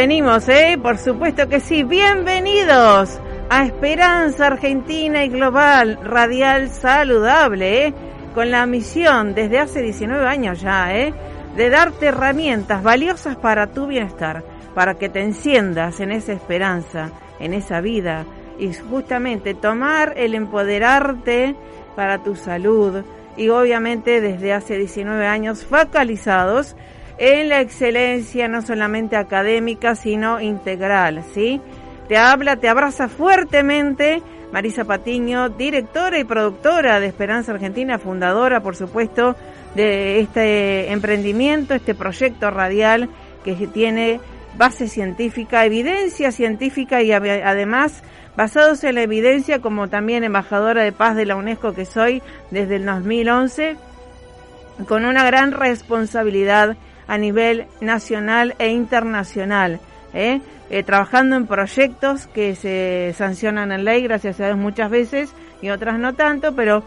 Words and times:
Venimos, 0.00 0.48
¿eh? 0.48 0.78
Por 0.82 0.96
supuesto 0.96 1.46
que 1.46 1.60
sí. 1.60 1.84
Bienvenidos 1.84 3.20
a 3.50 3.66
Esperanza 3.66 4.46
Argentina 4.46 5.26
y 5.26 5.28
Global 5.28 5.98
Radial 6.02 6.70
Saludable, 6.70 7.88
¿eh? 7.88 7.94
Con 8.34 8.50
la 8.50 8.64
misión 8.64 9.34
desde 9.34 9.58
hace 9.58 9.82
19 9.82 10.26
años 10.26 10.62
ya, 10.62 10.96
¿eh? 10.96 11.12
De 11.54 11.68
darte 11.68 12.06
herramientas 12.06 12.82
valiosas 12.82 13.36
para 13.36 13.66
tu 13.72 13.88
bienestar, 13.88 14.42
para 14.74 14.94
que 14.94 15.10
te 15.10 15.20
enciendas 15.20 16.00
en 16.00 16.12
esa 16.12 16.32
esperanza, 16.32 17.10
en 17.38 17.52
esa 17.52 17.82
vida 17.82 18.24
y 18.58 18.72
justamente 18.72 19.52
tomar 19.52 20.14
el 20.16 20.34
empoderarte 20.34 21.54
para 21.94 22.22
tu 22.22 22.36
salud 22.36 23.04
y 23.36 23.50
obviamente 23.50 24.22
desde 24.22 24.54
hace 24.54 24.78
19 24.78 25.26
años 25.26 25.66
focalizados 25.66 26.74
en 27.20 27.50
la 27.50 27.60
excelencia 27.60 28.48
no 28.48 28.62
solamente 28.62 29.14
académica 29.14 29.94
sino 29.94 30.40
integral, 30.40 31.22
¿sí? 31.34 31.60
Te 32.08 32.16
habla, 32.16 32.56
te 32.56 32.68
abraza 32.68 33.08
fuertemente 33.08 34.22
Marisa 34.52 34.84
Patiño, 34.84 35.50
directora 35.50 36.18
y 36.18 36.24
productora 36.24 36.98
de 36.98 37.06
Esperanza 37.06 37.52
Argentina, 37.52 37.98
fundadora, 37.98 38.62
por 38.62 38.74
supuesto, 38.74 39.36
de 39.74 40.18
este 40.18 40.90
emprendimiento, 40.90 41.74
este 41.74 41.94
proyecto 41.94 42.50
radial 42.50 43.08
que 43.44 43.54
tiene 43.68 44.18
base 44.56 44.88
científica, 44.88 45.64
evidencia 45.64 46.32
científica 46.32 47.02
y 47.02 47.12
además 47.12 48.02
basados 48.34 48.82
en 48.82 48.96
la 48.96 49.02
evidencia 49.02 49.60
como 49.60 49.88
también 49.88 50.24
embajadora 50.24 50.82
de 50.82 50.92
paz 50.92 51.14
de 51.14 51.26
la 51.26 51.36
UNESCO 51.36 51.74
que 51.74 51.84
soy 51.84 52.22
desde 52.50 52.76
el 52.76 52.86
2011, 52.86 53.76
con 54.88 55.04
una 55.04 55.24
gran 55.24 55.52
responsabilidad 55.52 56.76
a 57.10 57.18
nivel 57.18 57.66
nacional 57.80 58.54
e 58.60 58.68
internacional, 58.68 59.80
¿eh? 60.14 60.40
Eh, 60.70 60.84
trabajando 60.84 61.34
en 61.34 61.48
proyectos 61.48 62.28
que 62.28 62.54
se 62.54 63.12
sancionan 63.18 63.72
en 63.72 63.84
ley, 63.84 64.04
gracias 64.04 64.38
a 64.38 64.46
Dios 64.46 64.56
muchas 64.56 64.90
veces, 64.90 65.34
y 65.60 65.70
otras 65.70 65.98
no 65.98 66.14
tanto, 66.14 66.54
pero 66.54 66.84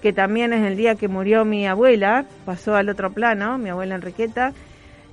que 0.00 0.12
también 0.12 0.52
es 0.52 0.64
el 0.64 0.76
día 0.76 0.94
que 0.94 1.08
murió 1.08 1.44
mi 1.44 1.66
abuela, 1.66 2.24
pasó 2.44 2.76
al 2.76 2.88
otro 2.88 3.12
plano, 3.12 3.58
mi 3.58 3.70
abuela 3.70 3.96
Enriqueta, 3.96 4.52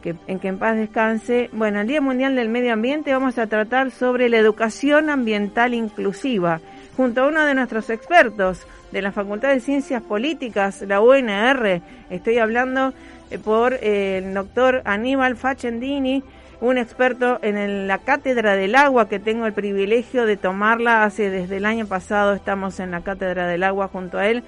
que, 0.01 0.15
en 0.27 0.39
que 0.39 0.47
en 0.47 0.59
paz 0.59 0.75
descanse. 0.75 1.49
Bueno, 1.53 1.81
el 1.81 1.87
Día 1.87 2.01
Mundial 2.01 2.35
del 2.35 2.49
Medio 2.49 2.73
Ambiente 2.73 3.13
vamos 3.13 3.37
a 3.37 3.47
tratar 3.47 3.91
sobre 3.91 4.29
la 4.29 4.37
educación 4.37 5.09
ambiental 5.09 5.73
inclusiva, 5.73 6.61
junto 6.95 7.23
a 7.23 7.27
uno 7.27 7.45
de 7.45 7.55
nuestros 7.55 7.89
expertos 7.89 8.65
de 8.91 9.01
la 9.01 9.11
Facultad 9.11 9.49
de 9.49 9.59
Ciencias 9.59 10.01
Políticas, 10.01 10.81
la 10.81 11.01
UNR. 11.01 11.81
Estoy 12.09 12.37
hablando 12.39 12.93
eh, 13.29 13.37
por 13.37 13.73
eh, 13.75 14.17
el 14.19 14.33
doctor 14.33 14.81
Aníbal 14.85 15.35
Facendini, 15.35 16.23
un 16.61 16.77
experto 16.77 17.39
en 17.41 17.87
la 17.87 17.99
Cátedra 17.99 18.55
del 18.55 18.75
Agua, 18.75 19.07
que 19.07 19.19
tengo 19.19 19.45
el 19.45 19.53
privilegio 19.53 20.25
de 20.25 20.35
tomarla 20.35 21.03
hace 21.03 21.29
desde 21.29 21.57
el 21.57 21.65
año 21.65 21.85
pasado, 21.85 22.33
estamos 22.33 22.79
en 22.79 22.91
la 22.91 23.01
Cátedra 23.01 23.47
del 23.47 23.63
Agua 23.63 23.87
junto 23.87 24.17
a 24.17 24.27
él. 24.27 24.43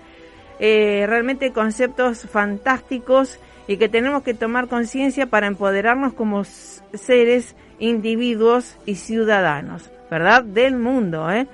Eh, 0.60 1.06
realmente 1.08 1.54
conceptos 1.54 2.28
fantásticos 2.30 3.40
y 3.72 3.78
que 3.78 3.88
tenemos 3.88 4.24
que 4.24 4.34
tomar 4.34 4.68
conciencia 4.68 5.28
para 5.28 5.48
empoderarnos 5.48 6.12
como 6.12 6.44
seres, 6.44 7.56
individuos 7.80 8.76
y 8.86 8.96
ciudadanos, 8.96 9.90
¿verdad? 10.10 10.44
Del 10.44 10.76
mundo, 10.76 11.32
¿eh? 11.32 11.48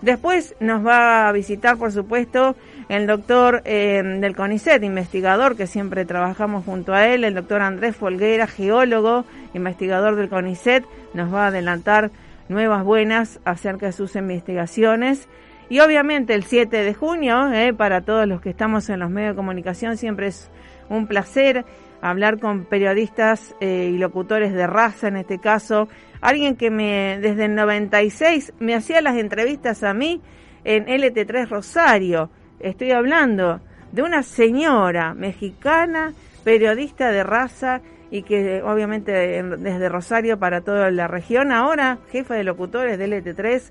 Después 0.00 0.54
nos 0.60 0.86
va 0.86 1.28
a 1.28 1.32
visitar, 1.32 1.76
por 1.76 1.90
supuesto, 1.90 2.54
el 2.88 3.08
doctor 3.08 3.62
eh, 3.64 4.00
del 4.20 4.36
CONICET, 4.36 4.84
investigador, 4.84 5.56
que 5.56 5.66
siempre 5.66 6.04
trabajamos 6.04 6.64
junto 6.64 6.94
a 6.94 7.08
él, 7.08 7.24
el 7.24 7.34
doctor 7.34 7.62
Andrés 7.62 7.96
Folguera, 7.96 8.46
geólogo, 8.46 9.24
investigador 9.52 10.14
del 10.14 10.28
CONICET, 10.28 10.84
nos 11.14 11.34
va 11.34 11.46
a 11.46 11.48
adelantar 11.48 12.12
nuevas 12.48 12.84
buenas 12.84 13.40
acerca 13.44 13.86
de 13.86 13.92
sus 13.92 14.14
investigaciones. 14.14 15.26
Y 15.70 15.78
obviamente 15.78 16.34
el 16.34 16.42
7 16.42 16.82
de 16.82 16.94
junio, 16.94 17.52
eh, 17.52 17.72
para 17.72 18.00
todos 18.00 18.26
los 18.26 18.40
que 18.40 18.50
estamos 18.50 18.90
en 18.90 18.98
los 18.98 19.08
medios 19.08 19.34
de 19.34 19.36
comunicación, 19.36 19.96
siempre 19.96 20.26
es 20.26 20.50
un 20.88 21.06
placer 21.06 21.64
hablar 22.00 22.40
con 22.40 22.64
periodistas 22.64 23.54
eh, 23.60 23.88
y 23.94 23.96
locutores 23.96 24.52
de 24.52 24.66
raza, 24.66 25.06
en 25.06 25.16
este 25.16 25.38
caso, 25.38 25.88
alguien 26.20 26.56
que 26.56 26.72
me 26.72 27.20
desde 27.20 27.44
el 27.44 27.54
96 27.54 28.54
me 28.58 28.74
hacía 28.74 29.00
las 29.00 29.16
entrevistas 29.16 29.84
a 29.84 29.94
mí 29.94 30.20
en 30.64 30.86
LT3 30.86 31.48
Rosario. 31.48 32.30
Estoy 32.58 32.90
hablando 32.90 33.60
de 33.92 34.02
una 34.02 34.24
señora 34.24 35.14
mexicana, 35.14 36.14
periodista 36.42 37.12
de 37.12 37.22
raza 37.22 37.80
y 38.10 38.22
que 38.22 38.60
obviamente 38.62 39.12
desde 39.12 39.88
Rosario 39.88 40.36
para 40.36 40.62
toda 40.62 40.90
la 40.90 41.06
región, 41.06 41.52
ahora 41.52 41.98
jefa 42.10 42.34
de 42.34 42.42
locutores 42.42 42.98
de 42.98 43.06
LT3, 43.06 43.70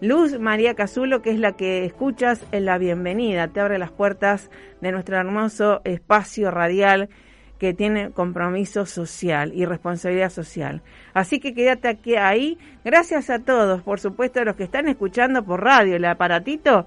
Luz 0.00 0.38
María 0.38 0.74
Cazulo, 0.74 1.22
que 1.22 1.30
es 1.30 1.40
la 1.40 1.52
que 1.52 1.84
escuchas 1.84 2.44
en 2.52 2.66
la 2.66 2.78
bienvenida, 2.78 3.48
te 3.48 3.58
abre 3.58 3.78
las 3.78 3.90
puertas 3.90 4.48
de 4.80 4.92
nuestro 4.92 5.16
hermoso 5.16 5.80
espacio 5.82 6.52
radial 6.52 7.08
que 7.58 7.74
tiene 7.74 8.12
compromiso 8.12 8.86
social 8.86 9.52
y 9.52 9.64
responsabilidad 9.64 10.30
social. 10.30 10.82
Así 11.14 11.40
que 11.40 11.52
quédate 11.52 11.88
aquí 11.88 12.14
ahí. 12.14 12.58
Gracias 12.84 13.28
a 13.28 13.40
todos, 13.40 13.82
por 13.82 13.98
supuesto, 13.98 14.40
a 14.40 14.44
los 14.44 14.54
que 14.54 14.62
están 14.62 14.86
escuchando 14.86 15.44
por 15.44 15.64
radio, 15.64 15.96
el 15.96 16.04
aparatito, 16.04 16.86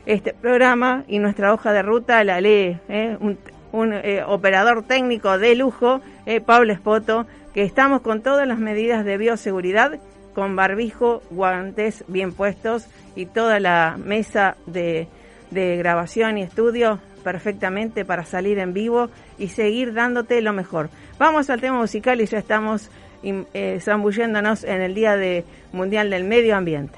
este 0.05 0.33
programa 0.33 1.03
y 1.07 1.19
nuestra 1.19 1.53
hoja 1.53 1.73
de 1.73 1.83
ruta 1.83 2.23
la 2.23 2.41
lee 2.41 2.79
¿eh? 2.89 3.17
un, 3.19 3.37
un 3.71 3.94
eh, 3.94 4.23
operador 4.25 4.83
técnico 4.83 5.38
de 5.38 5.56
lujo, 5.56 6.01
eh, 6.25 6.41
Pablo 6.41 6.73
Espoto, 6.73 7.25
que 7.53 7.63
estamos 7.63 8.01
con 8.01 8.21
todas 8.21 8.47
las 8.47 8.59
medidas 8.59 9.06
de 9.06 9.18
bioseguridad, 9.18 10.00
con 10.33 10.56
barbijo, 10.56 11.21
guantes 11.29 12.03
bien 12.07 12.33
puestos 12.33 12.88
y 13.15 13.25
toda 13.25 13.59
la 13.59 13.97
mesa 14.03 14.56
de, 14.65 15.07
de 15.51 15.77
grabación 15.77 16.38
y 16.38 16.44
estudio 16.44 17.00
perfectamente 17.23 18.06
para 18.06 18.25
salir 18.25 18.59
en 18.59 18.73
vivo 18.73 19.09
y 19.38 19.50
seguir 19.50 19.94
dándote 19.94 20.41
lo 20.41 20.53
mejor. 20.53 20.89
Vamos 21.19 21.50
al 21.50 21.62
tema 21.62 21.77
musical 21.77 22.19
y 22.21 22.25
ya 22.25 22.39
estamos 22.39 22.89
eh, 23.24 23.79
zambulléndonos 23.81 24.63
en 24.63 24.81
el 24.81 24.95
Día 24.95 25.15
de 25.15 25.45
Mundial 25.71 26.09
del 26.09 26.24
Medio 26.24 26.56
Ambiente. 26.56 26.97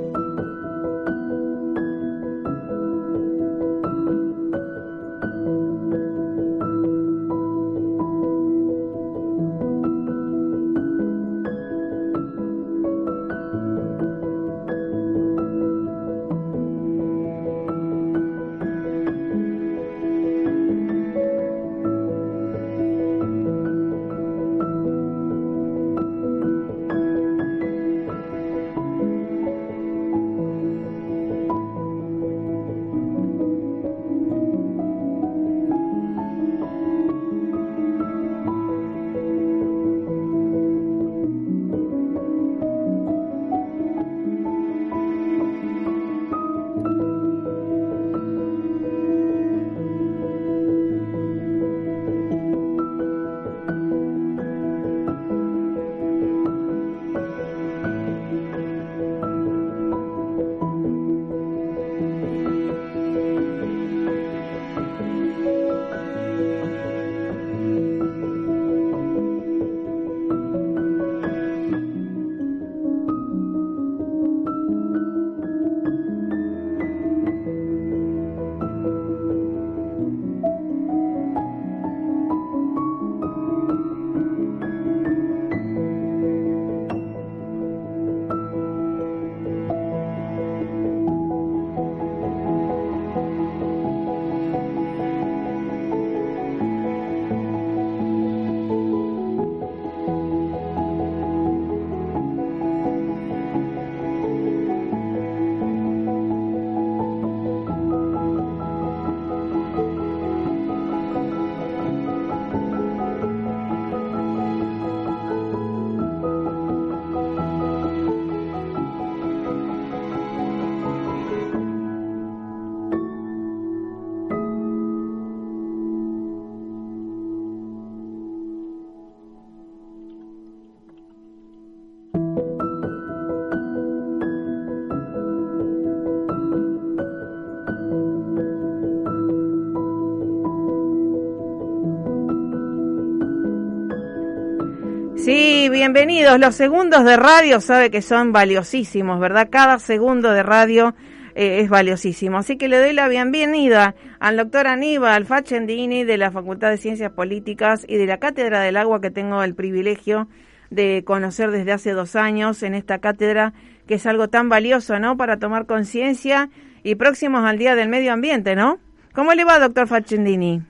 Bienvenidos. 145.81 146.39
Los 146.39 146.53
segundos 146.53 147.03
de 147.05 147.17
radio 147.17 147.59
sabe 147.59 147.89
que 147.89 148.03
son 148.03 148.31
valiosísimos, 148.31 149.19
¿verdad? 149.19 149.47
Cada 149.49 149.79
segundo 149.79 150.31
de 150.31 150.43
radio 150.43 150.93
eh, 151.33 151.61
es 151.61 151.69
valiosísimo. 151.71 152.37
Así 152.37 152.55
que 152.55 152.67
le 152.67 152.77
doy 152.77 152.93
la 152.93 153.07
bienvenida 153.07 153.95
al 154.19 154.37
doctor 154.37 154.67
Aníbal 154.67 155.25
Facendini 155.25 156.03
de 156.03 156.19
la 156.19 156.29
Facultad 156.29 156.69
de 156.69 156.77
Ciencias 156.77 157.11
Políticas 157.13 157.83
y 157.87 157.97
de 157.97 158.05
la 158.05 158.19
Cátedra 158.19 158.61
del 158.61 158.77
Agua 158.77 159.01
que 159.01 159.09
tengo 159.09 159.41
el 159.41 159.55
privilegio 159.55 160.27
de 160.69 161.03
conocer 161.03 161.49
desde 161.49 161.71
hace 161.71 161.93
dos 161.93 162.15
años 162.15 162.61
en 162.61 162.75
esta 162.75 162.99
cátedra, 162.99 163.53
que 163.87 163.95
es 163.95 164.05
algo 164.05 164.27
tan 164.27 164.49
valioso, 164.49 164.99
¿no? 164.99 165.17
Para 165.17 165.39
tomar 165.39 165.65
conciencia 165.65 166.51
y 166.83 166.93
próximos 166.93 167.43
al 167.43 167.57
Día 167.57 167.73
del 167.73 167.89
Medio 167.89 168.13
Ambiente, 168.13 168.55
¿no? 168.55 168.77
¿Cómo 169.15 169.33
le 169.33 169.45
va, 169.45 169.57
doctor 169.57 169.87
Facendini? 169.87 170.61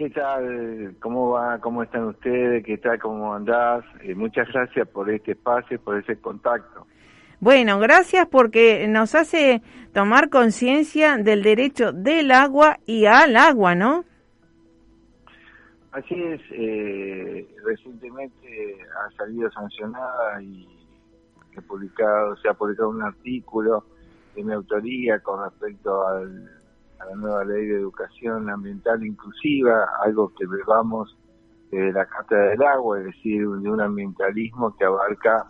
¿Qué 0.00 0.08
tal? 0.08 0.96
¿Cómo 0.98 1.32
va? 1.32 1.58
¿Cómo 1.58 1.82
están 1.82 2.04
ustedes? 2.04 2.64
¿Qué 2.64 2.78
tal? 2.78 2.98
¿Cómo 2.98 3.34
andás? 3.34 3.84
Eh, 4.00 4.14
muchas 4.14 4.48
gracias 4.48 4.88
por 4.88 5.10
este 5.10 5.32
espacio, 5.32 5.78
por 5.78 5.98
ese 5.98 6.18
contacto. 6.18 6.86
Bueno, 7.38 7.78
gracias 7.78 8.26
porque 8.26 8.88
nos 8.88 9.14
hace 9.14 9.60
tomar 9.92 10.30
conciencia 10.30 11.18
del 11.18 11.42
derecho 11.42 11.92
del 11.92 12.30
agua 12.30 12.78
y 12.86 13.04
al 13.04 13.36
agua, 13.36 13.74
¿no? 13.74 14.06
Así 15.92 16.14
es. 16.14 16.40
Eh, 16.52 17.46
recientemente 17.66 18.78
ha 19.04 19.14
salido 19.18 19.50
sancionada 19.50 20.42
y 20.42 20.66
he 21.58 21.60
publicado, 21.60 22.36
se 22.36 22.48
ha 22.48 22.54
publicado 22.54 22.88
un 22.88 23.02
artículo 23.02 23.84
de 24.34 24.44
mi 24.44 24.54
autoría 24.54 25.18
con 25.18 25.44
respecto 25.44 26.08
al 26.08 26.59
a 27.00 27.06
la 27.06 27.16
nueva 27.16 27.44
ley 27.44 27.66
de 27.66 27.76
educación 27.76 28.50
ambiental 28.50 29.04
inclusiva, 29.04 29.88
algo 30.04 30.32
que 30.34 30.46
vemos 30.46 31.16
de 31.70 31.92
la 31.92 32.04
Cátedra 32.06 32.50
del 32.50 32.62
Agua, 32.62 32.98
es 32.98 33.06
decir, 33.06 33.46
de 33.46 33.70
un 33.70 33.80
ambientalismo 33.80 34.76
que 34.76 34.84
abarca 34.84 35.46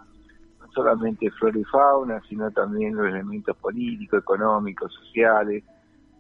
no 0.61 0.71
solamente 0.73 1.31
flora 1.33 1.59
y 1.59 1.65
fauna, 1.65 2.21
sino 2.29 2.51
también 2.51 2.95
los 2.95 3.07
elementos 3.09 3.57
políticos, 3.57 4.21
económicos, 4.21 4.93
sociales, 4.93 5.65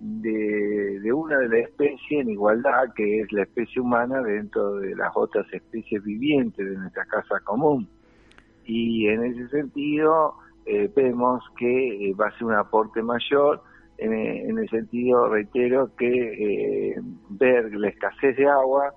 de, 0.01 0.99
de 1.01 1.13
una 1.13 1.37
de 1.39 1.49
las 1.49 1.69
especies 1.69 2.23
en 2.23 2.31
igualdad, 2.31 2.93
que 2.95 3.21
es 3.21 3.33
la 3.33 3.43
especie 3.43 3.83
humana 3.83 4.23
dentro 4.23 4.77
de 4.77 4.97
las 4.97 5.13
otras 5.15 5.47
especies 5.53 6.03
vivientes 6.03 6.67
de 6.67 6.77
nuestra 6.77 7.05
casa 7.05 7.39
común. 7.41 7.87
Y 8.65 9.09
en 9.09 9.25
ese 9.25 9.49
sentido, 9.49 10.37
eh, 10.65 10.91
vemos 10.95 11.45
que 11.59 12.09
eh, 12.09 12.15
va 12.15 12.29
a 12.29 12.39
ser 12.39 12.45
un 12.45 12.55
aporte 12.55 13.03
mayor 13.03 13.63
en, 14.01 14.59
el 14.59 14.69
sentido, 14.69 15.29
reitero, 15.29 15.95
que 15.97 16.93
eh, 16.93 17.01
ver 17.29 17.73
la 17.75 17.89
escasez 17.89 18.37
de 18.37 18.49
agua, 18.49 18.95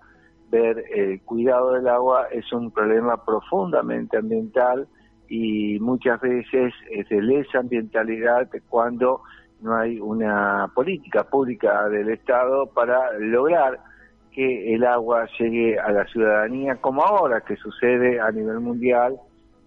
ver 0.50 0.83
el 0.93 1.22
cuidado 1.22 1.74
del 1.74 1.88
agua 1.88 2.27
es 2.31 2.51
un 2.53 2.72
problema 2.72 3.24
profundamente 3.25 4.17
ambiental 4.17 4.88
y 5.27 5.79
muchas 5.79 6.22
veces 6.22 6.74
es 6.91 7.10
de 7.10 7.22
lesa 7.22 7.60
ambientalidad 7.60 8.50
cuando 8.69 9.22
no 9.62 9.75
hay 9.75 10.00
una 10.00 10.69
política 10.75 11.24
pública 11.24 11.88
del 11.89 12.10
Estado 12.10 12.67
para 12.67 13.17
lograr 13.17 13.79
que 14.31 14.74
el 14.75 14.83
agua 14.86 15.27
llegue 15.39 15.79
a 15.79 15.91
la 15.91 16.05
ciudadanía, 16.05 16.75
como 16.77 17.03
ahora 17.03 17.41
que 17.41 17.55
sucede 17.55 18.19
a 18.19 18.31
nivel 18.31 18.60
mundial, 18.60 19.17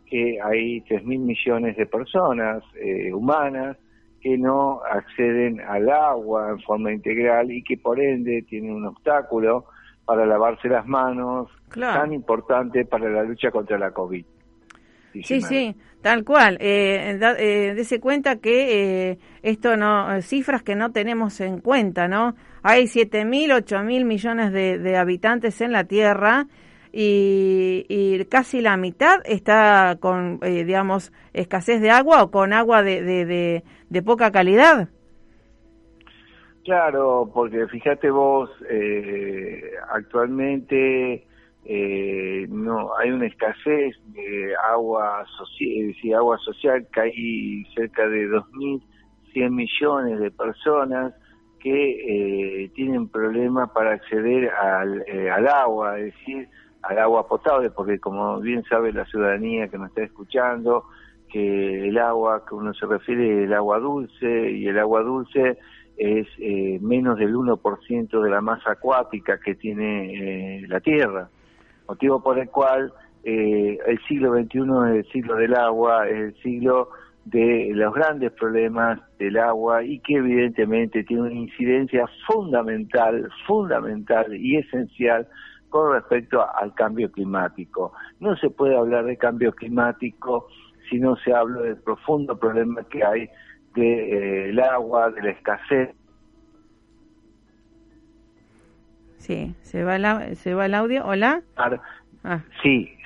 que 0.07 0.39
hay 0.43 0.81
3.000 0.83 1.19
millones 1.19 1.77
de 1.77 1.87
personas 1.87 2.63
eh, 2.75 3.13
humanas 3.13 3.77
que 4.27 4.37
no 4.37 4.81
acceden 4.83 5.61
al 5.61 5.89
agua 5.89 6.51
en 6.51 6.61
forma 6.63 6.93
integral 6.93 7.53
y 7.53 7.63
que 7.63 7.77
por 7.77 8.01
ende 8.01 8.45
tienen 8.49 8.73
un 8.73 8.87
obstáculo 8.87 9.67
para 10.05 10.27
lavarse 10.27 10.69
las 10.69 10.85
manos 10.85 11.49
tan 11.73 12.13
importante 12.13 12.85
para 12.85 13.09
la 13.09 13.23
lucha 13.23 13.53
contra 13.53 13.79
la 13.79 13.93
COVID. 13.93 14.25
Sí, 15.23 15.41
sí, 15.41 15.77
tal 16.03 16.25
cual. 16.25 16.59
Eh, 16.61 17.21
eh, 17.39 17.73
dese 17.77 18.01
cuenta 18.01 18.41
que 18.41 19.11
eh, 19.13 19.19
esto 19.43 19.77
no, 19.77 20.21
cifras 20.23 20.65
que 20.65 20.75
no 20.75 20.91
tenemos 20.91 21.41
en 21.41 21.61
cuenta, 21.61 22.09
¿no? 22.09 22.35
Hay 22.65 22.89
siete 22.89 23.25
mil, 23.25 23.53
ocho 23.53 23.79
mil 23.85 24.05
millones 24.05 24.51
de, 24.51 24.81
de 24.81 24.97
habitantes 24.97 25.61
en 25.61 25.71
la 25.71 25.85
Tierra 25.85 26.49
y, 26.99 28.25
casi 28.31 28.63
la 28.63 28.77
mitad 28.77 29.21
está 29.25 29.99
con, 30.01 30.39
eh, 30.43 30.65
digamos, 30.65 31.13
escasez 31.35 31.81
de 31.83 31.91
agua 31.91 32.23
o 32.23 32.31
con 32.31 32.53
agua 32.53 32.83
de, 32.83 33.03
de, 33.03 33.63
de, 33.91 34.03
poca 34.03 34.33
calidad. 34.33 34.89
Claro, 36.65 37.31
porque 37.33 37.67
fíjate 37.69 38.11
vos, 38.11 38.51
eh, 38.71 39.63
actualmente 39.91 41.27
eh, 41.65 42.47
no 42.49 42.97
hay 42.97 43.11
una 43.11 43.27
escasez 43.27 43.95
de 44.07 44.55
agua 44.73 45.25
social, 45.37 45.95
agua 46.17 46.39
social 46.39 46.87
que 46.93 47.01
hay 47.01 47.65
cerca 47.75 48.09
de 48.09 48.29
2.100 48.29 49.51
millones 49.51 50.19
de 50.19 50.31
personas 50.31 51.13
que 51.61 52.63
eh, 52.63 52.69
tienen 52.75 53.09
problemas 53.09 53.71
para 53.71 53.93
acceder 53.93 54.51
al, 54.51 55.03
eh, 55.07 55.31
al 55.31 55.49
agua, 55.49 55.99
es 55.99 56.15
decir, 56.15 56.49
al 56.83 56.99
agua 56.99 57.27
potable, 57.27 57.71
porque 57.71 57.99
como 57.99 58.41
bien 58.41 58.63
sabe 58.65 58.93
la 58.93 59.05
ciudadanía 59.07 59.69
que 59.69 59.79
nos 59.79 59.89
está 59.89 60.03
escuchando, 60.03 60.85
que 61.31 61.89
el 61.89 61.99
agua 61.99 62.45
que 62.47 62.55
uno 62.55 62.73
se 62.75 62.87
refiere 62.87 63.43
es 63.43 63.49
el 63.49 63.55
agua 63.55 63.79
dulce 63.79 64.51
y 64.51 64.67
el 64.69 64.79
agua 64.79 65.03
dulce 65.03 65.59
es 65.97 66.27
eh, 66.39 66.79
menos 66.81 67.19
del 67.19 67.35
1% 67.35 68.23
de 68.23 68.31
la 68.31 68.41
masa 68.41 68.73
acuática 68.73 69.41
que 69.41 69.55
tiene 69.55 70.65
la 70.69 70.81
Tierra, 70.81 71.29
motivo 71.89 72.23
por 72.23 72.39
el 72.39 72.49
cual 72.51 72.93
el 73.25 73.99
siglo 74.07 74.35
XXI 74.35 74.61
es 74.61 75.05
el 75.05 75.13
siglo 75.13 75.35
del 75.35 75.55
agua, 75.57 76.09
es 76.09 76.17
el 76.17 76.35
siglo 76.43 76.91
de 77.27 77.73
los 77.75 77.93
grandes 77.93 78.31
problemas 78.33 79.01
del 79.19 79.37
agua 79.37 79.83
y 79.83 79.99
que 79.99 80.15
evidentemente 80.15 81.03
tiene 81.03 81.23
una 81.23 81.35
incidencia 81.35 82.07
fundamental, 82.25 83.29
fundamental 83.47 84.33
y 84.33 84.59
esencial 84.59 85.27
con 85.69 85.93
respecto 85.93 86.45
al 86.57 86.75
cambio 86.75 87.11
climático. 87.11 87.93
No 88.21 88.37
se 88.37 88.51
puede 88.51 88.77
hablar 88.77 89.05
de 89.05 89.17
cambio 89.17 89.53
climático 89.53 90.49
si 90.89 90.99
no 90.99 91.17
se 91.17 91.33
habla 91.33 91.63
del 91.63 91.77
profundo 91.77 92.39
problema 92.39 92.85
que 92.85 93.05
hay 93.05 93.29
del 93.75 94.57
de, 94.57 94.61
eh, 94.61 94.63
agua, 94.63 95.11
de 95.11 95.23
la 95.23 95.31
escasez. 95.31 95.95
Sí, 99.19 99.55
se 99.63 99.83
va, 99.83 99.99
se 100.35 100.55
va 100.55 100.67
el 100.67 100.75
audio. 100.75 101.05
Hola. 101.05 101.43
Ah. 102.25 102.41
Sí, 102.63 102.97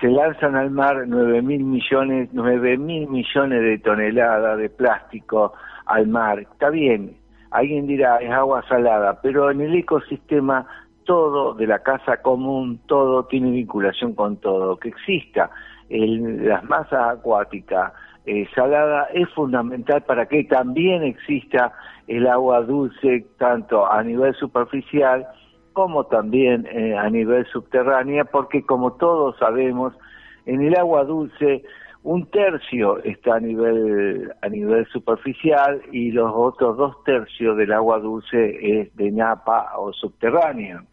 se, 0.00 0.08
lanzan 0.08 0.56
al 0.56 0.70
mar 0.70 1.04
nueve 1.06 1.42
mil 1.42 1.64
millones, 1.64 2.28
nueve 2.32 2.76
mil 2.78 3.08
millones 3.08 3.62
de 3.62 3.78
toneladas 3.78 4.58
de 4.58 4.70
plástico 4.70 5.52
al 5.86 6.06
mar. 6.08 6.40
Está 6.40 6.70
bien, 6.70 7.16
alguien 7.50 7.86
dirá 7.86 8.18
es 8.18 8.30
agua 8.30 8.62
salada, 8.68 9.20
pero 9.22 9.50
en 9.50 9.60
el 9.60 9.74
ecosistema 9.74 10.66
todo 11.10 11.54
de 11.54 11.66
la 11.66 11.80
casa 11.80 12.22
común, 12.22 12.78
todo 12.86 13.24
tiene 13.24 13.50
vinculación 13.50 14.14
con 14.14 14.36
todo. 14.36 14.78
Que 14.78 14.90
exista 14.90 15.50
el, 15.88 16.46
las 16.46 16.62
masas 16.62 17.18
acuáticas 17.18 17.92
eh, 18.26 18.46
salada 18.54 19.08
es 19.12 19.28
fundamental 19.30 20.04
para 20.04 20.26
que 20.26 20.44
también 20.44 21.02
exista 21.02 21.72
el 22.06 22.28
agua 22.28 22.62
dulce, 22.62 23.26
tanto 23.38 23.90
a 23.90 24.04
nivel 24.04 24.36
superficial 24.36 25.26
como 25.72 26.04
también 26.04 26.64
eh, 26.70 26.96
a 26.96 27.10
nivel 27.10 27.44
subterránea, 27.46 28.26
porque 28.26 28.64
como 28.64 28.92
todos 28.92 29.36
sabemos, 29.38 29.92
en 30.46 30.62
el 30.62 30.76
agua 30.76 31.02
dulce 31.02 31.64
un 32.04 32.26
tercio 32.26 33.02
está 33.02 33.34
a 33.34 33.40
nivel 33.40 34.32
a 34.42 34.48
nivel 34.48 34.86
superficial 34.92 35.82
y 35.90 36.12
los 36.12 36.30
otros 36.32 36.76
dos 36.76 37.02
tercios 37.02 37.56
del 37.56 37.72
agua 37.72 37.98
dulce 37.98 38.82
es 38.82 38.94
de 38.94 39.10
napa 39.10 39.72
o 39.76 39.92
subterránea. 39.92 40.84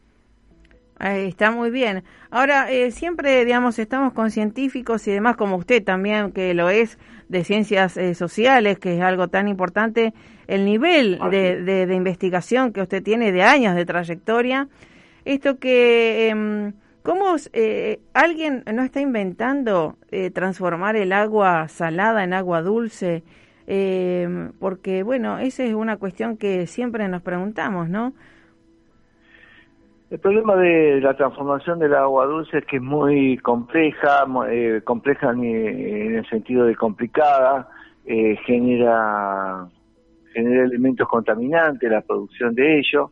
Está 1.00 1.52
muy 1.52 1.70
bien. 1.70 2.04
Ahora, 2.30 2.72
eh, 2.72 2.92
siempre, 2.92 3.46
digamos, 3.46 3.80
estamos 3.80 4.14
con 4.14 4.32
científicos 4.32 5.08
y 5.08 5.12
demás, 5.12 5.36
como 5.36 5.56
usted 5.56 5.84
también, 5.84 6.32
que 6.32 6.54
lo 6.54 6.70
es, 6.70 6.98
de 7.30 7.44
ciencias 7.44 7.98
eh, 7.98 8.16
sociales, 8.16 8.80
que 8.80 8.96
es 8.96 9.02
algo 9.02 9.28
tan 9.28 9.48
importante, 9.48 10.14
el 10.48 10.66
nivel 10.66 11.20
de, 11.30 11.64
de, 11.64 11.94
investigación 11.94 12.72
que 12.72 12.82
usted 12.82 13.04
tiene 13.04 13.32
de 13.32 13.44
años 13.44 13.76
de 13.76 13.86
trayectoria, 13.86 14.68
esto 15.26 15.60
que... 15.60 16.30
Eh, 16.30 16.74
¿Cómo 17.08 17.38
eh, 17.54 18.02
alguien 18.14 18.66
no 18.74 18.84
está 18.84 19.00
inventando 19.00 19.98
eh, 20.12 20.30
transformar 20.30 20.98
el 20.98 21.14
agua 21.14 21.70
salada 21.70 22.26
en 22.26 22.34
agua 22.34 22.62
dulce? 22.62 23.24
Eh, 23.66 24.50
porque, 24.60 25.04
bueno, 25.04 25.40
esa 25.40 25.64
es 25.64 25.74
una 25.74 25.96
cuestión 25.96 26.36
que 26.36 26.68
siempre 26.68 27.08
nos 27.08 27.22
preguntamos, 27.22 27.88
¿no? 27.88 28.14
El 30.10 30.20
problema 30.20 30.56
de 30.56 31.02
la 31.02 31.16
transformación 31.16 31.80
del 31.80 31.94
agua 31.94 32.26
dulce 32.26 32.60
es 32.60 32.66
que 32.66 32.78
es 32.78 32.82
muy 32.82 33.38
compleja, 33.40 34.26
eh, 34.50 34.82
compleja 34.84 35.32
en, 35.32 35.44
el 36.16 36.30
sentido 36.30 36.66
de 36.66 36.76
complicada, 36.76 37.68
genera, 38.46 39.68
genera 40.34 40.64
elementos 40.64 41.08
contaminantes 41.10 41.92
la 41.92 42.02
producción 42.02 42.56
de 42.56 42.80
ello 42.80 43.12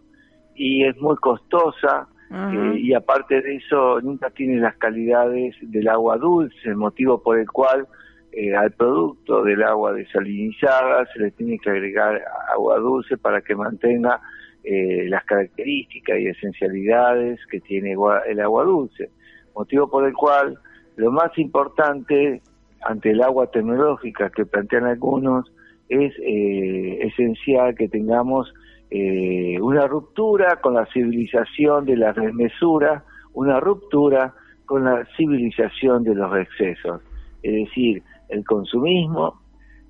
y 0.55 0.85
es 0.85 0.95
muy 1.01 1.17
costosa 1.17 2.07
eh, 2.31 2.79
y 2.79 2.93
aparte 2.93 3.41
de 3.41 3.55
eso 3.57 4.01
nunca 4.01 4.29
tiene 4.31 4.59
las 4.59 4.75
calidades 4.77 5.55
del 5.61 5.87
agua 5.87 6.17
dulce, 6.17 6.73
motivo 6.73 7.21
por 7.21 7.37
el 7.37 7.49
cual 7.49 7.87
eh, 8.31 8.55
al 8.55 8.71
producto 8.71 9.43
del 9.43 9.61
agua 9.63 9.93
desalinizada 9.93 11.05
se 11.13 11.19
le 11.19 11.31
tiene 11.31 11.59
que 11.59 11.69
agregar 11.69 12.21
agua 12.51 12.79
dulce 12.79 13.17
para 13.17 13.41
que 13.41 13.55
mantenga 13.55 14.19
eh, 14.65 15.07
las 15.07 15.23
características 15.25 16.19
y 16.19 16.27
esencialidades 16.27 17.39
que 17.49 17.59
tiene 17.61 17.95
el 18.27 18.39
agua 18.39 18.63
dulce, 18.63 19.09
motivo 19.55 19.89
por 19.89 20.07
el 20.07 20.13
cual 20.13 20.57
lo 20.95 21.11
más 21.11 21.37
importante 21.37 22.41
ante 22.81 23.11
el 23.11 23.21
agua 23.21 23.51
tecnológica 23.51 24.29
que 24.29 24.45
plantean 24.45 24.85
algunos 24.85 25.51
es 25.87 26.13
esencial 26.19 27.75
que 27.75 27.87
tengamos 27.87 28.51
eh, 28.91 29.59
una 29.59 29.87
ruptura 29.87 30.61
con 30.61 30.75
la 30.75 30.85
civilización 30.93 31.85
de 31.85 31.97
la 31.97 32.13
desmesura, 32.13 33.03
una 33.33 33.59
ruptura 33.59 34.33
con 34.65 34.85
la 34.85 35.05
civilización 35.17 36.03
de 36.03 36.15
los 36.15 36.35
excesos. 36.37 37.01
Es 37.41 37.53
decir, 37.53 38.03
el 38.29 38.45
consumismo, 38.45 39.41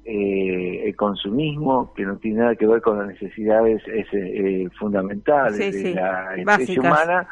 eh, 0.05 0.83
el 0.85 0.95
consumismo 0.95 1.91
que 1.95 2.05
no 2.05 2.17
tiene 2.17 2.41
nada 2.41 2.55
que 2.55 2.67
ver 2.67 2.81
con 2.81 2.99
las 2.99 3.07
necesidades 3.07 3.81
eh, 3.87 4.67
fundamentales 4.77 5.57
de 5.57 5.95
la 5.95 6.35
especie 6.35 6.79
humana, 6.79 7.27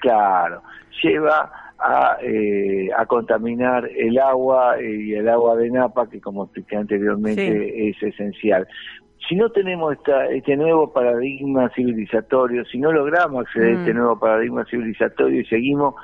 claro, 0.00 0.62
lleva 1.02 1.50
a, 1.78 2.18
a 2.96 3.06
contaminar 3.06 3.88
el 3.96 4.18
agua 4.18 4.76
y 4.82 5.14
el 5.14 5.28
agua 5.28 5.56
de 5.56 5.70
Napa, 5.70 6.08
que 6.10 6.20
como 6.20 6.44
expliqué 6.44 6.76
anteriormente 6.76 7.88
es 7.88 8.02
esencial. 8.02 8.68
Si 9.28 9.34
no 9.34 9.50
tenemos 9.50 9.96
este 10.30 10.56
nuevo 10.56 10.92
paradigma 10.92 11.70
civilizatorio, 11.74 12.64
si 12.64 12.78
no 12.78 12.92
logramos 12.92 13.46
acceder 13.46 13.76
a 13.76 13.80
este 13.80 13.92
mm. 13.92 13.96
nuevo 13.96 14.18
paradigma 14.18 14.64
civilizatorio 14.64 15.40
y 15.40 15.44
seguimos 15.46 15.94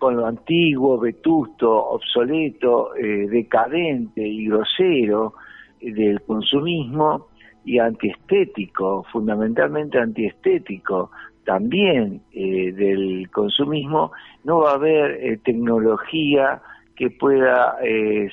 con 0.00 0.16
lo 0.16 0.26
antiguo, 0.26 0.98
vetusto, 0.98 1.70
obsoleto, 1.70 2.96
eh, 2.96 3.28
decadente 3.28 4.26
y 4.26 4.48
grosero 4.48 5.34
eh, 5.80 5.92
del 5.92 6.22
consumismo 6.22 7.28
y 7.64 7.78
antiestético, 7.78 9.04
fundamentalmente 9.12 9.98
antiestético 9.98 11.10
también 11.44 12.22
eh, 12.32 12.72
del 12.72 13.30
consumismo, 13.30 14.10
no 14.44 14.60
va 14.60 14.72
a 14.72 14.74
haber 14.74 15.38
tecnología 15.44 16.62
que 16.96 17.10
pueda 17.10 17.76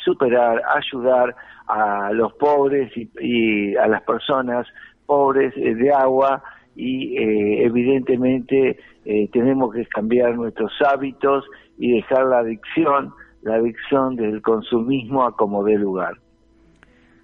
superar, 0.04 0.62
ayudar 0.76 1.36
a 1.68 2.12
los 2.14 2.34
pobres 2.34 2.92
y, 3.20 3.76
a 3.76 3.88
las 3.88 4.02
personas 4.04 4.68
pobres 5.06 5.54
eh, 5.58 5.76
de 5.76 5.92
agua 5.92 6.42
y 6.78 7.18
eh, 7.18 7.66
evidentemente 7.66 8.78
eh, 9.04 9.30
tenemos 9.34 9.74
que 9.74 9.86
cambiar 9.88 10.36
nuestros 10.36 10.72
hábitos 10.88 11.44
y 11.78 11.94
dejar 11.94 12.28
la 12.28 12.40
adicción, 12.40 13.14
la 13.42 13.56
adicción 13.56 14.16
del 14.16 14.42
consumismo 14.42 15.26
a 15.26 15.36
como 15.36 15.64
dé 15.64 15.78
lugar. 15.78 16.14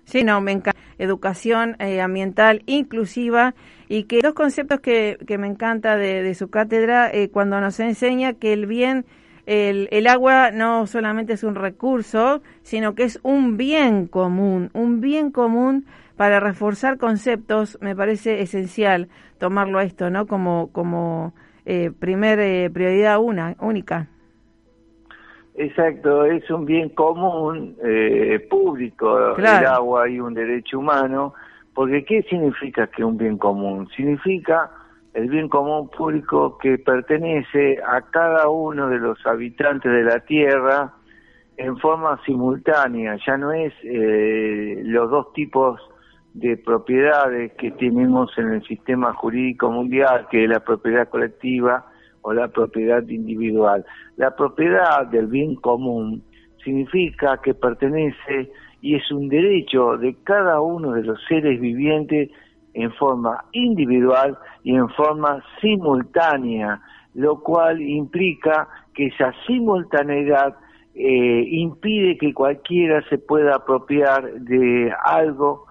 Sí, 0.05 0.23
no, 0.23 0.41
me 0.41 0.51
encanta. 0.51 0.79
Educación 0.97 1.75
ambiental 2.01 2.61
inclusiva 2.65 3.55
y 3.89 4.03
que 4.03 4.19
dos 4.21 4.33
conceptos 4.33 4.79
que, 4.79 5.17
que 5.25 5.37
me 5.37 5.47
encanta 5.47 5.97
de, 5.97 6.21
de 6.21 6.35
su 6.35 6.49
cátedra 6.49 7.11
cuando 7.31 7.59
nos 7.59 7.79
enseña 7.79 8.33
que 8.33 8.53
el 8.53 8.67
bien 8.67 9.05
el, 9.45 9.89
el, 9.91 10.07
agua 10.07 10.51
no 10.51 10.87
solamente 10.87 11.33
es 11.33 11.43
un 11.43 11.55
recurso, 11.55 12.41
sino 12.61 12.95
que 12.95 13.03
es 13.03 13.19
un 13.23 13.57
bien 13.57 14.07
común, 14.07 14.69
un 14.73 15.01
bien 15.01 15.31
común 15.31 15.85
para 16.17 16.39
reforzar 16.39 16.97
conceptos, 16.97 17.77
me 17.81 17.95
parece 17.95 18.41
esencial 18.41 19.09
tomarlo 19.39 19.79
a 19.79 19.83
esto, 19.83 20.09
¿no? 20.09 20.27
Como, 20.27 20.71
como 20.71 21.33
eh, 21.65 21.91
primer 21.97 22.39
eh, 22.39 22.69
prioridad 22.71 23.19
una, 23.19 23.55
única. 23.59 24.07
Exacto, 25.55 26.25
es 26.25 26.49
un 26.49 26.65
bien 26.65 26.89
común 26.89 27.75
eh, 27.83 28.45
público 28.49 29.35
el 29.35 29.45
agua 29.45 30.09
y 30.09 30.19
un 30.19 30.33
derecho 30.33 30.79
humano, 30.79 31.33
porque 31.75 32.03
¿qué 32.05 32.23
significa 32.23 32.87
que 32.87 33.03
un 33.03 33.17
bien 33.17 33.37
común? 33.37 33.87
Significa 33.95 34.71
el 35.13 35.29
bien 35.29 35.47
común 35.47 35.89
público 35.89 36.57
que 36.57 36.79
pertenece 36.79 37.77
a 37.85 38.01
cada 38.01 38.49
uno 38.49 38.89
de 38.89 38.97
los 38.97 39.23
habitantes 39.27 39.91
de 39.91 40.03
la 40.03 40.19
Tierra 40.21 40.93
en 41.57 41.77
forma 41.77 42.19
simultánea, 42.25 43.17
ya 43.25 43.37
no 43.37 43.51
es 43.51 43.73
eh, 43.83 44.81
los 44.83 45.11
dos 45.11 45.33
tipos 45.33 45.79
de 46.33 46.57
propiedades 46.57 47.53
que 47.53 47.71
tenemos 47.71 48.35
en 48.37 48.53
el 48.53 48.63
sistema 48.63 49.13
jurídico 49.13 49.69
mundial, 49.71 50.27
que 50.31 50.43
es 50.43 50.49
la 50.49 50.61
propiedad 50.61 51.07
colectiva 51.09 51.85
o 52.21 52.33
la 52.33 52.47
propiedad 52.47 53.07
individual. 53.07 53.85
La 54.17 54.35
propiedad 54.35 55.05
del 55.07 55.27
bien 55.27 55.55
común 55.55 56.23
significa 56.63 57.39
que 57.43 57.53
pertenece 57.53 58.51
y 58.81 58.95
es 58.95 59.11
un 59.11 59.29
derecho 59.29 59.97
de 59.97 60.15
cada 60.23 60.59
uno 60.59 60.93
de 60.93 61.03
los 61.03 61.19
seres 61.27 61.59
vivientes 61.59 62.29
en 62.73 62.91
forma 62.93 63.45
individual 63.51 64.37
y 64.63 64.75
en 64.75 64.89
forma 64.89 65.43
simultánea, 65.61 66.81
lo 67.13 67.41
cual 67.41 67.79
implica 67.81 68.67
que 68.95 69.07
esa 69.07 69.33
simultaneidad 69.45 70.55
eh, 70.95 71.45
impide 71.47 72.17
que 72.17 72.33
cualquiera 72.33 73.03
se 73.09 73.19
pueda 73.19 73.55
apropiar 73.55 74.33
de 74.33 74.91
algo 75.05 75.65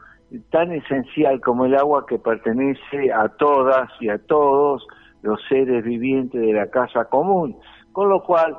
tan 0.51 0.73
esencial 0.73 1.41
como 1.41 1.67
el 1.67 1.75
agua 1.75 2.07
que 2.07 2.19
pertenece 2.19 3.13
a 3.13 3.29
todas 3.29 3.91
y 4.01 4.09
a 4.09 4.19
todos 4.19 4.87
los 5.23 5.41
seres 5.49 5.85
vivientes 5.85 6.41
de 6.41 6.53
la 6.53 6.71
casa 6.71 7.05
común. 7.07 7.57
Con 7.93 8.09
lo 8.09 8.23
cual 8.23 8.57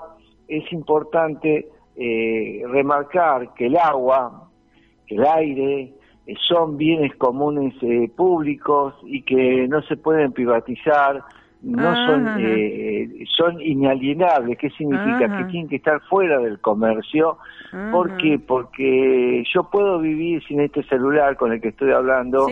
es 0.48 0.72
importante 0.72 1.68
eh, 1.96 2.64
remarcar 2.68 3.54
que 3.54 3.68
el 3.68 3.78
agua, 3.78 4.50
el 5.08 5.26
aire, 5.26 5.94
eh, 6.26 6.36
son 6.48 6.78
bienes 6.78 7.16
comunes 7.18 7.74
eh, 7.82 8.10
públicos 8.16 8.96
y 9.04 9.24
que 9.24 9.68
no 9.68 9.82
se 9.84 9.98
pueden 9.98 10.32
privatizar, 10.32 11.24
no 11.64 11.96
son 12.06 12.36
eh, 12.40 13.26
son 13.38 13.62
inalienables. 13.62 14.58
Qué 14.58 14.70
significa 14.72 15.38
que 15.38 15.46
tienen 15.46 15.70
que 15.70 15.78
estar 15.78 16.02
fuera 16.02 16.38
del 16.40 16.60
comercio. 16.60 17.38
¿por 17.92 18.18
qué? 18.18 18.40
porque 18.40 19.44
yo 19.52 19.64
puedo 19.72 20.00
vivir 20.00 20.44
sin 20.44 20.60
este 20.60 20.84
celular 20.84 21.36
con 21.38 21.54
el 21.54 21.62
que 21.62 21.70
estoy 21.70 21.92
hablando 21.92 22.48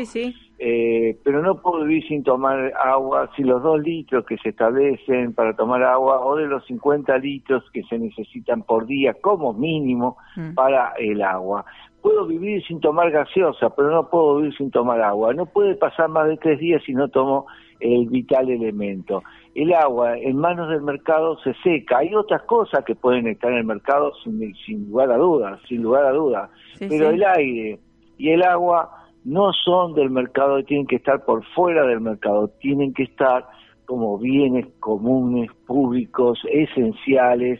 Eh, 0.63 1.17
pero 1.23 1.41
no 1.41 1.59
puedo 1.59 1.83
vivir 1.85 2.07
sin 2.07 2.23
tomar 2.23 2.71
agua 2.83 3.31
si 3.35 3.43
los 3.43 3.63
dos 3.63 3.81
litros 3.81 4.25
que 4.27 4.37
se 4.37 4.49
establecen 4.49 5.33
para 5.33 5.55
tomar 5.55 5.81
agua 5.81 6.23
o 6.23 6.35
de 6.35 6.45
los 6.45 6.63
50 6.67 7.17
litros 7.17 7.63
que 7.73 7.81
se 7.83 7.97
necesitan 7.97 8.61
por 8.61 8.85
día 8.85 9.15
como 9.15 9.53
mínimo 9.53 10.17
mm. 10.35 10.53
para 10.53 10.93
el 10.99 11.23
agua. 11.23 11.65
Puedo 12.03 12.27
vivir 12.27 12.63
sin 12.67 12.79
tomar 12.79 13.09
gaseosa 13.09 13.71
pero 13.75 13.89
no 13.89 14.07
puedo 14.07 14.37
vivir 14.37 14.55
sin 14.55 14.69
tomar 14.69 15.01
agua. 15.01 15.33
No 15.33 15.47
puede 15.47 15.73
pasar 15.75 16.09
más 16.09 16.27
de 16.27 16.37
tres 16.37 16.59
días 16.59 16.83
si 16.85 16.93
no 16.93 17.07
tomo 17.09 17.47
el 17.81 18.07
vital 18.07 18.49
elemento. 18.49 19.23
El 19.53 19.73
agua 19.73 20.17
en 20.17 20.37
manos 20.37 20.69
del 20.69 20.81
mercado 20.81 21.37
se 21.39 21.53
seca. 21.63 21.97
Hay 21.97 22.15
otras 22.15 22.43
cosas 22.43 22.85
que 22.85 22.95
pueden 22.95 23.27
estar 23.27 23.51
en 23.51 23.57
el 23.57 23.65
mercado 23.65 24.13
sin, 24.23 24.89
lugar 24.89 25.11
a 25.11 25.17
dudas, 25.17 25.59
sin 25.67 25.81
lugar 25.81 26.05
a 26.05 26.11
dudas. 26.11 26.49
Pero 26.79 27.09
el 27.09 27.23
aire 27.23 27.79
y 28.17 28.29
el 28.29 28.43
agua 28.43 29.01
no 29.25 29.51
son 29.51 29.93
del 29.93 30.09
mercado 30.09 30.59
y 30.59 30.63
tienen 30.63 30.87
que 30.87 30.95
estar 30.95 31.25
por 31.25 31.43
fuera 31.53 31.85
del 31.85 32.01
mercado. 32.01 32.47
Tienen 32.59 32.93
que 32.93 33.03
estar 33.03 33.45
como 33.85 34.17
bienes 34.17 34.67
comunes, 34.79 35.51
públicos, 35.67 36.39
esenciales, 36.49 37.59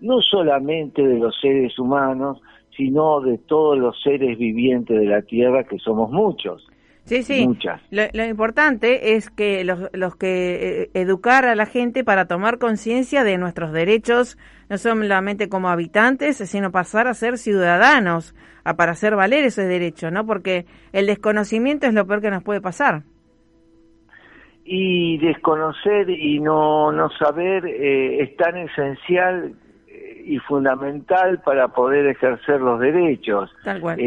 no 0.00 0.20
solamente 0.20 1.06
de 1.06 1.18
los 1.18 1.38
seres 1.40 1.78
humanos, 1.78 2.40
sino 2.76 3.20
de 3.20 3.38
todos 3.38 3.78
los 3.78 4.00
seres 4.02 4.38
vivientes 4.38 4.98
de 4.98 5.06
la 5.06 5.22
Tierra, 5.22 5.64
que 5.64 5.78
somos 5.78 6.10
muchos. 6.10 6.66
Sí, 7.12 7.22
sí. 7.24 7.46
Lo, 7.90 8.24
importante 8.24 9.16
es 9.16 9.28
que 9.28 9.64
los, 9.64 9.90
los 9.92 10.16
que 10.16 10.84
eh, 10.84 10.90
educar 10.94 11.44
a 11.44 11.54
la 11.54 11.66
gente 11.66 12.04
para 12.04 12.24
tomar 12.24 12.58
conciencia 12.58 13.22
de 13.22 13.36
nuestros 13.36 13.70
derechos, 13.72 14.38
no 14.70 14.78
solamente 14.78 15.50
como 15.50 15.68
habitantes, 15.68 16.38
sino 16.38 16.72
pasar 16.72 17.08
a 17.08 17.14
ser 17.14 17.36
ciudadanos, 17.36 18.34
a 18.64 18.76
para 18.76 18.92
hacer 18.92 19.14
valer 19.14 19.44
ese 19.44 19.66
derecho, 19.66 20.10
¿no? 20.10 20.24
Porque 20.24 20.64
el 20.94 21.04
desconocimiento 21.06 21.86
es 21.86 21.92
lo 21.92 22.06
peor 22.06 22.22
que 22.22 22.30
nos 22.30 22.42
puede 22.42 22.62
pasar. 22.62 23.02
Y 24.64 25.18
desconocer 25.18 26.08
y 26.08 26.40
no, 26.40 26.92
no 26.92 27.10
saber 27.10 27.66
eh, 27.66 28.22
es 28.22 28.34
tan 28.38 28.56
esencial 28.56 29.52
eh, 29.86 30.22
y 30.24 30.38
fundamental 30.38 31.42
para 31.44 31.68
poder 31.68 32.06
ejercer 32.06 32.58
los 32.62 32.80
derechos. 32.80 33.50
Tal 33.64 33.82
cual. 33.82 34.00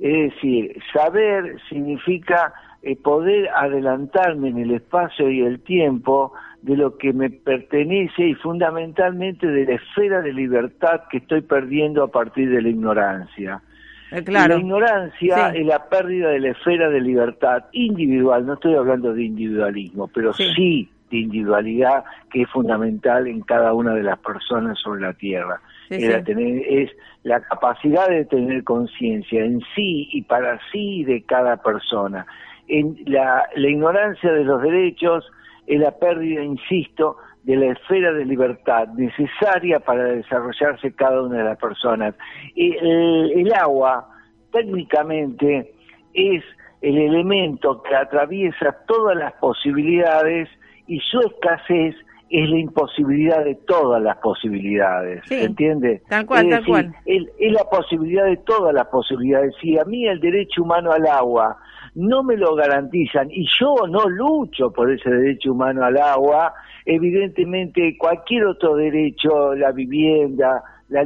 Es 0.00 0.34
decir, 0.34 0.76
saber 0.92 1.60
significa 1.68 2.52
eh, 2.82 2.96
poder 2.96 3.48
adelantarme 3.54 4.48
en 4.48 4.58
el 4.58 4.72
espacio 4.72 5.30
y 5.30 5.42
el 5.42 5.60
tiempo 5.60 6.32
de 6.62 6.76
lo 6.76 6.96
que 6.96 7.12
me 7.12 7.30
pertenece 7.30 8.24
y 8.24 8.34
fundamentalmente 8.34 9.46
de 9.46 9.66
la 9.66 9.74
esfera 9.74 10.20
de 10.20 10.32
libertad 10.32 11.02
que 11.10 11.18
estoy 11.18 11.42
perdiendo 11.42 12.04
a 12.04 12.08
partir 12.08 12.50
de 12.50 12.62
la 12.62 12.68
ignorancia. 12.68 13.62
Eh, 14.10 14.22
claro. 14.24 14.54
La 14.54 14.60
ignorancia 14.60 15.48
es 15.50 15.66
la 15.66 15.88
pérdida 15.88 16.30
de 16.30 16.40
la 16.40 16.50
esfera 16.50 16.88
de 16.88 17.00
libertad 17.00 17.64
individual, 17.72 18.46
no 18.46 18.54
estoy 18.54 18.74
hablando 18.74 19.12
de 19.12 19.24
individualismo, 19.24 20.08
pero 20.08 20.32
sí 20.32 20.88
de 21.10 21.18
individualidad 21.18 22.04
que 22.30 22.42
es 22.42 22.50
fundamental 22.50 23.26
en 23.26 23.42
cada 23.42 23.74
una 23.74 23.94
de 23.94 24.02
las 24.02 24.18
personas 24.18 24.78
sobre 24.78 25.02
la 25.02 25.12
Tierra 25.12 25.60
es 25.96 26.90
la 27.22 27.40
capacidad 27.40 28.08
de 28.08 28.24
tener 28.24 28.64
conciencia 28.64 29.44
en 29.44 29.60
sí 29.74 30.08
y 30.12 30.22
para 30.22 30.58
sí 30.70 31.04
de 31.04 31.22
cada 31.22 31.56
persona. 31.56 32.26
En 32.68 32.96
la, 33.06 33.44
ignorancia 33.56 34.32
de 34.32 34.44
los 34.44 34.62
derechos 34.62 35.24
es 35.66 35.80
la 35.80 35.92
pérdida, 35.92 36.42
insisto, 36.42 37.16
de 37.44 37.56
la 37.56 37.66
esfera 37.72 38.12
de 38.12 38.24
libertad 38.24 38.88
necesaria 38.88 39.80
para 39.80 40.04
desarrollarse 40.04 40.94
cada 40.94 41.22
una 41.22 41.38
de 41.38 41.44
las 41.44 41.58
personas. 41.58 42.14
El, 42.56 43.32
el 43.34 43.52
agua, 43.52 44.08
técnicamente, 44.52 45.72
es 46.14 46.44
el 46.82 46.98
elemento 46.98 47.82
que 47.82 47.94
atraviesa 47.94 48.76
todas 48.86 49.16
las 49.16 49.32
posibilidades 49.34 50.48
y 50.86 50.98
su 51.00 51.20
escasez 51.20 51.94
es 52.32 52.48
la 52.48 52.58
imposibilidad 52.58 53.44
de 53.44 53.56
todas 53.66 54.02
las 54.02 54.16
posibilidades, 54.16 55.22
¿se 55.26 55.44
entiende? 55.44 56.00
Tal 56.08 56.24
cual, 56.24 56.46
es 56.46 56.50
tal 56.50 56.64
cual. 56.64 56.94
Es, 57.04 57.52
la 57.52 57.64
posibilidad 57.64 58.24
de 58.24 58.38
todas 58.38 58.72
las 58.72 58.86
posibilidades. 58.86 59.54
Si 59.60 59.78
a 59.78 59.84
mí 59.84 60.06
el 60.06 60.18
derecho 60.18 60.62
humano 60.62 60.92
al 60.92 61.06
agua 61.06 61.58
no 61.94 62.22
me 62.22 62.38
lo 62.38 62.54
garantizan 62.54 63.30
y 63.30 63.46
yo 63.60 63.86
no 63.86 64.08
lucho 64.08 64.72
por 64.72 64.90
ese 64.90 65.10
derecho 65.10 65.52
humano 65.52 65.84
al 65.84 65.98
agua, 65.98 66.54
evidentemente 66.86 67.98
cualquier 67.98 68.46
otro 68.46 68.76
derecho, 68.76 69.54
la 69.54 69.70
vivienda, 69.72 70.62
la, 70.88 71.04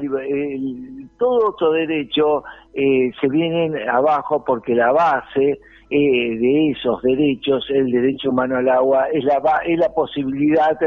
todo 1.18 1.48
otro 1.48 1.72
derecho 1.72 2.44
eh, 2.72 3.10
se 3.20 3.28
vienen 3.28 3.76
abajo 3.88 4.44
porque 4.44 4.76
la 4.76 4.92
base 4.92 5.58
eh, 5.90 6.38
de 6.38 6.70
esos 6.70 7.02
derechos, 7.02 7.66
el 7.70 7.90
derecho 7.90 8.30
humano 8.30 8.58
al 8.58 8.68
agua, 8.68 9.08
es 9.12 9.24
la, 9.24 9.40
es 9.66 9.76
la 9.76 9.88
posibilidad 9.88 10.78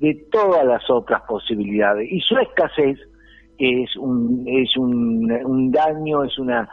de 0.00 0.14
todas 0.30 0.64
las 0.64 0.88
otras 0.90 1.22
posibilidades. 1.22 2.10
Y 2.10 2.20
su 2.20 2.36
escasez, 2.38 2.98
es 3.58 3.94
un, 3.96 4.44
es 4.48 4.74
un, 4.78 5.70
daño, 5.70 6.24
es 6.24 6.38
una, 6.38 6.66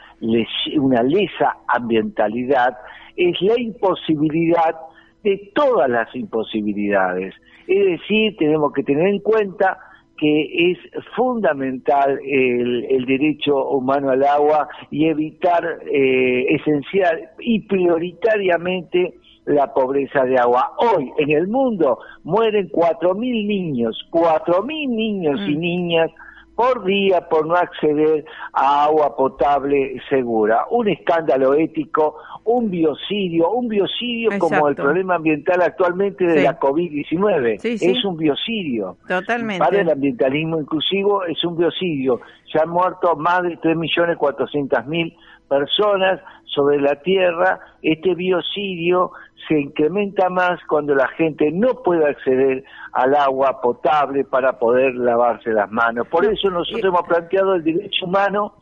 una 0.78 1.04
lesa 1.04 1.58
ambientalidad, 1.68 2.78
es 3.18 3.42
la 3.42 3.60
imposibilidad 3.60 4.76
de 5.22 5.52
todas 5.54 5.90
las 5.90 6.16
imposibilidades. 6.16 7.36
Es 7.68 7.86
decir, 7.86 8.38
tenemos 8.38 8.72
que 8.72 8.84
tener 8.84 9.08
en 9.08 9.20
cuenta 9.20 9.78
que 10.18 10.72
es 10.72 10.78
fundamental 11.16 12.20
el, 12.26 13.06
derecho 13.06 13.70
humano 13.70 14.10
al 14.10 14.24
agua 14.24 14.70
y 14.90 15.08
evitar 15.08 15.80
eh, 15.86 16.56
esencial 16.56 17.30
y 17.40 17.60
prioritariamente 17.68 19.14
la 19.48 19.74
pobreza 19.74 20.24
de 20.24 20.38
agua. 20.38 20.74
Hoy 20.78 21.12
en 21.18 21.32
el 21.32 21.48
mundo 21.48 22.00
mueren 22.24 22.70
cuatro 22.72 23.16
mil 23.16 23.48
niños, 23.48 24.06
cuatro 24.12 24.62
mil 24.64 24.90
niños 24.90 25.40
y 25.48 25.56
mm. 25.56 25.60
niñas 25.60 26.12
por 26.58 26.84
día 26.86 27.22
por 27.30 27.46
no 27.46 27.56
acceder 27.56 28.26
a 28.52 28.86
agua 28.86 29.16
potable 29.16 30.02
segura. 30.10 30.66
Un 30.72 30.90
escándalo 30.90 31.54
ético, 31.54 32.16
un 32.46 32.72
biocidio, 32.72 33.52
un 33.52 33.68
biocidio 33.68 34.32
como 34.40 34.68
el 34.68 34.76
problema 34.76 35.16
ambiental 35.16 35.62
actualmente 35.62 36.26
de 36.26 36.42
la 36.42 36.60
COVID-19. 36.60 37.60
Es 37.64 38.04
un 38.04 38.18
biocidio. 38.18 38.98
Totalmente. 39.08 39.64
Para 39.64 39.82
el 39.82 39.90
ambientalismo 39.92 40.60
inclusivo 40.60 41.24
es 41.26 41.42
un 41.46 41.58
biocidio. 41.58 42.22
Se 42.52 42.60
han 42.60 42.70
muerto 42.70 43.16
más 43.16 43.44
de 43.44 43.60
3.400.000 43.60 45.16
personas 45.48 46.20
sobre 46.46 46.80
la 46.82 46.96
Tierra. 47.02 47.60
Este 47.82 48.16
biocidio 48.16 49.12
se 49.48 49.60
incrementa 49.60 50.30
más 50.30 50.60
cuando 50.68 50.94
la 50.96 51.08
gente 51.10 51.52
no 51.52 51.82
puede 51.84 52.08
acceder 52.08 52.64
al 52.94 53.16
agua 53.16 53.62
potable 53.62 54.26
para 54.26 54.60
poder 54.60 54.96
lavarse 54.96 55.52
las 55.52 55.72
manos. 55.72 56.08
Por 56.08 56.26
eso 56.26 56.50
nosotros 56.50 56.86
hemos 56.86 57.08
planteado 57.08 57.56
el 57.56 57.64
derecho 57.64 58.06
humano 58.06 58.54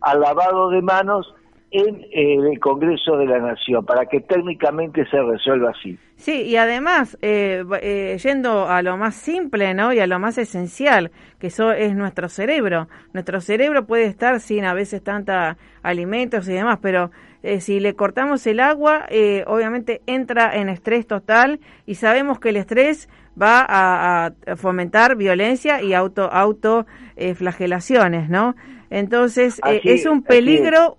al 0.00 0.20
lavado 0.20 0.70
de 0.70 0.82
manos 0.82 1.34
en 1.74 2.46
el 2.46 2.58
Congreso 2.60 3.16
de 3.16 3.26
la 3.26 3.40
Nación, 3.40 3.84
para 3.84 4.06
que 4.06 4.20
técnicamente 4.20 5.04
se 5.10 5.20
resuelva 5.20 5.70
así. 5.70 5.98
Sí, 6.16 6.42
y 6.42 6.56
además, 6.56 7.18
eh, 7.20 7.64
eh, 7.82 8.16
yendo 8.22 8.68
a 8.68 8.80
lo 8.82 8.96
más 8.96 9.16
simple 9.16 9.74
¿no? 9.74 9.92
y 9.92 9.98
a 9.98 10.06
lo 10.06 10.18
más 10.18 10.38
esencial, 10.38 11.10
que 11.38 11.48
eso 11.48 11.72
es 11.72 11.96
nuestro 11.96 12.28
cerebro. 12.28 12.86
Nuestro 13.12 13.40
cerebro 13.40 13.86
puede 13.86 14.04
estar 14.04 14.38
sin 14.40 14.64
a 14.64 14.74
veces 14.74 15.02
tanta 15.02 15.56
alimentos 15.82 16.48
y 16.48 16.52
demás, 16.52 16.78
pero 16.80 17.10
Eh, 17.44 17.60
si 17.60 17.78
le 17.78 17.92
cortamos 17.94 18.46
el 18.46 18.58
agua, 18.58 19.04
eh, 19.10 19.44
obviamente 19.46 20.00
entra 20.06 20.56
en 20.56 20.70
estrés 20.70 21.06
total 21.06 21.60
y 21.84 21.96
sabemos 21.96 22.38
que 22.40 22.48
el 22.48 22.56
estrés 22.56 23.10
va 23.40 23.66
a, 23.68 24.32
fomentar 24.56 25.14
violencia 25.14 25.82
y 25.82 25.92
auto 25.92 26.32
auto 26.32 26.86
eh, 27.16 27.34
flagelaciones, 27.34 28.30
¿no? 28.30 28.54
Entonces 28.94 29.60
es 29.82 30.06
un 30.06 30.22
peligro 30.22 30.94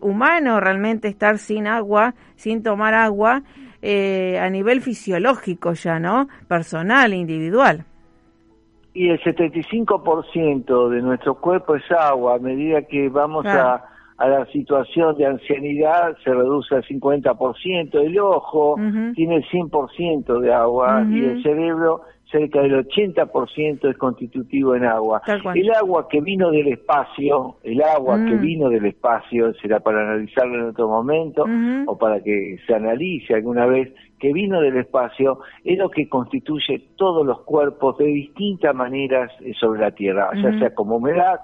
humano 0.00 0.60
realmente 0.60 1.08
estar 1.08 1.38
sin 1.38 1.66
agua, 1.66 2.14
sin 2.36 2.62
tomar 2.62 2.94
agua 2.94 3.42
a 3.82 4.50
nivel 4.50 4.80
fisiológico 4.80 5.72
ya, 5.72 5.98
¿no? 5.98 6.28
Personal, 6.46 7.12
individual. 7.12 7.86
Y 8.92 9.08
el 9.08 9.20
75% 9.20 10.88
de 10.90 11.02
nuestro 11.02 11.34
cuerpo 11.34 11.74
es 11.74 11.82
agua. 11.90 12.36
A 12.36 12.38
medida 12.38 12.82
que 12.82 13.08
vamos 13.08 13.44
a, 13.46 13.82
a, 14.16 14.28
la 14.28 14.46
situación 14.52 15.16
de 15.16 15.26
ancianidad, 15.26 16.16
se 16.22 16.32
reduce 16.32 16.76
al 16.76 16.84
50%. 16.84 18.00
El 18.00 18.16
ojo 18.20 18.76
tiene 19.16 19.38
el 19.38 19.44
100% 19.46 20.38
de 20.38 20.54
agua 20.54 21.04
y 21.10 21.24
el 21.24 21.42
cerebro 21.42 22.02
cerca 22.34 22.62
del 22.62 22.84
80% 22.84 23.88
es 23.88 23.96
constitutivo 23.96 24.74
en 24.74 24.84
agua. 24.84 25.22
El 25.54 25.70
agua 25.72 26.08
que 26.08 26.20
vino 26.20 26.50
del 26.50 26.66
espacio, 26.66 27.58
el 27.62 27.80
agua 27.80 28.16
que 28.16 28.34
mm. 28.34 28.40
vino 28.40 28.68
del 28.68 28.86
espacio, 28.86 29.54
será 29.54 29.78
para 29.78 30.00
analizarlo 30.00 30.54
en 30.56 30.64
otro 30.70 30.88
momento 30.88 31.44
o 31.86 31.96
para 31.96 32.20
que 32.20 32.58
se 32.66 32.74
analice 32.74 33.34
alguna 33.34 33.66
vez, 33.66 33.94
que 34.18 34.32
vino 34.32 34.60
del 34.60 34.76
espacio, 34.78 35.40
es 35.62 35.78
lo 35.78 35.90
que 35.90 36.08
constituye 36.08 36.82
todos 36.96 37.24
los 37.24 37.42
cuerpos 37.42 37.98
de 37.98 38.06
distintas 38.06 38.74
maneras 38.74 39.30
eh, 39.40 39.52
sobre 39.60 39.80
la 39.80 39.92
Tierra, 39.92 40.30
ya 40.34 40.58
sea 40.58 40.74
como 40.74 40.96
humedad, 40.96 41.40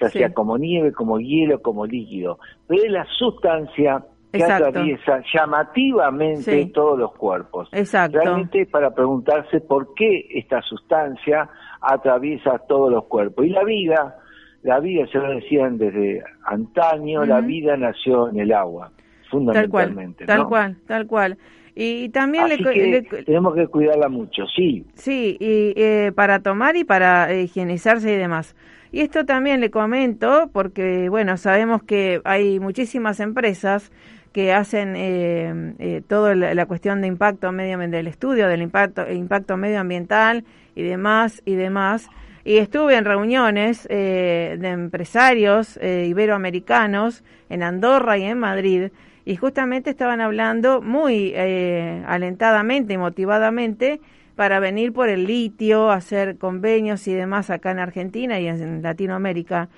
ya 0.00 0.10
sea 0.10 0.34
como 0.34 0.58
nieve, 0.58 0.92
como 0.92 1.18
hielo, 1.18 1.62
como 1.62 1.86
líquido. 1.86 2.38
Pero 2.66 2.82
es 2.82 2.90
la 2.90 3.06
sustancia 3.16 4.04
que 4.36 4.52
atraviesa 4.52 5.22
llamativamente 5.32 6.70
todos 6.74 6.98
los 6.98 7.12
cuerpos. 7.14 7.68
Exacto. 7.72 8.18
Realmente 8.18 8.62
es 8.62 8.68
para 8.68 8.90
preguntarse 8.90 9.60
por 9.60 9.94
qué 9.94 10.26
esta 10.34 10.60
sustancia 10.62 11.48
atraviesa 11.80 12.58
todos 12.68 12.90
los 12.90 13.04
cuerpos. 13.04 13.46
Y 13.46 13.50
la 13.50 13.64
vida, 13.64 14.18
la 14.62 14.80
vida, 14.80 15.06
se 15.06 15.18
lo 15.18 15.30
decían 15.30 15.78
desde 15.78 16.22
antaño, 16.44 17.24
la 17.24 17.40
vida 17.40 17.76
nació 17.76 18.28
en 18.28 18.40
el 18.40 18.52
agua, 18.52 18.90
fundamentalmente. 19.30 20.26
Tal 20.26 20.46
cual, 20.46 20.76
tal 20.86 21.06
cual. 21.06 21.38
Y 21.78 22.08
también 22.08 22.48
le, 22.48 23.02
tenemos 23.02 23.54
que 23.54 23.66
cuidarla 23.66 24.08
mucho, 24.08 24.44
sí. 24.46 24.86
Sí, 24.94 25.36
y 25.38 25.74
eh, 25.76 26.10
para 26.14 26.40
tomar 26.40 26.74
y 26.74 26.84
para 26.84 27.34
higienizarse 27.34 28.14
y 28.14 28.16
demás. 28.16 28.56
Y 28.92 29.00
esto 29.00 29.26
también 29.26 29.60
le 29.60 29.70
comento 29.70 30.48
porque, 30.54 31.10
bueno, 31.10 31.36
sabemos 31.36 31.82
que 31.82 32.22
hay 32.24 32.60
muchísimas 32.60 33.20
empresas 33.20 33.92
que 34.36 34.52
hacen 34.52 34.96
eh, 34.96 35.72
eh, 35.78 36.02
toda 36.06 36.34
la, 36.34 36.66
cuestión 36.66 37.00
de 37.00 37.06
impacto 37.06 37.52
medio 37.52 37.78
del 37.78 38.06
estudio 38.06 38.48
del 38.48 38.60
impacto 38.60 39.10
impacto 39.10 39.56
medioambiental 39.56 40.44
y 40.74 40.82
demás 40.82 41.40
y 41.46 41.54
demás 41.54 42.10
y 42.44 42.58
estuve 42.58 42.96
en 42.96 43.06
reuniones 43.06 43.86
eh, 43.88 44.58
de 44.60 44.68
empresarios 44.68 45.78
eh, 45.80 46.04
iberoamericanos 46.10 47.24
en 47.48 47.62
Andorra 47.62 48.18
y 48.18 48.24
en 48.24 48.38
Madrid 48.38 48.90
y 49.24 49.36
justamente 49.36 49.88
estaban 49.88 50.20
hablando 50.20 50.82
muy 50.82 51.34
alentadamente 51.34 52.92
y 52.92 52.98
motivadamente 52.98 54.02
para 54.34 54.60
venir 54.60 54.92
por 54.92 55.08
el 55.08 55.24
litio, 55.24 55.90
hacer 55.90 56.36
convenios 56.36 57.08
y 57.08 57.14
demás 57.14 57.48
acá 57.48 57.70
en 57.70 57.78
Argentina 57.78 58.38
y 58.38 58.48
en 58.48 58.82
Latinoamérica. 58.82 59.70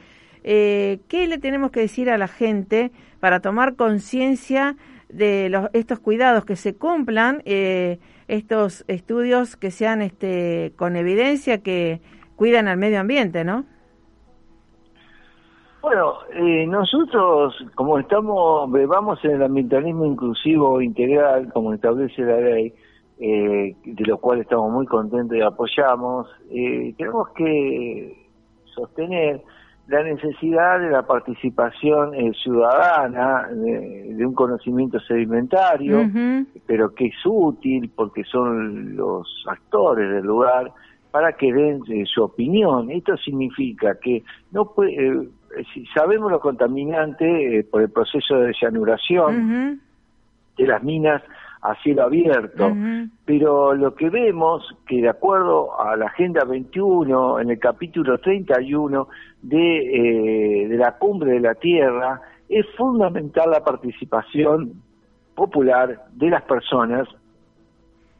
¿Qué 0.48 1.26
le 1.28 1.38
tenemos 1.38 1.70
que 1.70 1.80
decir 1.80 2.10
a 2.10 2.18
la 2.18 2.28
gente? 2.28 2.90
para 3.20 3.40
tomar 3.40 3.76
conciencia 3.76 4.76
de 5.08 5.48
los, 5.48 5.68
estos 5.72 5.98
cuidados, 6.00 6.44
que 6.44 6.56
se 6.56 6.76
cumplan 6.76 7.42
eh, 7.44 7.98
estos 8.28 8.84
estudios 8.88 9.56
que 9.56 9.70
sean 9.70 10.02
este, 10.02 10.72
con 10.76 10.96
evidencia 10.96 11.62
que 11.62 12.00
cuidan 12.36 12.68
al 12.68 12.76
medio 12.76 13.00
ambiente, 13.00 13.44
¿no? 13.44 13.64
Bueno, 15.80 16.14
eh, 16.34 16.66
nosotros, 16.66 17.54
como 17.74 17.98
estamos, 17.98 18.70
vamos 18.70 19.24
en 19.24 19.30
el 19.30 19.42
ambientalismo 19.42 20.04
inclusivo 20.04 20.82
integral, 20.82 21.50
como 21.52 21.72
establece 21.72 22.22
la 22.22 22.40
ley, 22.40 22.74
eh, 23.20 23.74
de 23.84 24.04
lo 24.04 24.18
cual 24.18 24.40
estamos 24.40 24.70
muy 24.70 24.86
contentos 24.86 25.36
y 25.36 25.40
apoyamos, 25.40 26.28
tenemos 26.48 27.28
que 27.30 28.28
sostener 28.74 29.42
la 29.88 30.02
necesidad 30.02 30.80
de 30.80 30.90
la 30.90 31.02
participación 31.02 32.14
eh, 32.14 32.32
ciudadana, 32.42 33.48
de, 33.50 34.24
un 34.24 34.34
conocimiento 34.34 35.00
sedimentario, 35.00 36.10
pero 36.66 36.94
que 36.94 37.06
es 37.06 37.16
útil 37.24 37.90
porque 37.94 38.22
son 38.24 38.94
los 38.96 39.26
actores 39.48 40.10
del 40.10 40.24
lugar 40.24 40.72
para 41.10 41.32
que 41.32 41.52
den 41.52 41.80
eh, 41.88 42.04
su 42.04 42.22
opinión. 42.22 42.90
Esto 42.90 43.16
significa 43.16 43.98
que 43.98 44.22
no 44.52 44.66
puede, 44.74 44.92
eh, 44.92 45.28
si 45.72 45.86
sabemos 45.86 46.30
lo 46.30 46.40
contaminante 46.40 47.66
por 47.70 47.80
el 47.80 47.90
proceso 47.90 48.36
de 48.36 48.48
desanuración 48.48 49.80
de 50.58 50.66
las 50.66 50.82
minas 50.82 51.22
a 51.60 51.74
cielo 51.82 52.04
abierto, 52.04 52.72
pero 53.24 53.74
lo 53.74 53.94
que 53.94 54.10
vemos 54.10 54.62
que 54.86 55.02
de 55.02 55.08
acuerdo 55.08 55.80
a 55.80 55.96
la 55.96 56.06
Agenda 56.06 56.44
21, 56.44 57.40
en 57.40 57.50
el 57.50 57.58
capítulo 57.58 58.18
31 58.18 59.08
de, 59.42 60.64
eh, 60.64 60.68
de 60.68 60.76
la 60.76 60.96
Cumbre 60.98 61.32
de 61.32 61.40
la 61.40 61.54
Tierra, 61.54 62.20
es 62.48 62.64
fundamental 62.76 63.50
la 63.50 63.64
participación 63.64 64.82
popular 65.34 66.06
de 66.12 66.30
las 66.30 66.42
personas 66.42 67.08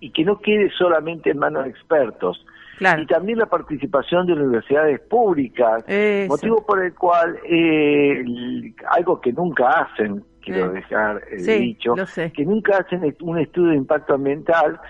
y 0.01 0.11
que 0.11 0.24
no 0.24 0.38
quede 0.38 0.70
solamente 0.70 1.31
en 1.31 1.38
manos 1.38 1.64
de 1.64 1.70
expertos. 1.70 2.44
Y 2.81 3.07
también 3.07 3.38
la 3.38 3.46
participación 3.46 4.27
de 4.27 4.35
universidades 4.35 5.01
públicas, 5.01 5.85
motivo 6.29 6.64
por 6.64 6.85
el 6.85 6.94
cual 6.94 7.37
eh, 7.44 8.24
algo 8.88 9.20
que 9.20 9.33
nunca 9.33 9.68
hacen, 9.68 10.22
quiero 10.53 10.73
dejar 10.73 11.23
eh, 11.31 11.59
dicho, 11.59 11.95
que 12.35 12.45
nunca 12.45 12.79
hacen 12.79 13.15
un 13.21 13.39
estudio 13.39 13.71
de 13.71 13.77
impacto 13.77 14.15
ambiental 14.15 14.81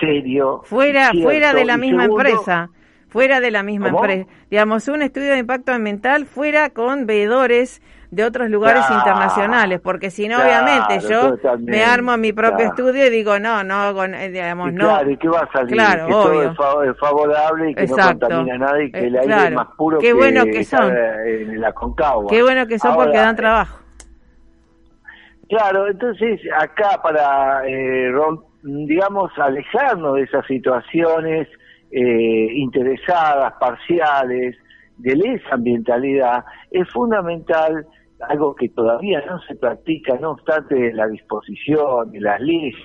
serio. 0.00 0.62
Fuera, 0.64 1.10
fuera 1.12 1.52
de 1.52 1.64
la 1.64 1.76
misma 1.76 2.04
empresa 2.04 2.70
fuera 3.14 3.38
de 3.38 3.52
la 3.52 3.62
misma 3.62 3.90
empresa. 3.90 4.28
Digamos, 4.50 4.88
un 4.88 5.00
estudio 5.00 5.34
de 5.34 5.38
impacto 5.38 5.72
ambiental 5.72 6.26
fuera 6.26 6.70
con 6.70 7.06
veedores 7.06 7.80
de 8.10 8.24
otros 8.24 8.50
lugares 8.50 8.84
internacionales, 8.90 9.80
porque 9.80 10.10
si 10.10 10.26
no, 10.26 10.36
obviamente, 10.38 10.98
yo 11.08 11.36
me 11.60 11.84
armo 11.84 12.10
a 12.10 12.16
mi 12.16 12.32
propio 12.32 12.66
estudio 12.66 13.06
y 13.06 13.10
digo, 13.10 13.38
no, 13.38 13.62
no, 13.62 14.04
eh, 14.04 14.30
digamos, 14.30 14.72
no. 14.72 14.86
Claro, 14.86 15.10
y 15.10 15.16
que 15.16 15.28
va 15.28 15.40
a 15.40 15.52
salir, 15.52 15.74
claro, 15.74 16.06
que 16.06 16.12
todo 16.56 16.82
es 16.82 16.98
favorable 16.98 17.70
y 17.70 17.74
que 17.76 17.86
no 17.86 17.96
contamina 17.96 18.58
nada 18.58 18.82
y 18.82 18.90
que 18.90 19.06
el 19.06 19.16
aire 19.16 19.44
es 19.44 19.52
más 19.52 19.68
puro 19.76 19.98
Qué 19.98 20.08
que 20.08 20.12
bueno 20.12 20.44
que 20.44 20.64
son. 20.64 20.92
en 20.92 21.60
la 21.60 21.72
Concagua. 21.72 22.28
Qué 22.28 22.42
bueno 22.42 22.66
que 22.66 22.80
son 22.80 22.96
porque 22.96 23.18
dan 23.18 23.36
trabajo. 23.36 23.83
Claro, 25.48 25.88
entonces 25.88 26.40
acá 26.58 27.00
para, 27.02 27.66
eh, 27.66 28.12
digamos, 28.62 29.30
alejarnos 29.38 30.16
de 30.16 30.22
esas 30.22 30.46
situaciones 30.46 31.48
eh, 31.90 32.48
interesadas, 32.54 33.52
parciales, 33.60 34.56
de 34.96 35.12
esa 35.12 35.54
ambientalidad, 35.56 36.44
es 36.70 36.88
fundamental 36.90 37.86
algo 38.28 38.54
que 38.54 38.68
todavía 38.68 39.22
no 39.26 39.40
se 39.42 39.56
practica, 39.56 40.16
no 40.18 40.30
obstante 40.32 40.92
la 40.92 41.06
disposición 41.08 42.10
de 42.12 42.20
las 42.20 42.40
leyes 42.40 42.76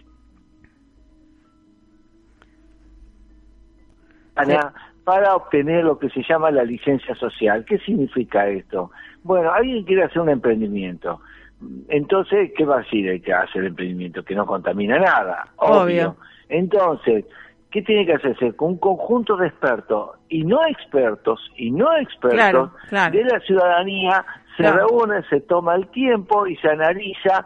para, 4.46 4.74
para 5.04 5.36
obtener 5.36 5.84
lo 5.84 6.00
que 6.00 6.10
se 6.10 6.24
llama 6.24 6.52
la 6.52 6.64
licencia 6.64 7.16
social. 7.16 7.66
¿Qué 7.66 7.78
significa 7.80 8.48
esto? 8.48 8.92
Bueno, 9.24 9.52
alguien 9.52 9.84
quiere 9.84 10.04
hacer 10.04 10.22
un 10.22 10.30
emprendimiento. 10.30 11.20
Entonces, 11.90 12.52
¿qué 12.56 12.66
va 12.66 12.76
a 12.76 12.80
decir 12.80 13.08
el 13.08 13.22
que 13.22 13.34
hace 13.34 13.60
el 13.60 13.68
emprendimiento? 13.68 14.24
Que 14.24 14.36
no 14.36 14.46
contamina 14.46 14.98
nada. 14.98 15.48
Obvio. 15.58 16.16
Entonces, 16.48 17.26
¿qué 17.72 17.82
tiene 17.82 18.06
que 18.06 18.14
hacerse? 18.14 18.54
Con 18.56 18.70
un 18.70 18.78
conjunto 18.78 19.36
de 19.36 19.48
expertos 19.48 20.12
y 20.30 20.44
no 20.44 20.66
expertos 20.68 21.40
y 21.58 21.72
no 21.72 21.96
expertos 21.98 22.72
de 23.12 23.24
la 23.24 23.40
ciudadanía 23.42 24.26
se 24.58 24.72
reúne, 24.72 25.24
se 25.30 25.42
toma 25.42 25.76
el 25.76 25.88
tiempo 25.88 26.46
y 26.48 26.56
se 26.58 26.70
analiza 26.70 27.46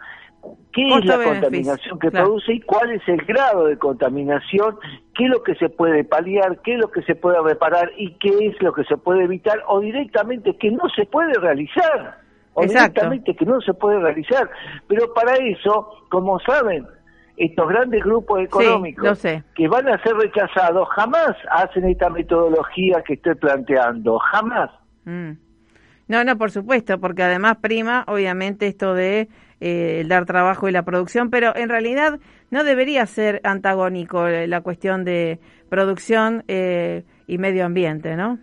qué 0.71 0.87
es 0.87 1.05
la 1.05 1.23
contaminación 1.23 1.99
que 1.99 2.11
produce 2.11 2.53
y 2.53 2.61
cuál 2.61 2.91
es 2.91 3.07
el 3.07 3.17
grado 3.17 3.65
de 3.65 3.77
contaminación, 3.77 4.77
qué 5.15 5.25
es 5.25 5.29
lo 5.29 5.43
que 5.43 5.55
se 5.55 5.69
puede 5.69 6.03
paliar, 6.03 6.59
qué 6.63 6.73
es 6.73 6.79
lo 6.79 6.91
que 6.91 7.03
se 7.03 7.15
puede 7.15 7.41
reparar 7.41 7.91
y 7.97 8.13
qué 8.15 8.47
es 8.47 8.61
lo 8.61 8.73
que 8.73 8.83
se 8.85 8.97
puede 8.97 9.23
evitar 9.23 9.61
o 9.67 9.79
directamente 9.79 10.57
que 10.57 10.71
no 10.71 10.89
se 10.95 11.05
puede 11.05 11.33
realizar. 11.33 12.22
O 12.53 12.61
directamente 12.61 13.35
que 13.35 13.45
no 13.45 13.59
se 13.61 13.73
puede 13.73 13.99
realizar. 13.99 14.49
Pero 14.87 15.13
para 15.13 15.33
eso, 15.35 15.87
como 16.09 16.39
saben, 16.39 16.85
estos 17.37 17.67
grandes 17.67 18.03
grupos 18.03 18.41
económicos 18.41 19.21
que 19.55 19.67
van 19.67 19.87
a 19.87 20.01
ser 20.03 20.13
rechazados 20.15 20.87
jamás 20.89 21.35
hacen 21.51 21.85
esta 21.89 22.09
metodología 22.09 23.01
que 23.05 23.13
estoy 23.13 23.35
planteando, 23.35 24.19
jamás. 24.19 24.69
Mm. 25.05 25.31
No, 26.07 26.23
no, 26.23 26.37
por 26.37 26.51
supuesto, 26.51 26.99
porque 26.99 27.23
además 27.23 27.57
prima, 27.61 28.03
obviamente, 28.07 28.67
esto 28.67 28.93
de 28.93 29.29
eh, 29.61 30.03
dar 30.07 30.25
trabajo 30.25 30.67
y 30.67 30.71
la 30.71 30.83
producción, 30.83 31.29
pero 31.29 31.55
en 31.55 31.69
realidad 31.69 32.19
no 32.51 32.63
debería 32.63 33.05
ser 33.05 33.39
antagónico 33.43 34.27
eh, 34.27 34.45
la 34.47 34.61
cuestión 34.61 35.05
de 35.05 35.39
producción 35.69 36.43
eh, 36.47 37.03
y 37.25 37.37
medio 37.37 37.65
ambiente, 37.65 38.15
¿no? 38.15 38.39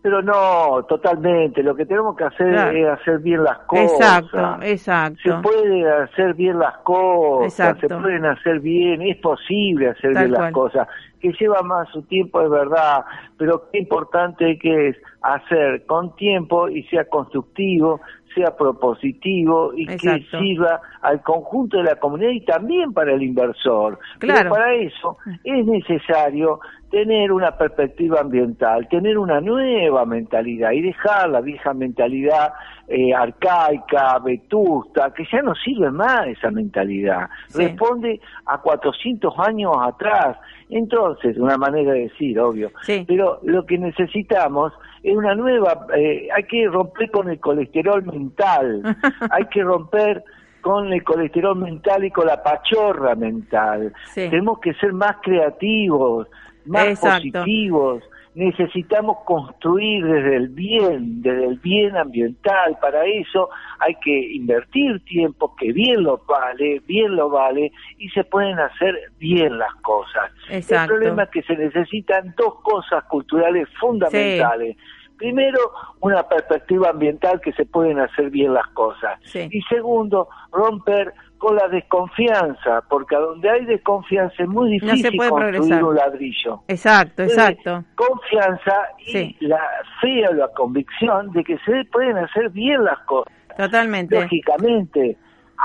Pero 0.00 0.22
no, 0.22 0.84
totalmente. 0.88 1.62
Lo 1.62 1.74
que 1.74 1.84
tenemos 1.84 2.16
que 2.16 2.24
hacer 2.24 2.76
es 2.76 2.88
hacer 2.88 3.18
bien 3.18 3.42
las 3.42 3.58
cosas. 3.60 3.92
Exacto, 3.92 4.62
exacto. 4.62 5.18
Se 5.24 5.32
puede 5.42 5.90
hacer 5.90 6.34
bien 6.34 6.58
las 6.58 6.78
cosas, 6.78 7.76
se 7.78 7.88
pueden 7.88 8.24
hacer 8.24 8.60
bien, 8.60 9.02
es 9.02 9.16
posible 9.16 9.90
hacer 9.90 10.10
bien 10.10 10.32
las 10.32 10.52
cosas. 10.52 10.86
Que 11.20 11.32
lleva 11.32 11.62
más 11.62 11.88
su 11.88 12.02
tiempo, 12.02 12.40
es 12.40 12.48
verdad, 12.48 13.04
pero 13.36 13.68
qué 13.72 13.80
importante 13.80 14.56
que 14.56 14.90
es 14.90 14.96
hacer 15.22 15.84
con 15.86 16.14
tiempo 16.14 16.68
y 16.68 16.84
sea 16.84 17.04
constructivo, 17.08 18.00
sea 18.38 18.56
propositivo 18.56 19.72
y 19.74 19.86
que 19.86 20.24
sirva 20.30 20.80
al 21.02 21.22
conjunto 21.22 21.78
de 21.78 21.84
la 21.84 21.96
comunidad 21.96 22.30
y 22.30 22.44
también 22.44 22.92
para 22.92 23.14
el 23.14 23.22
inversor. 23.22 23.98
Claro. 24.18 24.38
Pero 24.38 24.50
para 24.50 24.74
eso 24.74 25.16
es 25.44 25.66
necesario 25.66 26.60
tener 26.90 27.32
una 27.32 27.56
perspectiva 27.56 28.20
ambiental, 28.20 28.88
tener 28.88 29.18
una 29.18 29.40
nueva 29.40 30.06
mentalidad 30.06 30.72
y 30.72 30.80
dejar 30.80 31.28
la 31.28 31.40
vieja 31.40 31.74
mentalidad 31.74 32.52
eh, 32.86 33.12
arcaica, 33.12 34.18
vetusta, 34.24 35.12
que 35.14 35.24
ya 35.30 35.42
no 35.42 35.54
sirve 35.54 35.90
más 35.90 36.26
esa 36.28 36.50
mentalidad. 36.50 37.28
Responde 37.54 38.20
a 38.46 38.58
400 38.58 39.34
años 39.38 39.72
atrás. 39.78 40.38
Entonces, 40.70 41.36
una 41.36 41.56
manera 41.56 41.92
de 41.92 42.02
decir, 42.04 42.38
obvio. 42.40 42.70
Pero 43.06 43.40
lo 43.42 43.66
que 43.66 43.78
necesitamos 43.78 44.72
es 45.02 45.16
una 45.16 45.34
nueva, 45.34 45.86
eh, 45.96 46.28
hay 46.34 46.44
que 46.44 46.66
romper 46.68 47.10
con 47.10 47.28
el 47.30 47.40
colesterol 47.40 48.04
mental, 48.04 48.82
hay 49.30 49.44
que 49.46 49.62
romper 49.62 50.24
con 50.60 50.92
el 50.92 51.02
colesterol 51.04 51.56
mental 51.56 52.04
y 52.04 52.10
con 52.10 52.26
la 52.26 52.42
pachorra 52.42 53.14
mental. 53.14 53.92
Tenemos 54.14 54.58
que 54.60 54.74
ser 54.74 54.92
más 54.92 55.16
creativos, 55.22 56.28
más 56.66 56.98
positivos. 56.98 58.02
Necesitamos 58.38 59.16
construir 59.24 60.04
desde 60.06 60.36
el 60.36 60.48
bien, 60.50 61.22
desde 61.22 61.44
el 61.44 61.58
bien 61.58 61.96
ambiental. 61.96 62.78
Para 62.80 63.04
eso 63.04 63.50
hay 63.80 63.96
que 63.96 64.16
invertir 64.32 65.04
tiempo 65.04 65.56
que 65.56 65.72
bien 65.72 66.04
lo 66.04 66.22
vale, 66.24 66.80
bien 66.86 67.16
lo 67.16 67.30
vale, 67.30 67.72
y 67.98 68.08
se 68.10 68.22
pueden 68.22 68.60
hacer 68.60 68.94
bien 69.18 69.58
las 69.58 69.74
cosas. 69.82 70.30
El 70.48 70.86
problema 70.86 71.24
es 71.24 71.30
que 71.30 71.42
se 71.42 71.56
necesitan 71.56 72.32
dos 72.36 72.60
cosas 72.62 73.02
culturales 73.06 73.68
fundamentales. 73.80 74.76
Primero, 75.16 75.58
una 75.98 76.22
perspectiva 76.22 76.90
ambiental 76.90 77.40
que 77.40 77.52
se 77.54 77.66
pueden 77.66 77.98
hacer 77.98 78.30
bien 78.30 78.54
las 78.54 78.68
cosas. 78.68 79.18
Y 79.34 79.62
segundo, 79.62 80.28
romper 80.52 81.12
con 81.38 81.56
la 81.56 81.68
desconfianza, 81.68 82.82
porque 82.88 83.14
a 83.16 83.20
donde 83.20 83.48
hay 83.48 83.64
desconfianza 83.64 84.42
es 84.42 84.48
muy 84.48 84.72
difícil 84.72 85.16
construir 85.16 85.84
un 85.84 85.94
ladrillo. 85.94 86.62
Exacto, 86.66 87.22
exacto. 87.22 87.84
Confianza 87.94 88.74
y 89.06 89.36
la 89.46 89.62
fe 90.00 90.28
o 90.28 90.34
la 90.34 90.48
convicción 90.48 91.30
de 91.32 91.44
que 91.44 91.56
se 91.58 91.84
pueden 91.92 92.18
hacer 92.18 92.50
bien 92.50 92.84
las 92.84 92.98
cosas. 93.00 93.32
Totalmente. 93.56 94.20
Lógicamente, 94.20 95.16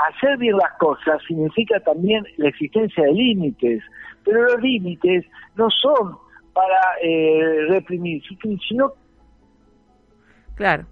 hacer 0.08 0.38
bien 0.38 0.56
las 0.56 0.72
cosas 0.78 1.20
significa 1.26 1.80
también 1.80 2.24
la 2.36 2.48
existencia 2.48 3.04
de 3.04 3.12
límites, 3.12 3.82
pero 4.24 4.42
los 4.42 4.60
límites 4.62 5.24
no 5.56 5.68
son 5.70 6.16
para 6.52 6.80
eh, 7.02 7.66
reprimir, 7.68 8.22
sino 8.68 8.92
Claro. 10.54 10.86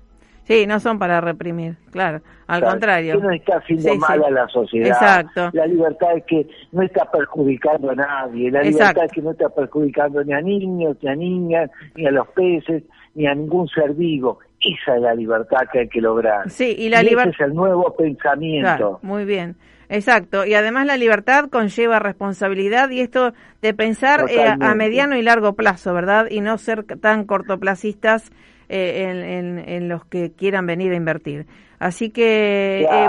Sí, 0.44 0.66
no 0.66 0.80
son 0.80 0.98
para 0.98 1.20
reprimir, 1.20 1.76
claro, 1.92 2.20
al 2.48 2.62
contrario. 2.62 3.20
no 3.20 3.30
está 3.30 3.58
haciendo 3.58 3.94
mal 3.96 4.24
a 4.24 4.30
la 4.30 4.48
sociedad. 4.48 4.88
Exacto. 4.88 5.50
La 5.52 5.66
libertad 5.66 6.16
es 6.16 6.24
que 6.24 6.46
no 6.72 6.82
está 6.82 7.08
perjudicando 7.10 7.90
a 7.90 7.94
nadie, 7.94 8.50
la 8.50 8.62
libertad 8.62 9.04
es 9.04 9.12
que 9.12 9.22
no 9.22 9.30
está 9.30 9.48
perjudicando 9.48 10.22
ni 10.24 10.32
a 10.32 10.40
niños, 10.40 10.96
ni 11.00 11.08
a 11.08 11.14
niñas, 11.14 11.70
ni 11.94 12.06
a 12.06 12.10
los 12.10 12.26
peces, 12.28 12.82
ni 13.14 13.26
a 13.26 13.34
ningún 13.34 13.68
ser 13.68 13.94
vivo. 13.94 14.40
Esa 14.60 14.96
es 14.96 15.02
la 15.02 15.14
libertad 15.14 15.60
que 15.72 15.80
hay 15.80 15.88
que 15.88 16.00
lograr. 16.00 16.50
Sí, 16.50 16.74
y 16.76 16.88
la 16.88 17.02
libertad... 17.02 17.34
es 17.34 17.40
el 17.40 17.54
nuevo 17.54 17.94
pensamiento. 17.96 18.98
muy 19.02 19.24
bien. 19.24 19.56
Exacto, 19.88 20.46
y 20.46 20.54
además 20.54 20.86
la 20.86 20.96
libertad 20.96 21.50
conlleva 21.50 21.98
responsabilidad 21.98 22.88
y 22.88 23.00
esto 23.00 23.34
de 23.60 23.74
pensar 23.74 24.24
eh, 24.30 24.42
a 24.42 24.74
mediano 24.74 25.16
y 25.16 25.22
largo 25.22 25.52
plazo, 25.52 25.92
¿verdad? 25.92 26.28
Y 26.30 26.40
no 26.40 26.56
ser 26.56 26.84
tan 26.84 27.26
cortoplacistas 27.26 28.32
eh, 28.72 29.62
en, 29.66 29.88
los 29.88 30.04
que 30.06 30.32
quieran 30.32 30.66
venir 30.66 30.92
a 30.92 30.96
invertir. 30.96 31.46
Así 31.78 32.10
que 32.10 32.82
eh, 32.82 33.06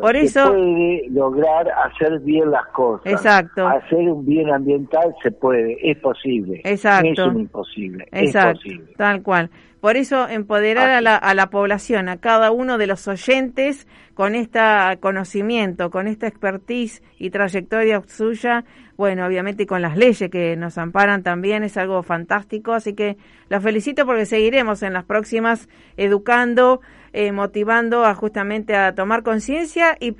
por 0.00 0.16
eso 0.16 0.44
se 0.44 0.50
puede 0.50 1.08
lograr 1.10 1.66
hacer 1.70 2.18
bien 2.20 2.50
las 2.50 2.66
cosas. 2.66 3.12
Exacto. 3.12 3.66
Hacer 3.66 3.98
un 3.98 4.26
bien 4.26 4.50
ambiental 4.52 5.14
se 5.22 5.30
puede, 5.30 5.78
es 5.88 5.98
posible. 5.98 6.60
Exacto. 6.64 7.08
es 7.10 7.18
un 7.18 7.40
imposible. 7.40 8.08
Exacto. 8.10 8.58
Es 8.58 8.64
posible. 8.64 8.94
Tal 8.96 9.22
cual. 9.22 9.50
Por 9.80 9.96
eso 9.96 10.28
empoderar 10.28 10.90
a 10.90 11.00
la, 11.00 11.16
a 11.16 11.34
la 11.34 11.50
población, 11.50 12.08
a 12.08 12.16
cada 12.16 12.50
uno 12.50 12.78
de 12.78 12.86
los 12.86 13.06
oyentes 13.06 13.86
con 14.14 14.34
este 14.34 14.58
conocimiento, 14.98 15.90
con 15.90 16.08
esta 16.08 16.26
expertise 16.26 17.02
y 17.18 17.30
trayectoria 17.30 18.02
suya, 18.06 18.64
bueno, 18.96 19.24
obviamente 19.24 19.64
con 19.64 19.80
las 19.80 19.96
leyes 19.96 20.28
que 20.28 20.56
nos 20.56 20.76
amparan 20.76 21.22
también 21.22 21.62
es 21.62 21.76
algo 21.76 22.02
fantástico, 22.02 22.72
así 22.72 22.94
que 22.94 23.16
los 23.48 23.62
felicito 23.62 24.04
porque 24.04 24.26
seguiremos 24.26 24.82
en 24.82 24.92
las 24.94 25.04
próximas 25.04 25.68
educando, 25.96 26.80
eh, 27.12 27.32
motivando 27.32 28.04
a 28.04 28.14
justamente 28.14 28.74
a 28.74 28.94
tomar 28.94 29.22
conciencia 29.22 29.96
y 30.00 30.16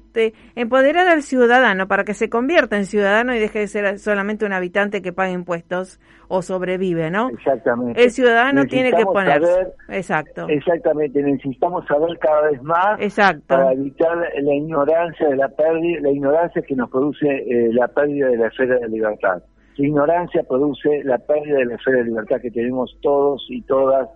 empoderar 0.57 1.09
al 1.09 1.23
ciudadano 1.23 1.87
para 1.89 2.05
que 2.05 2.15
se 2.15 2.29
convierta 2.29 2.77
en 2.77 2.87
ciudadano 2.87 3.35
y 3.35 3.39
deje 3.39 3.61
de 3.61 3.67
ser 3.69 3.99
solamente 3.99 4.45
un 4.45 4.53
habitante 4.53 5.03
que 5.03 5.13
paga 5.13 5.31
impuestos 5.31 6.01
o 6.29 6.43
sobrevive, 6.43 7.11
¿no? 7.11 7.31
Exactamente. 7.31 8.03
El 8.03 8.11
ciudadano 8.11 8.65
tiene 8.67 8.93
que 8.93 9.05
ponerse. 9.05 9.69
Exacto. 9.89 10.47
Exactamente, 10.49 11.23
necesitamos 11.23 11.87
saber 11.87 12.19
cada 12.19 12.51
vez 12.51 12.63
más 12.63 13.01
Exacto. 13.01 13.45
para 13.47 13.73
evitar 13.73 14.17
la 14.17 14.55
ignorancia 14.55 15.29
de 15.29 15.37
la 15.37 15.49
pérdida, 15.49 16.01
la 16.01 16.11
ignorancia 16.11 16.63
que 16.63 16.77
nos 16.77 16.91
produce 16.91 17.27
eh, 17.27 17.73
la 17.73 17.89
pérdida 17.89 18.29
de 18.29 18.37
la 18.37 18.49
esfera 18.49 18.79
de 18.79 18.89
libertad. 18.89 19.43
La 19.77 19.87
ignorancia 19.87 20.43
produce 20.43 21.03
la 21.05 21.19
pérdida 21.19 21.59
de 21.59 21.67
la 21.67 21.75
esfera 21.77 21.99
de 21.99 22.05
libertad 22.05 22.41
que 22.41 22.51
tenemos 22.51 22.97
todos 23.01 23.47
y 23.49 23.63
todas 23.63 24.09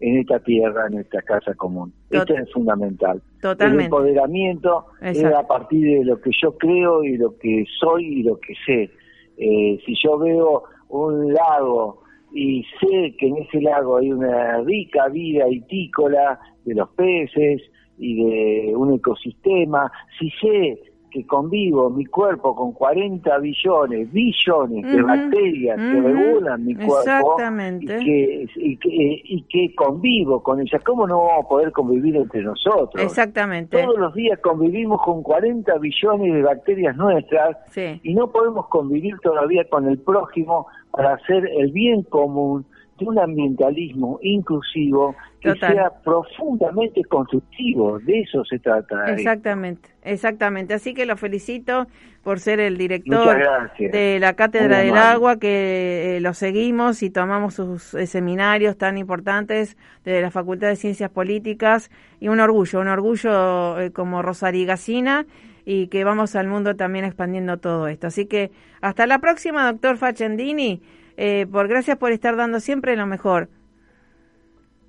en 0.00 0.18
esta 0.18 0.38
tierra, 0.40 0.86
en 0.86 0.98
esta 0.98 1.22
casa 1.22 1.54
común. 1.54 1.92
Esto 2.10 2.34
es 2.34 2.52
fundamental. 2.52 3.20
Totalmente. 3.40 3.82
El 3.82 3.86
empoderamiento 3.86 4.86
es 5.00 5.24
a 5.24 5.46
partir 5.46 5.98
de 5.98 6.04
lo 6.04 6.20
que 6.20 6.30
yo 6.40 6.56
creo 6.56 7.02
y 7.02 7.16
lo 7.16 7.36
que 7.38 7.64
soy 7.80 8.20
y 8.20 8.22
lo 8.22 8.38
que 8.38 8.54
sé. 8.64 8.90
Eh, 9.36 9.78
si 9.84 9.94
yo 10.02 10.18
veo 10.18 10.64
un 10.88 11.32
lago 11.32 12.02
y 12.32 12.64
sé 12.80 13.14
que 13.18 13.28
en 13.28 13.38
ese 13.38 13.60
lago 13.60 13.96
hay 13.96 14.12
una 14.12 14.60
rica 14.62 15.08
vida 15.08 15.48
itícola 15.48 16.38
de 16.64 16.74
los 16.74 16.88
peces 16.90 17.62
y 17.98 18.24
de 18.24 18.76
un 18.76 18.94
ecosistema, 18.94 19.90
si 20.18 20.30
sé 20.40 20.80
que 21.10 21.26
convivo 21.26 21.90
mi 21.90 22.04
cuerpo 22.06 22.54
con 22.54 22.72
40 22.72 23.38
billones, 23.38 24.12
billones 24.12 24.92
de 24.92 25.02
bacterias 25.02 25.76
que 25.76 26.00
regulan 26.00 26.64
mi 26.64 26.74
cuerpo 26.74 27.36
y 27.80 27.86
que, 27.86 28.48
y, 28.56 28.76
que, 28.76 29.22
y 29.24 29.42
que 29.42 29.74
convivo 29.74 30.42
con 30.42 30.60
ellas, 30.60 30.82
¿cómo 30.84 31.06
no 31.06 31.18
vamos 31.18 31.44
a 31.44 31.48
poder 31.48 31.72
convivir 31.72 32.16
entre 32.16 32.42
nosotros? 32.42 33.02
Exactamente. 33.02 33.82
Todos 33.82 33.98
los 33.98 34.14
días 34.14 34.38
convivimos 34.40 35.00
con 35.02 35.22
40 35.22 35.76
billones 35.78 36.34
de 36.34 36.42
bacterias 36.42 36.96
nuestras 36.96 37.56
y 37.76 38.14
no 38.14 38.30
podemos 38.30 38.68
convivir 38.68 39.18
todavía 39.20 39.68
con 39.68 39.88
el 39.88 39.98
prójimo 39.98 40.66
para 40.90 41.14
hacer 41.14 41.48
el 41.58 41.72
bien 41.72 42.02
común 42.02 42.66
de 42.98 43.04
un 43.06 43.18
ambientalismo 43.18 44.18
inclusivo 44.22 45.14
que 45.40 45.54
sea 45.54 45.90
profundamente 46.04 47.04
constructivo, 47.04 47.98
de 48.00 48.20
eso 48.20 48.44
se 48.44 48.58
trata. 48.58 49.12
Exactamente, 49.12 49.90
exactamente. 50.02 50.74
Así 50.74 50.94
que 50.94 51.06
lo 51.06 51.16
felicito 51.16 51.86
por 52.24 52.40
ser 52.40 52.58
el 52.58 52.76
director 52.76 53.38
de 53.78 54.18
la 54.20 54.34
Cátedra 54.34 54.80
del 54.80 54.96
Agua, 54.96 55.38
que 55.38 56.16
eh, 56.16 56.20
lo 56.20 56.34
seguimos 56.34 57.02
y 57.02 57.10
tomamos 57.10 57.54
sus 57.54 57.94
eh, 57.94 58.06
seminarios 58.06 58.76
tan 58.76 58.98
importantes 58.98 59.76
de 60.04 60.20
la 60.20 60.30
Facultad 60.30 60.68
de 60.68 60.76
Ciencias 60.76 61.10
Políticas 61.10 61.90
y 62.18 62.28
un 62.28 62.40
orgullo, 62.40 62.80
un 62.80 62.88
orgullo 62.88 63.80
eh, 63.80 63.92
como 63.92 64.22
Rosario 64.22 64.66
Gacina 64.66 65.24
y 65.64 65.86
que 65.86 66.02
vamos 66.02 66.34
al 66.34 66.48
mundo 66.48 66.74
también 66.74 67.04
expandiendo 67.04 67.58
todo 67.58 67.86
esto. 67.86 68.08
Así 68.08 68.26
que 68.26 68.50
hasta 68.80 69.06
la 69.06 69.20
próxima, 69.20 69.70
doctor 69.70 69.96
Facendini. 69.96 70.82
Eh, 71.20 71.48
por 71.50 71.66
gracias 71.66 71.98
por 71.98 72.12
estar 72.12 72.36
dando 72.36 72.60
siempre 72.60 72.94
lo 72.94 73.04
mejor. 73.04 73.48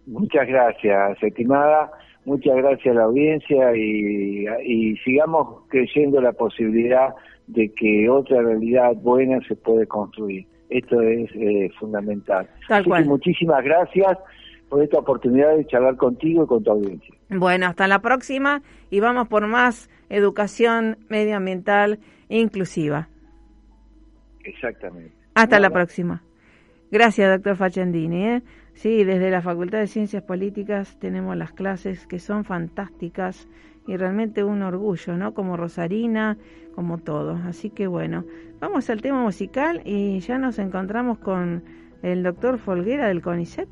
Muchas 0.05 0.47
gracias, 0.47 1.23
estimada. 1.23 1.91
Muchas 2.23 2.55
gracias 2.57 2.95
a 2.95 2.99
la 2.99 3.05
audiencia 3.05 3.75
y, 3.75 4.95
sigamos 5.03 5.63
creyendo 5.69 6.21
la 6.21 6.31
posibilidad 6.31 7.15
de 7.47 7.73
que 7.73 8.07
otra 8.07 8.43
realidad 8.43 8.93
buena 8.97 9.39
se 9.47 9.55
puede 9.55 9.87
construir. 9.87 10.45
Esto 10.69 11.01
es 11.01 11.31
eh, 11.33 11.71
fundamental. 11.79 12.47
Tal 12.67 12.85
cual. 12.85 13.05
muchísimas 13.05 13.63
gracias 13.63 14.19
por 14.69 14.83
esta 14.83 14.99
oportunidad 14.99 15.55
de 15.55 15.65
charlar 15.65 15.95
contigo 15.95 16.43
y 16.43 16.47
con 16.47 16.63
tu 16.63 16.69
audiencia. 16.69 17.15
Bueno, 17.29 17.65
hasta 17.65 17.87
la 17.87 17.99
próxima 17.99 18.61
y 18.91 18.99
vamos 18.99 19.27
por 19.29 19.47
más 19.47 19.89
educación 20.09 20.99
medioambiental 21.09 21.97
inclusiva. 22.27 23.07
Exactamente. 24.43 25.18
Hasta 25.39 25.61
la 25.61 25.69
próxima. 25.69 26.21
Gracias, 26.91 27.31
doctor 27.31 27.55
Facendini. 27.55 28.25
¿eh? 28.25 28.43
Sí, 28.73 29.05
desde 29.05 29.31
la 29.31 29.41
Facultad 29.41 29.79
de 29.79 29.87
Ciencias 29.87 30.21
Políticas 30.21 30.97
tenemos 30.99 31.37
las 31.37 31.53
clases 31.53 32.05
que 32.07 32.19
son 32.19 32.43
fantásticas 32.43 33.47
y 33.87 33.95
realmente 33.95 34.43
un 34.43 34.63
orgullo, 34.63 35.15
¿no? 35.15 35.33
Como 35.33 35.55
Rosarina, 35.55 36.37
como 36.75 36.97
todo. 36.97 37.39
Así 37.47 37.69
que 37.69 37.87
bueno, 37.87 38.25
vamos 38.59 38.89
al 38.89 39.01
tema 39.01 39.21
musical 39.23 39.81
y 39.85 40.19
ya 40.19 40.37
nos 40.39 40.59
encontramos 40.59 41.19
con 41.19 41.63
el 42.03 42.21
doctor 42.21 42.57
Folguera 42.59 43.07
del 43.07 43.21
CONICET. 43.21 43.69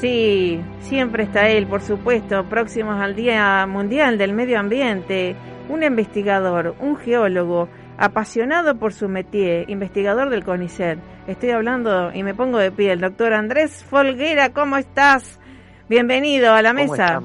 Sí, 0.00 0.60
siempre 0.78 1.24
está 1.24 1.48
él, 1.48 1.66
por 1.66 1.80
supuesto, 1.80 2.48
próximos 2.48 3.00
al 3.00 3.16
Día 3.16 3.66
Mundial 3.66 4.16
del 4.16 4.32
Medio 4.32 4.60
Ambiente, 4.60 5.34
un 5.68 5.82
investigador, 5.82 6.76
un 6.78 6.96
geólogo, 6.96 7.68
apasionado 7.96 8.78
por 8.78 8.92
su 8.92 9.08
métier, 9.08 9.68
investigador 9.68 10.30
del 10.30 10.44
CONICET. 10.44 11.00
Estoy 11.26 11.50
hablando 11.50 12.12
y 12.14 12.22
me 12.22 12.32
pongo 12.32 12.58
de 12.58 12.70
pie, 12.70 12.92
el 12.92 13.00
doctor 13.00 13.32
Andrés 13.32 13.82
Folguera, 13.82 14.52
¿cómo 14.52 14.76
estás? 14.76 15.40
Bienvenido 15.88 16.52
a 16.52 16.62
la 16.62 16.72
mesa. 16.72 17.20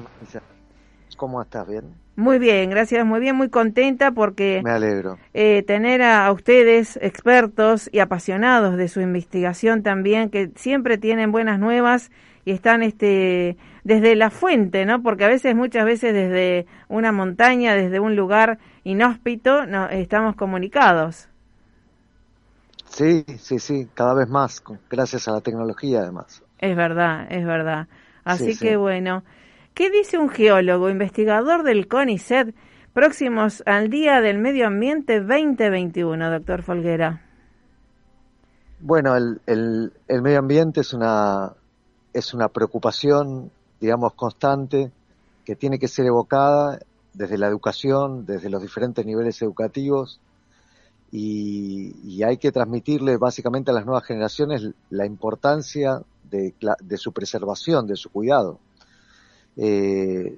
¿Cómo 1.16 1.42
estás? 1.42 1.68
¿Bien? 1.68 1.94
Muy 2.16 2.40
bien, 2.40 2.70
gracias, 2.70 3.06
muy 3.06 3.20
bien, 3.20 3.36
muy 3.36 3.50
contenta 3.50 4.10
porque 4.10 4.62
me 4.64 4.70
alegro 4.70 5.18
eh, 5.32 5.62
tener 5.62 6.02
a, 6.02 6.30
ustedes 6.32 6.96
expertos 7.02 7.88
y 7.92 8.00
apasionados 8.00 8.76
de 8.76 8.88
su 8.88 9.00
investigación 9.00 9.84
también, 9.84 10.30
que 10.30 10.50
siempre 10.56 10.98
tienen 10.98 11.30
buenas 11.30 11.60
nuevas 11.60 12.10
y 12.44 12.52
están 12.52 12.82
este 12.82 13.56
desde 13.84 14.16
la 14.16 14.30
fuente, 14.30 14.86
¿no? 14.86 15.02
Porque 15.02 15.24
a 15.24 15.28
veces, 15.28 15.54
muchas 15.54 15.84
veces 15.84 16.14
desde 16.14 16.66
una 16.88 17.12
montaña, 17.12 17.74
desde 17.74 18.00
un 18.00 18.16
lugar 18.16 18.58
inhóspito, 18.82 19.66
no, 19.66 19.88
estamos 19.88 20.36
comunicados. 20.36 21.28
Sí, 22.86 23.24
sí, 23.38 23.58
sí, 23.58 23.88
cada 23.92 24.14
vez 24.14 24.28
más, 24.28 24.62
gracias 24.90 25.28
a 25.28 25.32
la 25.32 25.40
tecnología 25.40 26.00
además. 26.00 26.42
Es 26.58 26.76
verdad, 26.76 27.26
es 27.30 27.44
verdad. 27.44 27.88
Así 28.24 28.56
que 28.56 28.76
bueno, 28.76 29.22
¿qué 29.74 29.90
dice 29.90 30.16
un 30.16 30.30
geólogo, 30.30 30.88
investigador 30.88 31.62
del 31.62 31.88
CONICET, 31.88 32.54
próximos 32.94 33.62
al 33.66 33.90
Día 33.90 34.20
del 34.20 34.38
Medio 34.38 34.66
Ambiente 34.66 35.20
2021, 35.20 36.30
doctor 36.30 36.62
Folguera? 36.62 37.20
Bueno, 38.80 39.16
el, 39.16 39.40
el, 39.46 39.92
el 40.08 40.22
medio 40.22 40.38
ambiente 40.38 40.80
es 40.80 40.94
una 40.94 41.52
es 42.14 42.32
una 42.32 42.48
preocupación, 42.48 43.50
digamos, 43.80 44.14
constante 44.14 44.90
que 45.44 45.56
tiene 45.56 45.78
que 45.78 45.88
ser 45.88 46.06
evocada 46.06 46.78
desde 47.12 47.36
la 47.36 47.48
educación, 47.48 48.24
desde 48.24 48.48
los 48.48 48.62
diferentes 48.62 49.04
niveles 49.04 49.42
educativos 49.42 50.20
y, 51.10 52.22
hay 52.24 52.38
que 52.38 52.50
transmitirle 52.50 53.18
básicamente 53.18 53.70
a 53.70 53.74
las 53.74 53.84
nuevas 53.84 54.04
generaciones 54.04 54.70
la 54.90 55.04
importancia 55.04 56.00
de, 56.30 56.54
su 56.96 57.12
preservación, 57.12 57.86
de 57.86 57.96
su 57.96 58.10
cuidado. 58.10 58.58
Eh, 59.56 60.36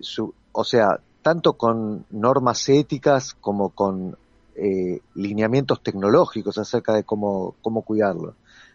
o 0.52 0.64
sea, 0.64 1.00
tanto 1.22 1.54
con 1.54 2.04
normas 2.10 2.68
éticas 2.68 3.34
como 3.34 3.70
con 3.70 4.18
eh, 4.54 5.00
lineamientos 5.14 5.82
tecnológicos 5.82 6.58
acerca 6.58 6.92
de 6.92 7.04
cómo, 7.04 7.54
cómo 7.62 7.82
cuidarlo. 7.82 8.34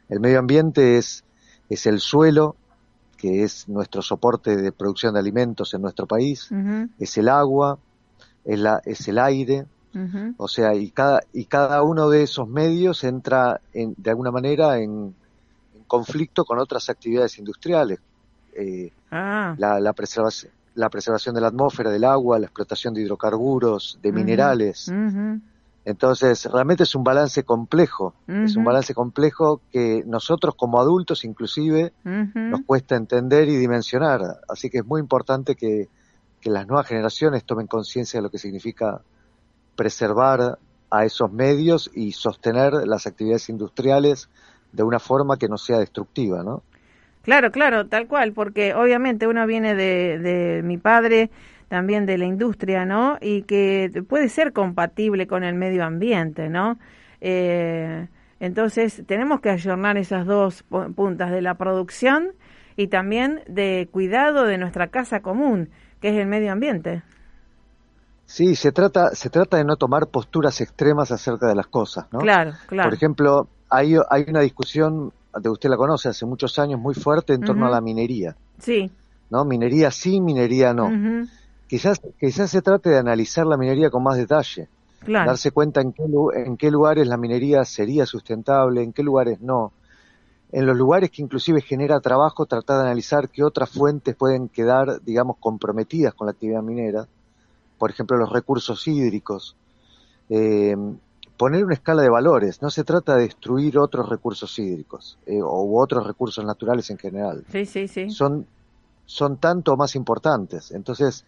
El 0.09 0.19
medio 0.19 0.39
ambiente 0.39 0.97
es, 0.97 1.23
es 1.69 1.85
el 1.85 1.99
suelo, 1.99 2.55
que 3.21 3.43
es 3.43 3.69
nuestro 3.69 4.01
soporte 4.01 4.55
de 4.57 4.71
producción 4.71 5.13
de 5.13 5.19
alimentos 5.19 5.75
en 5.75 5.83
nuestro 5.83 6.07
país, 6.07 6.49
es 6.97 7.17
el 7.19 7.29
agua, 7.29 7.77
es, 8.43 8.57
la, 8.57 8.81
es 8.83 9.07
el 9.07 9.19
aire, 9.19 9.67
o 10.37 10.47
sea, 10.47 10.73
y 10.73 10.89
cada, 10.89 11.21
y 11.31 11.45
cada 11.45 11.83
uno 11.83 12.09
de 12.09 12.23
esos 12.23 12.47
medios 12.47 13.03
entra 13.03 13.61
en, 13.73 13.93
de 13.95 14.09
alguna 14.09 14.31
manera 14.31 14.79
en, 14.79 15.13
conflicto 15.85 16.45
con 16.45 16.57
otras 16.57 16.89
actividades 16.89 17.37
industriales. 17.37 17.99
Eh, 18.55 18.91
ah. 19.11 19.53
la, 19.57 19.79
la, 19.79 19.93
preservación, 19.93 20.51
la 20.73 20.89
preservación 20.89 21.35
de 21.35 21.41
la 21.41 21.49
atmósfera, 21.49 21.91
del 21.91 22.05
agua, 22.05 22.39
la 22.39 22.47
explotación 22.47 22.95
de 22.95 23.01
hidrocarburos, 23.01 23.99
de 24.01 24.11
minerales. 24.11 24.91
Entonces, 25.83 26.45
realmente 26.45 26.83
es 26.83 26.93
un 26.93 27.03
balance 27.03 27.43
complejo, 27.43 28.13
es 28.27 28.55
un 28.55 28.63
balance 28.63 28.93
complejo 28.93 29.61
que 29.71 30.03
nosotros 30.05 30.53
como 30.55 30.79
adultos 30.79 31.23
inclusive 31.25 31.91
nos 32.03 32.61
cuesta 32.61 32.95
entender 32.95 33.49
y 33.49 33.57
dimensionar. 33.57 34.21
Así 34.47 34.69
que 34.69 34.79
es 34.79 34.85
muy 34.85 35.01
importante 35.01 35.55
que, 35.55 35.87
las 36.43 36.67
nuevas 36.67 36.87
generaciones 36.87 37.43
tomen 37.43 37.67
conciencia 37.67 38.19
de 38.19 38.23
lo 38.23 38.31
que 38.31 38.39
significa 38.39 39.01
preservar 39.75 40.57
a 40.89 41.05
esos 41.05 41.31
medios 41.31 41.91
y 41.93 42.13
sostener 42.13 42.73
las 42.87 43.05
actividades 43.05 43.47
industriales 43.49 44.27
de 44.71 44.81
una 44.81 44.97
forma 44.97 45.37
que 45.37 45.47
no 45.47 45.57
sea 45.57 45.77
destructiva, 45.77 46.43
¿no? 46.43 46.63
Claro, 47.21 47.51
claro, 47.51 47.87
tal 47.87 48.07
cual, 48.07 48.33
porque 48.33 48.73
obviamente 48.73 49.27
uno 49.27 49.45
viene 49.45 49.75
de, 49.75 50.17
de 50.17 50.63
mi 50.63 50.77
padre, 50.77 51.29
también 51.71 52.05
de 52.05 52.17
la 52.17 52.25
industria, 52.25 52.83
¿no? 52.83 53.17
Y 53.21 53.43
que 53.43 54.03
puede 54.09 54.27
ser 54.27 54.51
compatible 54.51 55.25
con 55.25 55.45
el 55.45 55.55
medio 55.55 55.85
ambiente, 55.85 56.49
¿no? 56.49 56.77
Eh, 57.21 58.09
entonces, 58.41 59.01
tenemos 59.07 59.39
que 59.39 59.51
ayornar 59.51 59.97
esas 59.97 60.25
dos 60.25 60.65
puntas 60.95 61.31
de 61.31 61.41
la 61.41 61.53
producción 61.53 62.33
y 62.75 62.87
también 62.87 63.39
de 63.47 63.87
cuidado 63.89 64.43
de 64.43 64.57
nuestra 64.57 64.87
casa 64.87 65.21
común, 65.21 65.69
que 66.01 66.09
es 66.09 66.17
el 66.17 66.27
medio 66.27 66.51
ambiente. 66.51 67.03
Sí, 68.25 68.57
se 68.57 68.73
trata, 68.73 69.15
se 69.15 69.29
trata 69.29 69.55
de 69.55 69.63
no 69.63 69.77
tomar 69.77 70.07
posturas 70.07 70.59
extremas 70.59 71.09
acerca 71.13 71.47
de 71.47 71.55
las 71.55 71.67
cosas, 71.67 72.07
¿no? 72.11 72.19
Claro, 72.19 72.51
claro. 72.67 72.89
Por 72.89 72.97
ejemplo, 72.97 73.47
hay, 73.69 73.95
hay 74.09 74.25
una 74.27 74.41
discusión, 74.41 75.13
de 75.39 75.47
usted 75.47 75.69
la 75.69 75.77
conoce, 75.77 76.09
hace 76.09 76.25
muchos 76.25 76.59
años 76.59 76.81
muy 76.81 76.95
fuerte 76.95 77.31
en 77.31 77.39
torno 77.39 77.65
a 77.65 77.69
la 77.69 77.79
minería. 77.79 78.35
Sí. 78.59 78.91
¿No? 79.29 79.45
Minería 79.45 79.89
sí, 79.89 80.19
minería 80.19 80.73
no. 80.73 80.89
Quizás, 81.71 82.01
quizás 82.19 82.51
se 82.51 82.61
trate 82.61 82.89
de 82.89 82.97
analizar 82.97 83.47
la 83.47 83.55
minería 83.55 83.89
con 83.89 84.03
más 84.03 84.17
detalle, 84.17 84.67
darse 85.07 85.51
cuenta 85.51 85.79
en 85.79 85.93
qué, 85.93 86.03
en 86.35 86.57
qué 86.57 86.69
lugares 86.69 87.07
la 87.07 87.15
minería 87.15 87.63
sería 87.63 88.05
sustentable, 88.05 88.83
en 88.83 88.91
qué 88.91 89.03
lugares 89.03 89.39
no. 89.39 89.71
En 90.51 90.65
los 90.65 90.75
lugares 90.75 91.11
que 91.11 91.21
inclusive 91.21 91.61
genera 91.61 92.01
trabajo, 92.01 92.45
tratar 92.45 92.79
de 92.79 92.83
analizar 92.87 93.29
qué 93.29 93.45
otras 93.45 93.69
fuentes 93.69 94.17
pueden 94.17 94.49
quedar, 94.49 95.01
digamos, 95.01 95.37
comprometidas 95.39 96.13
con 96.13 96.27
la 96.27 96.31
actividad 96.31 96.61
minera, 96.61 97.07
por 97.77 97.89
ejemplo, 97.89 98.17
los 98.17 98.29
recursos 98.29 98.85
hídricos. 98.85 99.55
Eh, 100.29 100.75
poner 101.37 101.63
una 101.63 101.75
escala 101.75 102.01
de 102.01 102.09
valores, 102.09 102.61
no 102.61 102.69
se 102.69 102.83
trata 102.83 103.15
de 103.15 103.21
destruir 103.21 103.79
otros 103.79 104.09
recursos 104.09 104.59
hídricos 104.59 105.17
eh, 105.25 105.39
o 105.41 105.81
otros 105.81 106.05
recursos 106.05 106.43
naturales 106.43 106.89
en 106.89 106.97
general. 106.97 107.45
Sí, 107.49 107.65
sí, 107.65 107.87
sí. 107.87 108.09
Son, 108.09 108.45
son 109.05 109.37
tanto 109.37 109.77
más 109.77 109.95
importantes. 109.95 110.71
Entonces, 110.71 111.23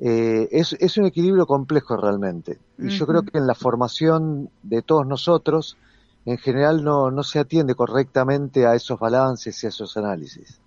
eh, 0.00 0.48
es, 0.50 0.74
es, 0.80 0.96
un 0.96 1.06
equilibrio 1.06 1.46
complejo 1.46 1.96
realmente. 1.96 2.58
Y 2.78 2.88
yo 2.88 3.06
creo 3.06 3.22
que 3.22 3.36
en 3.36 3.46
la 3.46 3.54
formación 3.54 4.48
de 4.62 4.80
todos 4.80 5.06
nosotros, 5.06 5.76
en 6.24 6.38
general 6.38 6.82
no, 6.82 7.10
no 7.10 7.22
se 7.22 7.38
atiende 7.38 7.74
correctamente 7.74 8.66
a 8.66 8.74
esos 8.74 8.98
balances 8.98 9.62
y 9.62 9.66
a 9.66 9.68
esos 9.68 9.96
análisis. 9.96 10.60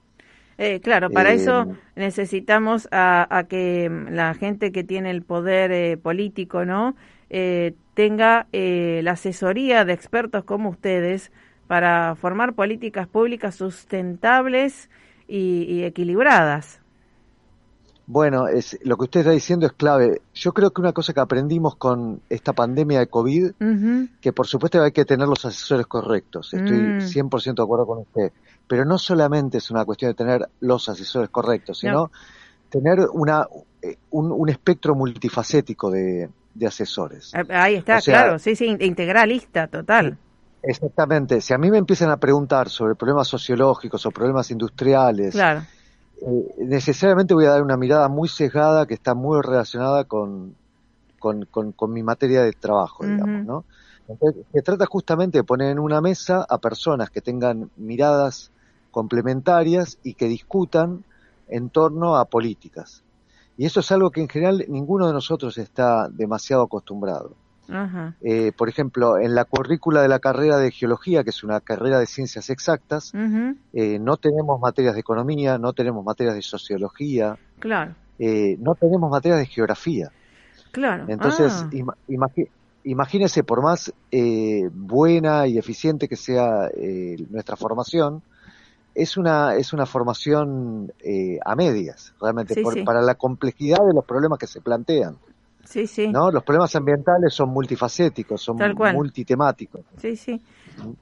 Eh, 0.59 0.81
claro, 0.81 1.09
para 1.09 1.31
eh, 1.31 1.35
eso 1.35 1.67
necesitamos 1.95 2.87
a, 2.91 3.45
que 3.49 3.89
la 4.11 4.35
gente 4.35 4.71
que 4.71 4.83
tiene 4.83 5.09
el 5.09 5.23
poder 5.23 5.97
político, 5.99 6.65
¿no? 6.65 6.95
tenga 7.95 8.45
la 8.51 9.11
asesoría 9.11 9.85
de 9.85 9.93
expertos 9.93 10.43
como 10.43 10.69
ustedes 10.69 11.31
para 11.65 12.13
formar 12.13 12.53
políticas 12.53 13.07
públicas 13.07 13.55
sustentables 13.55 14.91
y, 15.27 15.83
equilibradas. 15.83 16.82
Bueno, 18.05 18.47
es, 18.47 18.77
lo 18.83 18.97
que 18.97 19.03
usted 19.03 19.19
está 19.21 19.31
diciendo 19.31 19.65
es 19.65 19.73
clave. 19.73 20.21
Yo 20.33 20.51
creo 20.53 20.71
que 20.71 20.81
una 20.81 20.91
cosa 20.91 21.13
que 21.13 21.21
aprendimos 21.21 21.75
con 21.77 22.21
esta 22.29 22.51
pandemia 22.51 22.99
de 22.99 23.07
COVID, 23.07 23.51
que 24.19 24.33
por 24.33 24.45
supuesto 24.45 24.81
hay 24.81 24.91
que 24.91 25.05
tener 25.05 25.27
los 25.27 25.45
asesores 25.45 25.87
correctos, 25.87 26.53
estoy 26.53 26.77
100% 26.77 27.51
mm. 27.51 27.55
de 27.55 27.63
acuerdo 27.63 27.85
con 27.85 27.99
usted, 27.99 28.31
pero 28.67 28.83
no 28.83 28.97
solamente 28.97 29.59
es 29.59 29.71
una 29.71 29.85
cuestión 29.85 30.11
de 30.11 30.15
tener 30.15 30.49
los 30.59 30.89
asesores 30.89 31.29
correctos, 31.29 31.79
sino 31.79 32.11
tener 32.69 32.99
una, 33.13 33.47
eh, 33.81 33.97
un, 34.11 34.49
espectro 34.49 34.95
multifacético 34.95 35.89
de, 35.89 36.29
asesores. 36.65 37.33
Eh, 37.33 37.45
ahí 37.53 37.75
está, 37.75 38.01
claro, 38.01 38.37
sí, 38.37 38.55
sí, 38.55 38.65
integralista, 38.65 39.67
total. 39.67 40.17
Exactamente. 40.61 41.39
Si 41.41 41.53
a 41.53 41.57
mí 41.57 41.69
me 41.69 41.77
empiezan 41.77 42.09
a 42.09 42.17
preguntar 42.17 42.69
sobre 42.69 42.95
problemas 42.95 43.27
sociológicos 43.27 44.05
o 44.05 44.11
problemas 44.11 44.49
industriales, 44.49 45.33
claro. 45.33 45.63
Eh, 46.25 46.55
necesariamente 46.57 47.33
voy 47.33 47.45
a 47.45 47.51
dar 47.51 47.63
una 47.63 47.77
mirada 47.77 48.07
muy 48.07 48.29
sesgada 48.29 48.85
que 48.85 48.93
está 48.93 49.13
muy 49.13 49.41
relacionada 49.41 50.05
con, 50.05 50.55
con, 51.19 51.93
mi 51.93 52.03
materia 52.03 52.43
de 52.43 52.53
trabajo, 52.53 53.05
digamos, 53.05 53.45
¿no? 53.45 53.65
Entonces, 54.07 54.45
se 54.51 54.61
trata 54.61 54.85
justamente 54.85 55.39
de 55.39 55.43
poner 55.43 55.71
en 55.71 55.79
una 55.79 56.01
mesa 56.01 56.45
a 56.47 56.57
personas 56.57 57.09
que 57.09 57.21
tengan 57.21 57.71
miradas 57.77 58.51
complementarias 58.91 59.97
y 60.03 60.13
que 60.13 60.27
discutan 60.27 61.03
en 61.47 61.69
torno 61.69 62.15
a 62.17 62.25
políticas. 62.25 63.03
Y 63.57 63.65
eso 63.65 63.81
es 63.81 63.91
algo 63.91 64.09
que 64.11 64.21
en 64.21 64.29
general 64.29 64.65
ninguno 64.67 65.07
de 65.07 65.13
nosotros 65.13 65.57
está 65.57 66.09
demasiado 66.09 66.63
acostumbrado. 66.63 67.35
Eh, 68.21 68.51
por 68.55 68.69
ejemplo, 68.69 69.17
en 69.17 69.35
la 69.35 69.45
currícula 69.45 70.01
de 70.01 70.07
la 70.07 70.19
carrera 70.19 70.57
de 70.57 70.71
geología, 70.71 71.23
que 71.23 71.29
es 71.29 71.43
una 71.43 71.59
carrera 71.59 71.99
de 71.99 72.05
ciencias 72.05 72.49
exactas, 72.49 73.13
eh, 73.73 73.99
no 73.99 74.17
tenemos 74.17 74.59
materias 74.59 74.93
de 74.95 74.99
economía, 74.99 75.57
no 75.57 75.73
tenemos 75.73 76.03
materias 76.03 76.35
de 76.35 76.41
sociología, 76.41 77.37
claro. 77.59 77.95
Eh, 78.19 78.57
no 78.59 78.75
tenemos 78.75 79.09
materias 79.09 79.39
de 79.39 79.45
geografía. 79.45 80.11
Claro. 80.71 81.05
Entonces, 81.07 81.65
ah. 81.65 82.27
imagínese, 82.83 83.43
por 83.43 83.61
más 83.61 83.93
buena 84.73 85.47
y 85.47 85.57
eficiente 85.57 86.07
que 86.07 86.15
sea 86.15 86.69
nuestra 87.29 87.55
formación, 87.55 88.21
es 88.95 89.17
una, 89.17 89.55
es 89.55 89.73
una 89.73 89.85
formación 89.85 90.93
eh, 90.99 91.39
a 91.43 91.55
medias, 91.55 92.13
realmente, 92.21 92.61
para 92.85 93.01
la 93.01 93.15
complejidad 93.15 93.79
de 93.85 93.93
los 93.93 94.05
problemas 94.05 94.39
que 94.39 94.47
se 94.47 94.61
plantean. 94.61 95.17
Sí, 95.63 95.87
sí. 95.87 96.07
¿no? 96.11 96.29
Los 96.31 96.43
problemas 96.43 96.75
ambientales 96.75 97.33
son 97.33 97.49
multifacéticos, 97.49 98.41
son 98.41 98.57
multitemáticos. 98.93 99.81
Sí, 99.97 100.15
sí. 100.15 100.41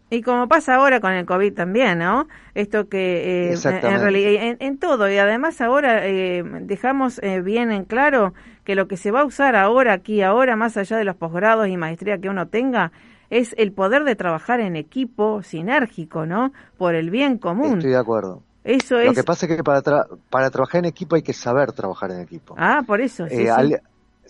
Y 0.09 0.21
como 0.21 0.47
pasa 0.47 0.75
ahora 0.75 0.99
con 0.99 1.13
el 1.13 1.25
COVID 1.25 1.53
también, 1.53 1.99
¿no? 1.99 2.27
Esto 2.53 2.87
que 2.87 3.51
eh, 3.51 3.53
en, 3.53 4.01
realidad, 4.01 4.57
en, 4.59 4.77
todo, 4.77 5.09
y 5.09 5.17
además 5.17 5.61
ahora 5.61 6.05
eh, 6.05 6.43
dejamos 6.61 7.19
eh, 7.23 7.41
bien 7.41 7.71
en 7.71 7.85
claro 7.85 8.33
que 8.63 8.75
lo 8.75 8.87
que 8.87 8.97
se 8.97 9.11
va 9.11 9.21
a 9.21 9.25
usar 9.25 9.55
ahora, 9.55 9.93
aquí, 9.93 10.21
ahora, 10.21 10.55
más 10.55 10.77
allá 10.77 10.97
de 10.97 11.05
los 11.05 11.15
posgrados 11.15 11.67
y 11.67 11.77
maestría 11.77 12.17
que 12.17 12.29
uno 12.29 12.47
tenga, 12.47 12.91
es 13.29 13.55
el 13.57 13.71
poder 13.71 14.03
de 14.03 14.15
trabajar 14.15 14.59
en 14.59 14.75
equipo 14.75 15.41
sinérgico, 15.41 16.25
¿no? 16.25 16.51
Por 16.77 16.95
el 16.95 17.09
bien 17.09 17.37
común. 17.37 17.77
Estoy 17.77 17.91
de 17.91 17.99
acuerdo. 17.99 18.43
Eso 18.63 18.99
es. 18.99 19.07
Lo 19.07 19.13
que 19.13 19.23
pasa 19.23 19.47
es 19.47 19.55
que 19.55 19.63
para, 19.63 19.81
para 20.29 20.49
trabajar 20.51 20.79
en 20.79 20.85
equipo 20.85 21.15
hay 21.15 21.23
que 21.23 21.33
saber 21.33 21.71
trabajar 21.71 22.11
en 22.11 22.19
equipo. 22.19 22.53
Ah, 22.57 22.83
por 22.85 23.01
eso. 23.01 23.25
Sí, 23.27 23.47
sí. 23.47 23.75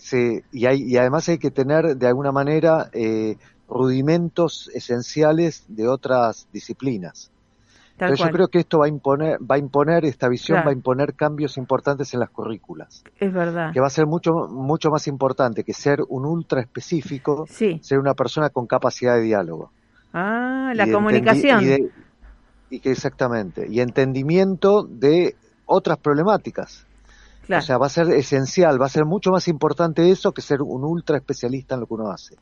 Sí 0.02 0.40
y, 0.52 0.66
hay, 0.66 0.82
y 0.82 0.96
además 0.96 1.28
hay 1.28 1.38
que 1.38 1.50
tener 1.50 1.96
de 1.96 2.06
alguna 2.06 2.32
manera 2.32 2.90
eh, 2.92 3.36
rudimentos 3.68 4.70
esenciales 4.74 5.64
de 5.68 5.88
otras 5.88 6.48
disciplinas 6.52 7.32
yo 8.10 8.30
creo 8.30 8.48
que 8.48 8.58
esto 8.58 8.78
va 8.78 8.86
a 8.86 8.88
imponer, 8.88 9.38
va 9.38 9.56
a 9.56 9.58
imponer 9.58 10.04
esta 10.04 10.28
visión, 10.28 10.58
va 10.66 10.70
a 10.70 10.72
imponer 10.72 11.14
cambios 11.14 11.56
importantes 11.56 12.12
en 12.14 12.20
las 12.20 12.30
currículas. 12.30 13.04
Es 13.18 13.32
verdad. 13.32 13.72
Que 13.72 13.80
va 13.80 13.86
a 13.86 13.90
ser 13.90 14.06
mucho, 14.06 14.32
mucho 14.50 14.90
más 14.90 15.06
importante 15.06 15.62
que 15.64 15.72
ser 15.72 15.98
un 16.08 16.24
ultra 16.24 16.60
específico, 16.60 17.46
ser 17.46 17.98
una 17.98 18.14
persona 18.14 18.50
con 18.50 18.66
capacidad 18.66 19.14
de 19.16 19.22
diálogo. 19.22 19.70
Ah, 20.12 20.72
la 20.74 20.90
comunicación. 20.90 21.62
Y, 22.70 22.80
que 22.80 22.90
exactamente, 22.90 23.66
y 23.68 23.80
entendimiento 23.80 24.82
de 24.82 25.36
otras 25.66 25.98
problemáticas. 25.98 26.86
O 27.48 27.60
sea, 27.60 27.76
va 27.76 27.86
a 27.86 27.90
ser 27.90 28.08
esencial, 28.10 28.80
va 28.80 28.86
a 28.86 28.88
ser 28.88 29.04
mucho 29.04 29.30
más 29.30 29.48
importante 29.48 30.10
eso 30.10 30.32
que 30.32 30.42
ser 30.42 30.62
un 30.62 30.84
ultra 30.84 31.16
especialista 31.16 31.74
en 31.74 31.80
lo 31.80 31.86
que 31.86 31.94
uno 31.94 32.10
hace. 32.10 32.36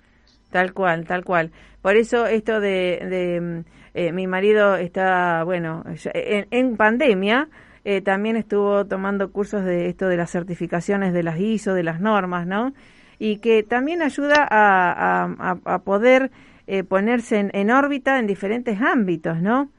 Tal 0.51 0.75
cual, 0.75 1.07
tal 1.07 1.25
cual. 1.25 1.53
Por 1.81 1.97
eso 1.97 2.27
esto 2.27 2.61
de, 2.61 3.65
eh, 3.95 4.13
mi 4.13 4.27
marido 4.27 4.77
está, 4.77 5.45
bueno, 5.45 5.85
en, 6.15 6.77
pandemia 6.77 7.49
eh, 7.85 8.03
también 8.03 8.37
estuvo 8.37 8.85
tomando 8.85 9.31
cursos 9.31 9.65
de 9.65 9.89
esto 9.89 10.07
de 10.09 10.17
las 10.17 10.31
certificaciones 10.31 11.15
de 11.15 11.23
las 11.23 11.39
ISO, 11.39 11.73
de 11.73 11.83
las 11.83 12.01
normas, 12.01 12.47
¿no? 12.47 12.73
Y 13.19 13.39
que 13.39 13.63
también 13.63 14.03
ayuda 14.03 14.47
a, 14.51 15.55
a, 15.65 15.79
poder 15.79 16.31
eh, 16.67 16.85
ponerse 16.85 17.39
en, 17.39 17.51
en, 17.53 17.71
órbita 17.71 18.19
en 18.19 18.27
diferentes 18.27 18.81
ámbitos, 18.81 19.41
¿no? 19.41 19.71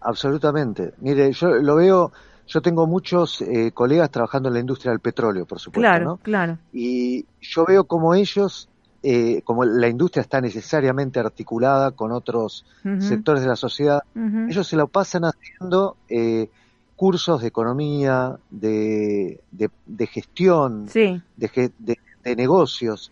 Absolutamente. 0.00 0.92
Mire, 1.00 1.32
yo 1.32 1.48
lo 1.48 1.76
veo, 1.76 2.12
yo 2.46 2.60
tengo 2.60 2.86
muchos 2.86 3.42
colegas 3.74 4.10
trabajando 4.10 4.48
en 4.48 4.54
la 4.54 4.60
industria 4.60 4.90
del 4.90 5.00
petróleo, 5.00 5.46
por 5.46 5.58
supuesto, 5.58 5.80
claro, 5.80 6.04
¿no? 6.04 6.16
Claro. 6.18 6.58
Y 6.72 7.24
yo 7.40 7.64
veo 7.64 7.84
como 7.84 8.14
ellos 8.14 8.68
eh, 9.04 9.42
como 9.42 9.64
la 9.64 9.88
industria 9.88 10.20
está 10.20 10.40
necesariamente 10.40 11.18
articulada 11.18 11.90
con 11.90 12.12
otros 12.12 12.64
sectores 13.00 13.42
de 13.42 13.48
la 13.48 13.56
sociedad, 13.56 14.02
ellos 14.48 14.68
se 14.68 14.76
lo 14.76 14.86
pasan 14.86 15.24
haciendo 15.24 15.96
eh, 16.08 16.48
cursos 16.94 17.42
de 17.42 17.48
economía, 17.48 18.36
de, 18.48 19.40
de, 19.50 20.06
gestión, 20.06 20.86
de, 20.86 22.36
negocios. 22.36 23.10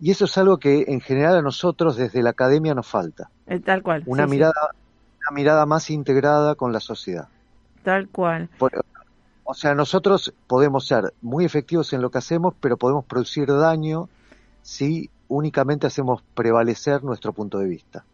Y 0.00 0.10
eso 0.10 0.24
es 0.24 0.36
algo 0.38 0.58
que 0.58 0.86
en 0.88 1.00
general 1.00 1.36
a 1.36 1.42
nosotros 1.42 1.96
desde 1.96 2.20
la 2.20 2.30
academia 2.30 2.74
nos 2.74 2.88
falta. 2.88 3.30
Eh, 3.46 3.60
tal 3.60 3.84
cual. 3.84 4.02
Una 4.06 4.26
mirada, 4.26 4.70
una 5.20 5.36
mirada 5.36 5.66
más 5.66 5.88
integrada 5.90 6.56
con 6.56 6.72
la 6.72 6.80
sociedad. 6.80 7.28
Tal 7.88 8.06
cual. 8.10 8.50
o 9.44 9.54
sea, 9.54 9.74
nosotros 9.74 10.34
podemos 10.46 10.86
ser 10.86 11.14
muy 11.22 11.46
efectivos 11.46 11.94
en 11.94 12.02
lo 12.02 12.10
que 12.10 12.18
hacemos, 12.18 12.52
pero 12.60 12.76
podemos 12.76 13.06
producir 13.06 13.46
daño 13.46 14.10
si 14.60 15.08
únicamente 15.26 15.86
hacemos 15.86 16.22
prevalecer 16.34 17.02
nuestro 17.02 17.32
punto 17.32 17.58
de 17.60 17.66
vista. 17.66 18.04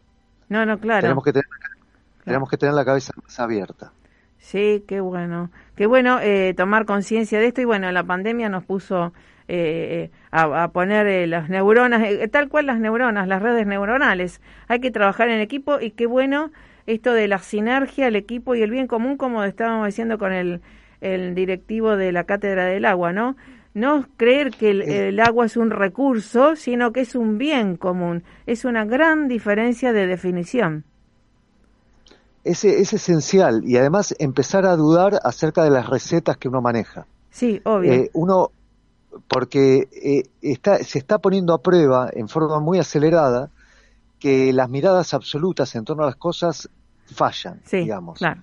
No, 0.48 0.64
no, 0.64 0.78
claro. 0.78 1.00
Tenemos 1.00 1.24
que 1.24 1.32
tener, 1.32 1.48
tenemos 2.24 2.48
que 2.48 2.56
tener 2.56 2.72
la 2.72 2.84
cabeza 2.84 3.14
más 3.20 3.40
abierta. 3.40 3.90
Sí, 4.38 4.84
qué 4.86 5.00
bueno. 5.00 5.50
Qué 5.74 5.86
bueno 5.86 6.20
eh, 6.20 6.54
tomar 6.56 6.86
conciencia 6.86 7.40
de 7.40 7.48
esto 7.48 7.60
y 7.60 7.64
bueno, 7.64 7.90
la 7.90 8.04
pandemia 8.04 8.48
nos 8.48 8.62
puso 8.62 9.12
eh, 9.48 10.12
a, 10.30 10.68
poner 10.68 11.08
eh, 11.08 11.26
las 11.26 11.48
neuronas, 11.48 12.00
tal 12.30 12.48
cual 12.48 12.66
las 12.66 12.78
neuronas, 12.78 13.26
las 13.26 13.42
redes 13.42 13.66
neuronales. 13.66 14.40
Hay 14.68 14.78
que 14.78 14.92
trabajar 14.92 15.30
en 15.30 15.40
equipo 15.40 15.80
y 15.80 15.90
qué 15.90 16.06
bueno 16.06 16.52
esto 16.86 17.12
de 17.12 17.28
la 17.28 17.38
sinergia, 17.38 18.08
el 18.08 18.16
equipo 18.16 18.54
y 18.54 18.62
el 18.62 18.70
bien 18.70 18.86
común, 18.86 19.16
como 19.16 19.44
estábamos 19.44 19.86
diciendo 19.86 20.18
con 20.18 20.32
el, 20.32 20.60
el 21.00 21.34
directivo 21.34 21.96
de 21.96 22.12
la 22.12 22.24
Cátedra 22.24 22.66
del 22.66 22.84
Agua, 22.84 23.12
¿no? 23.12 23.36
no 23.74 24.06
creer 24.16 24.52
que 24.52 24.70
el, 24.70 25.20
agua 25.20 25.46
es 25.46 25.56
un 25.56 25.70
recurso, 25.70 26.54
sino 26.56 26.92
que 26.92 27.00
es 27.00 27.16
un 27.16 27.38
bien 27.38 27.76
común. 27.76 28.22
Es 28.46 28.64
una 28.64 28.84
gran 28.84 29.28
diferencia 29.28 29.92
de 29.92 30.06
definición. 30.06 30.84
Es, 32.44 32.64
es 32.64 32.92
esencial 32.92 33.62
y 33.64 33.76
además 33.76 34.14
empezar 34.18 34.64
a 34.64 34.76
dudar 34.76 35.18
acerca 35.24 35.64
de 35.64 35.70
las 35.70 35.88
recetas 35.88 36.36
que 36.36 36.48
uno 36.48 36.62
maneja. 36.62 37.06
Sí, 37.30 37.60
obvio. 37.64 37.92
Eh, 37.92 38.10
uno, 38.12 38.52
porque 39.28 39.88
eh, 39.90 40.22
está, 40.40 40.78
se 40.78 40.98
está 40.98 41.18
poniendo 41.18 41.52
a 41.52 41.62
prueba 41.62 42.10
en 42.12 42.28
forma 42.28 42.60
muy 42.60 42.78
acelerada 42.78 43.50
que 44.24 44.54
las 44.54 44.70
miradas 44.70 45.12
absolutas 45.12 45.74
en 45.74 45.84
torno 45.84 46.02
a 46.04 46.06
las 46.06 46.16
cosas 46.16 46.70
fallan, 47.04 47.60
sí, 47.66 47.80
digamos. 47.80 48.16
Claro. 48.16 48.40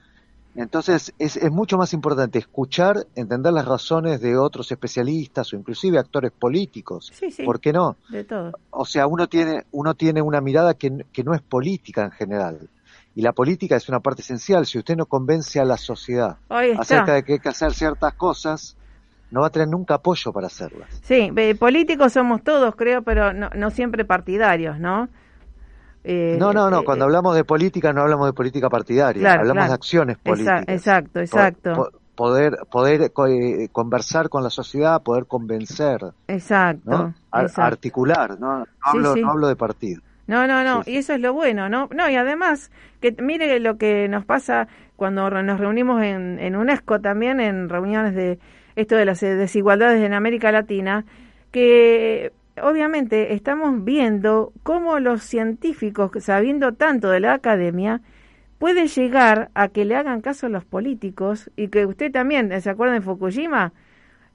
Entonces 0.53 1.11
es, 1.17 1.37
es, 1.37 1.51
mucho 1.51 1.75
más 1.75 1.91
importante 1.93 2.37
escuchar, 2.37 3.07
entender 3.15 3.51
las 3.51 3.65
razones 3.65 4.21
de 4.21 4.37
otros 4.37 4.71
especialistas 4.71 5.51
o 5.51 5.55
inclusive 5.55 5.97
actores 5.97 6.31
políticos. 6.33 7.11
Sí, 7.15 7.31
sí, 7.31 7.43
¿Por 7.43 7.59
qué 7.59 7.73
no? 7.73 7.97
De 8.09 8.23
todo. 8.23 8.51
O 8.69 8.85
sea, 8.85 9.07
uno 9.07 9.25
tiene, 9.25 9.65
uno 9.71 9.95
tiene 9.95 10.21
una 10.21 10.39
mirada 10.39 10.75
que, 10.75 11.03
que 11.11 11.23
no 11.23 11.33
es 11.33 11.41
política 11.41 12.03
en 12.03 12.11
general. 12.11 12.69
Y 13.15 13.23
la 13.23 13.31
política 13.31 13.75
es 13.75 13.89
una 13.89 14.01
parte 14.01 14.21
esencial. 14.21 14.67
Si 14.67 14.77
usted 14.77 14.95
no 14.95 15.07
convence 15.07 15.59
a 15.59 15.65
la 15.65 15.77
sociedad 15.77 16.37
acerca 16.77 17.15
de 17.15 17.23
que 17.23 17.33
hay 17.33 17.39
que 17.39 17.49
hacer 17.49 17.73
ciertas 17.73 18.13
cosas, 18.13 18.77
no 19.31 19.41
va 19.41 19.47
a 19.47 19.49
tener 19.49 19.67
nunca 19.67 19.95
apoyo 19.95 20.31
para 20.31 20.45
hacerlas. 20.45 20.89
Sí, 21.01 21.31
políticos 21.57 22.13
somos 22.13 22.43
todos, 22.43 22.75
creo, 22.75 23.01
pero 23.01 23.33
no, 23.33 23.49
no 23.55 23.71
siempre 23.71 24.05
partidarios, 24.05 24.77
¿no? 24.77 25.09
Eh, 26.03 26.35
no, 26.39 26.51
no, 26.51 26.69
no, 26.69 26.81
eh, 26.81 26.83
cuando 26.83 27.05
hablamos 27.05 27.35
de 27.35 27.43
política 27.43 27.93
no 27.93 28.01
hablamos 28.01 28.27
de 28.27 28.33
política 28.33 28.69
partidaria, 28.69 29.33
hablamos 29.33 29.67
de 29.67 29.73
acciones 29.73 30.17
políticas. 30.17 30.63
Exacto, 30.67 31.19
exacto. 31.19 31.91
poder 32.15 32.57
poder 32.71 33.11
eh, 33.29 33.69
conversar 33.71 34.29
con 34.29 34.43
la 34.43 34.49
sociedad, 34.49 35.01
poder 35.03 35.25
convencer. 35.27 35.99
Exacto. 36.27 37.13
Articular, 37.31 38.39
¿no? 38.39 38.65
No, 38.95 39.13
hablo, 39.29 39.47
de 39.47 39.55
partido. 39.55 40.01
No, 40.27 40.47
no, 40.47 40.63
no, 40.63 40.81
y 40.85 40.97
eso 40.97 41.13
es 41.13 41.19
lo 41.19 41.33
bueno, 41.33 41.69
¿no? 41.69 41.89
No, 41.93 42.09
y 42.09 42.15
además, 42.15 42.71
que 42.99 43.15
mire 43.21 43.59
lo 43.59 43.77
que 43.77 44.07
nos 44.07 44.25
pasa 44.25 44.67
cuando 44.95 45.29
nos 45.29 45.59
reunimos 45.59 46.01
en, 46.03 46.39
en 46.39 46.55
UNESCO 46.55 46.99
también, 46.99 47.39
en 47.39 47.69
reuniones 47.69 48.15
de 48.15 48.39
esto 48.75 48.95
de 48.95 49.05
las 49.05 49.19
desigualdades 49.19 50.03
en 50.03 50.13
América 50.13 50.51
Latina, 50.51 51.05
que 51.51 52.31
obviamente 52.61 53.33
estamos 53.33 53.83
viendo 53.83 54.53
cómo 54.63 54.99
los 54.99 55.23
científicos, 55.23 56.11
sabiendo 56.19 56.73
tanto 56.73 57.09
de 57.09 57.19
la 57.19 57.33
academia, 57.33 58.01
pueden 58.57 58.87
llegar 58.87 59.49
a 59.55 59.69
que 59.69 59.85
le 59.85 59.95
hagan 59.95 60.21
caso 60.21 60.45
a 60.45 60.49
los 60.49 60.65
políticos 60.65 61.49
y 61.55 61.69
que 61.69 61.85
usted 61.85 62.11
también, 62.11 62.61
¿se 62.61 62.69
acuerda 62.69 62.93
de 62.93 63.01
Fukushima? 63.01 63.73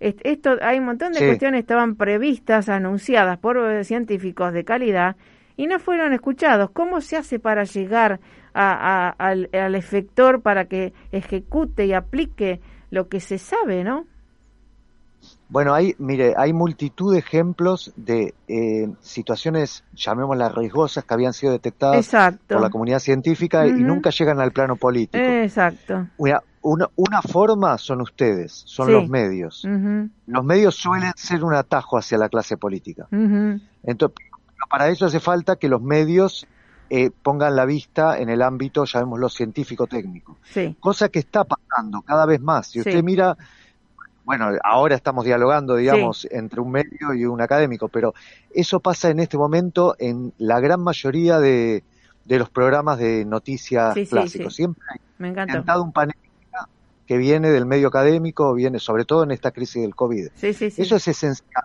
Esto, 0.01 0.57
hay 0.61 0.79
un 0.79 0.87
montón 0.87 1.12
de 1.12 1.24
cuestiones 1.24 1.59
que 1.59 1.62
estaban 1.62 1.97
previstas, 1.97 2.68
anunciadas 2.68 3.39
por 3.39 3.57
eh, 3.57 3.85
científicos 3.85 4.53
de 4.53 4.64
calidad 4.64 5.16
y 5.57 5.66
no 5.68 5.79
fueron 5.79 6.12
escuchados. 6.12 6.70
¿Cómo 6.70 7.01
se 7.01 7.16
hace 7.16 7.39
para 7.39 7.64
llegar 7.64 8.20
al, 8.53 9.49
al 9.53 9.74
efector 9.74 10.43
para 10.43 10.66
que 10.66 10.93
ejecute 11.12 11.87
y 11.87 11.93
aplique 11.93 12.61
lo 12.91 13.09
que 13.09 13.20
se 13.20 13.39
sabe, 13.39 13.85
no? 13.85 14.07
Bueno, 15.49 15.75
hay, 15.75 15.95
mire, 15.99 16.35
hay 16.37 16.53
multitud 16.53 17.13
de 17.13 17.21
ejemplos 17.21 17.93
de 17.97 18.35
eh, 18.49 18.89
situaciones, 19.01 19.85
llamémoslas 19.95 20.55
riesgosas, 20.55 21.05
que 21.05 21.15
habían 21.15 21.33
sido 21.33 21.53
detectadas 21.53 22.11
por 22.47 22.61
la 22.61 22.71
comunidad 22.71 22.99
científica 22.99 23.67
y 23.67 23.73
nunca 23.73 24.11
llegan 24.11 24.41
al 24.41 24.53
plano 24.53 24.77
político. 24.77 25.23
Exacto. 25.25 26.09
Una, 26.17 26.41
una, 26.97 27.23
forma 27.23 27.79
son 27.79 28.01
ustedes, 28.01 28.65
son 28.67 28.93
los 28.93 29.09
medios. 29.09 29.65
Los 30.27 30.45
medios 30.45 30.75
suelen 30.75 31.13
ser 31.15 31.45
un 31.45 31.55
atajo 31.55 31.97
hacia 31.97 32.19
la 32.19 32.29
clase 32.29 32.57
política. 32.57 33.07
Entonces, 33.11 34.19
para 34.69 34.89
eso 34.89 35.07
hace 35.07 35.21
falta 35.21 35.57
que 35.57 35.69
los 35.69 35.81
medios 35.81 36.47
eh, 36.91 37.11
pongan 37.23 37.57
la 37.57 37.65
vista 37.65 38.19
en 38.19 38.31
el 38.31 38.43
ámbito, 38.43 38.85
llamémoslo 38.85 39.29
científico-técnico. 39.29 40.39
Cosa 40.81 41.09
que 41.09 41.21
está 41.21 41.45
pasando 41.45 42.03
cada 42.03 42.27
vez 42.27 42.41
más. 42.41 42.69
Si 42.69 42.81
usted 42.81 43.03
mira 43.03 43.37
bueno, 44.27 44.49
ahora 44.64 44.97
estamos 44.97 45.24
dialogando, 45.24 45.77
digamos, 45.77 46.27
entre 46.33 46.61
un 46.61 46.72
medio 46.72 47.14
y 47.14 47.24
un 47.27 47.41
académico, 47.41 47.87
pero 47.87 48.12
eso 48.53 48.81
pasa 48.81 49.09
en 49.09 49.20
este 49.20 49.39
momento 49.39 49.95
en 50.01 50.33
la 50.39 50.59
gran 50.59 50.83
mayoría 50.83 51.39
de, 51.39 51.85
los 52.27 52.51
programas 52.51 52.99
de 52.99 53.24
noticias 53.24 53.95
clásicos. 54.11 54.57
Siempre 54.57 54.83
Me 55.18 55.29
ha 55.29 55.81
un 55.81 55.93
panel 55.93 56.16
que 57.07 57.16
viene 57.18 57.51
del 57.51 57.66
medio 57.66 57.87
académico, 57.87 58.53
viene 58.53 58.81
sobre 58.81 59.05
todo 59.05 59.22
en 59.22 59.31
esta 59.31 59.53
crisis 59.53 59.81
del 59.81 59.95
COVID. 59.95 60.27
Eso 60.43 60.97
es 60.97 61.09
esencial. 61.09 61.64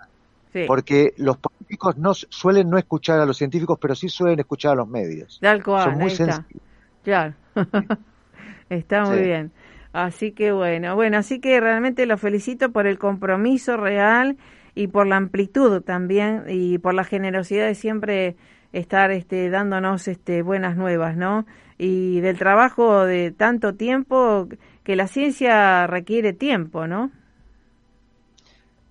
Porque 0.68 1.16
los 1.18 1.38
políticos 1.38 1.97
no 1.97 2.14
suelen 2.14 2.70
no 2.70 2.78
escuchar 2.78 3.20
a 3.20 3.26
los 3.26 3.38
científicos, 3.38 3.80
pero 3.82 3.95
sí 3.95 4.07
suelen 4.07 4.39
escuchar 4.39 4.74
a 4.74 4.76
los 4.76 4.88
medios. 4.88 5.39
Son 5.41 5.97
muy 5.97 6.12
sensibles. 6.12 6.62
Claro. 7.03 7.34
está 8.70 9.03
muy 9.05 9.22
bien. 9.22 9.51
Así 9.94 10.32
que 10.32 10.52
bueno, 10.54 10.96
bueno, 10.96 11.18
así 11.18 11.39
que 11.39 11.60
realmente 11.60 12.06
lo 12.06 12.18
felicito 12.18 12.72
por 12.72 12.88
el 12.88 12.98
compromiso 12.98 13.76
real 13.76 14.38
y 14.74 14.88
por 14.88 15.06
la 15.06 15.18
amplitud 15.18 15.82
también 15.82 16.46
y 16.48 16.78
por 16.78 16.94
la 16.94 17.04
generosidad 17.04 17.66
de 17.66 17.76
siempre 17.76 18.36
estar 18.72 19.12
este, 19.12 19.50
dándonos 19.50 20.08
este, 20.08 20.44
buenas 20.44 20.78
nuevas, 20.78 21.18
¿no? 21.18 21.46
Y 21.78 22.22
del 22.22 22.38
trabajo 22.38 23.06
de 23.06 23.32
tanto 23.32 23.76
tiempo 23.76 24.48
que 24.84 24.96
la 24.96 25.08
ciencia 25.08 25.88
requiere 25.88 26.32
tiempo, 26.32 26.88
¿no? 26.88 27.12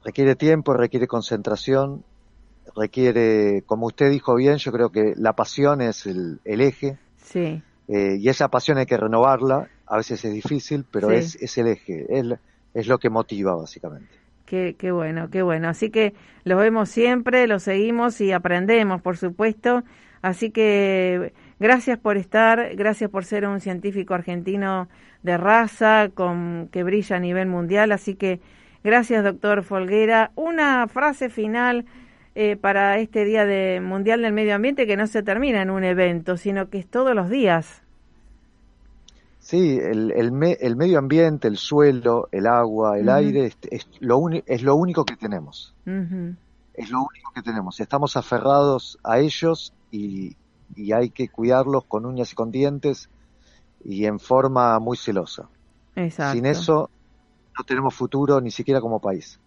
Requiere 0.05 0.35
tiempo, 0.35 0.75
requiere 0.75 1.07
concentración, 1.07 2.05
requiere, 2.77 3.63
como 3.65 3.87
usted 3.87 4.11
dijo 4.11 4.35
bien, 4.35 4.59
yo 4.59 4.71
creo 4.71 4.91
que 4.91 5.15
la 5.17 5.35
pasión 5.35 5.81
es 5.81 6.07
el, 6.07 6.41
eje. 6.45 6.99
Sí. 7.17 7.63
Eh, 7.89 8.17
y 8.19 8.29
esa 8.29 8.49
pasión 8.49 8.79
hay 8.79 8.87
que 8.87 8.97
renovarla 8.97 9.69
a 9.91 9.97
veces 9.97 10.25
es 10.25 10.33
difícil, 10.33 10.85
pero 10.91 11.11
es, 11.11 11.35
es 11.43 11.59
el 11.59 11.67
eje, 11.67 12.07
es, 12.09 12.27
es 12.75 12.87
lo 12.87 12.99
que 12.99 13.11
motiva 13.11 13.57
básicamente. 13.57 14.09
Qué, 14.47 14.77
qué 14.79 14.93
bueno, 14.93 15.31
qué 15.31 15.43
bueno. 15.43 15.69
Así 15.69 15.91
que 15.91 16.15
los 16.45 16.59
vemos 16.61 16.89
siempre, 16.89 17.47
los 17.49 17.65
seguimos 17.65 18.21
y 18.21 18.31
aprendemos, 18.31 19.03
por 19.03 19.17
supuesto. 19.17 19.83
Así 20.23 20.51
que 20.51 21.33
gracias 21.59 21.99
por 21.99 22.17
estar, 22.17 22.77
gracias 22.77 23.11
por 23.11 23.25
ser 23.25 23.47
un 23.47 23.61
científico 23.61 24.15
argentino 24.15 24.89
de 25.25 25.37
raza, 25.37 26.11
con, 26.15 26.69
que 26.71 26.85
brilla 26.85 27.17
a 27.17 27.21
nivel 27.21 27.49
mundial. 27.49 27.91
Así 27.91 28.15
que 28.15 28.41
gracias, 28.85 29.25
doctor 29.25 29.65
Folguera. 29.65 30.31
Una 30.37 30.87
frase 30.87 31.31
final 31.31 31.85
eh, 32.37 32.57
para 32.57 32.99
este 32.99 33.25
Día 33.25 33.45
de 33.45 33.81
Mundial 33.81 34.23
del 34.23 34.33
Medio 34.33 34.55
Ambiente 34.55 34.87
que 34.87 34.97
no 34.97 35.09
se 35.09 35.25
termina 35.25 35.63
en 35.63 35.71
un 35.71 35.83
evento, 35.83 36.37
sino 36.37 36.71
que 36.71 36.79
es 36.79 36.87
todos 36.87 37.17
los 37.17 37.29
días. 37.29 37.83
Sí, 39.41 39.79
el, 39.79 40.13
el, 40.13 40.33
medio 40.33 40.99
ambiente, 40.99 41.49
el 41.49 41.57
suelo, 41.57 42.29
el 42.31 42.47
agua, 42.47 42.99
el 42.99 43.09
aire, 43.09 43.53
es, 43.71 43.89
lo 43.99 44.29
es 44.47 44.63
lo 44.63 44.77
único 44.77 45.05
que 45.05 45.17
tenemos. 45.17 45.75
Es 46.75 46.91
lo 46.91 47.01
único 47.01 47.33
que 47.35 47.43
tenemos. 47.43 47.81
Estamos 47.81 48.17
aferrados 48.17 48.99
a 49.03 49.19
ellos 49.19 49.73
y, 49.91 50.37
hay 50.95 51.11
que 51.11 51.29
cuidarlos 51.29 51.85
con 51.87 52.07
uñas 52.07 52.33
y 52.33 52.35
con 52.37 52.53
dientes 52.53 53.09
y 53.85 54.05
en 54.05 54.21
forma 54.21 54.79
muy 54.79 54.97
celosa. 54.97 55.49
Sin 56.33 56.47
eso 56.47 56.91
no 57.59 57.65
tenemos 57.65 57.95
futuro 57.95 58.41
ni 58.41 58.51
siquiera 58.51 58.81
como 58.81 59.01
país. 59.01 59.41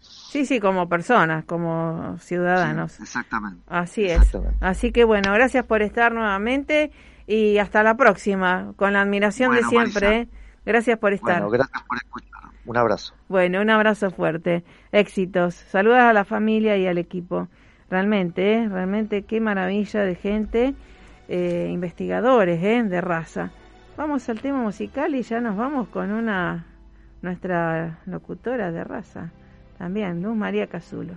Sí, 0.00 0.46
sí, 0.46 0.60
como 0.60 0.88
personas, 0.88 1.44
como 1.46 2.16
ciudadanos. 2.18 3.00
exactamente. 3.00 3.62
Así 3.66 4.04
es. 4.04 4.30
Así 4.60 4.92
que 4.92 5.04
bueno, 5.04 5.32
gracias 5.32 5.64
por 5.64 5.82
estar 5.82 6.12
nuevamente 6.12 6.92
y 7.28 7.58
hasta 7.58 7.82
la 7.82 7.94
próxima, 7.96 8.72
con 8.76 8.94
la 8.94 9.02
admiración 9.02 9.54
de 9.54 9.62
siempre. 9.64 10.28
Gracias 10.64 10.98
por 10.98 11.12
estar. 11.12 11.42
Bueno, 11.42 11.50
gracias 11.50 11.82
por 11.82 11.98
escuchar. 11.98 12.28
Un 12.64 12.76
abrazo. 12.76 13.14
Bueno, 13.28 13.60
un 13.60 13.70
abrazo 13.70 14.10
fuerte. 14.10 14.64
Éxitos. 14.92 15.54
Saludos 15.54 15.98
a 15.98 16.12
la 16.14 16.24
familia 16.24 16.76
y 16.78 16.86
al 16.86 16.96
equipo. 16.96 17.48
Realmente, 17.90 18.54
¿eh? 18.54 18.68
realmente 18.68 19.22
qué 19.22 19.40
maravilla 19.40 20.02
de 20.02 20.14
gente, 20.14 20.74
eh, 21.28 21.68
investigadores 21.70 22.62
¿eh? 22.62 22.82
de 22.82 23.00
raza. 23.00 23.50
Vamos 23.96 24.28
al 24.28 24.40
tema 24.40 24.58
musical 24.62 25.14
y 25.14 25.22
ya 25.22 25.40
nos 25.40 25.56
vamos 25.56 25.88
con 25.88 26.10
una 26.10 26.66
nuestra 27.20 27.98
locutora 28.06 28.70
de 28.72 28.84
raza, 28.84 29.32
también, 29.76 30.22
Luz 30.22 30.36
María 30.36 30.66
Casulo. 30.66 31.14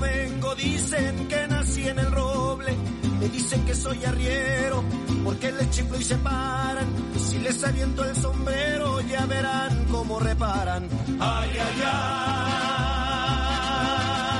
Vengo, 0.00 0.54
dicen 0.54 1.28
que 1.28 1.46
nací 1.48 1.88
en 1.88 1.98
el 1.98 2.10
roble, 2.10 2.76
me 3.20 3.28
dicen 3.28 3.64
que 3.64 3.74
soy 3.74 4.04
arriero, 4.04 4.82
porque 5.24 5.52
les 5.52 5.70
chiflo 5.70 5.98
y 5.98 6.04
se 6.04 6.16
paran, 6.16 6.86
si 7.16 7.38
les 7.38 7.62
aviento 7.64 8.04
el 8.04 8.16
sombrero 8.16 9.00
ya 9.02 9.26
verán 9.26 9.86
cómo 9.90 10.18
reparan. 10.18 10.88
Ay, 11.20 11.50
ay, 11.50 11.82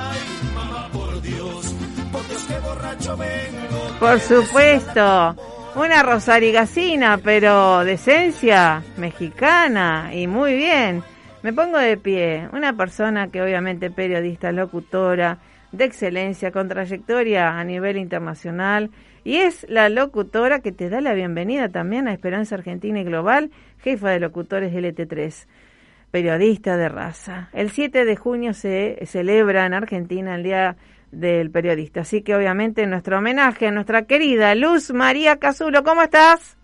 ay, 0.05 0.19
mamá, 0.55 0.89
por 0.93 1.23
Dios, 1.23 1.75
por 2.13 2.29
Dios 2.29 2.47
borracho 2.63 3.17
vengo. 3.17 3.99
Por 4.01 4.21
supuesto. 4.21 5.37
Una 5.75 6.03
rosarigacina, 6.03 7.19
pero 7.19 7.85
de 7.85 7.93
esencia 7.93 8.83
mexicana 8.97 10.11
y 10.13 10.27
muy 10.27 10.55
bien. 10.57 11.05
Me 11.41 11.53
pongo 11.53 11.79
de 11.79 11.97
pie, 11.97 12.49
una 12.53 12.77
persona 12.77 13.29
que 13.29 13.41
obviamente 13.41 13.91
periodista, 13.91 14.51
locutora, 14.51 15.39
de 15.71 15.85
excelencia, 15.85 16.51
con 16.51 16.69
trayectoria 16.69 17.61
a 17.61 17.65
nivel 17.65 17.97
internacional, 17.97 18.91
y 19.23 19.37
es 19.37 19.65
la 19.69 19.89
locutora 19.89 20.61
que 20.61 20.73
te 20.73 20.89
da 20.89 21.01
la 21.01 21.15
bienvenida 21.15 21.69
también 21.69 22.09
a 22.09 22.13
Esperanza 22.13 22.57
Argentina 22.57 23.01
y 23.01 23.05
Global, 23.05 23.53
jefa 23.79 24.11
de 24.11 24.19
locutores 24.19 24.73
LT3, 24.73 25.47
periodista 26.11 26.77
de 26.77 26.89
raza. 26.89 27.51
El 27.53 27.71
7 27.71 28.05
de 28.05 28.17
junio 28.17 28.53
se 28.53 28.99
celebra 29.07 29.65
en 29.65 29.75
Argentina 29.75 30.35
el 30.35 30.43
Día 30.43 30.77
del 31.13 31.53
Periodista, 31.53 32.01
así 32.01 32.23
que 32.23 32.35
obviamente 32.35 32.85
nuestro 32.89 33.19
homenaje 33.19 33.69
a 33.69 33.71
nuestra 33.71 34.03
querida 34.07 34.57
Luz 34.57 34.93
María 34.93 35.37
Casulo, 35.37 35.85
¿cómo 35.85 36.03
estás? 36.03 36.58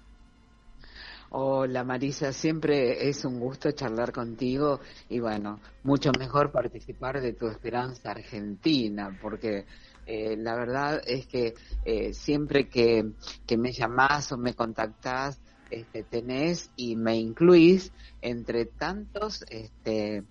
Hola 1.37 1.83
Marisa, 1.83 2.33
siempre 2.33 3.09
es 3.09 3.25
un 3.25 3.41
gusto 3.41 3.73
charlar 3.73 4.13
contigo 4.13 4.79
y 5.09 5.19
bueno, 5.19 5.61
mucho 5.83 6.13
mejor 6.17 6.53
participar 6.53 7.21
de 7.21 7.33
tu 7.33 7.49
esperanza 7.49 8.13
argentina, 8.13 9.13
porque 9.21 9.67
eh, 10.07 10.37
la 10.37 10.55
verdad 10.55 11.03
es 11.05 11.27
que 11.27 11.55
eh, 11.85 12.15
siempre 12.15 12.69
que, 12.69 13.15
me 13.59 13.73
llamás 13.73 14.31
o 14.31 14.39
me 14.39 14.55
contactás, 14.55 15.43
este, 15.69 16.05
tenés 16.05 16.71
y 16.77 16.95
me 16.95 17.17
incluís 17.17 17.93
entre 18.21 18.67
tantos 18.67 19.45
este, 19.49 20.27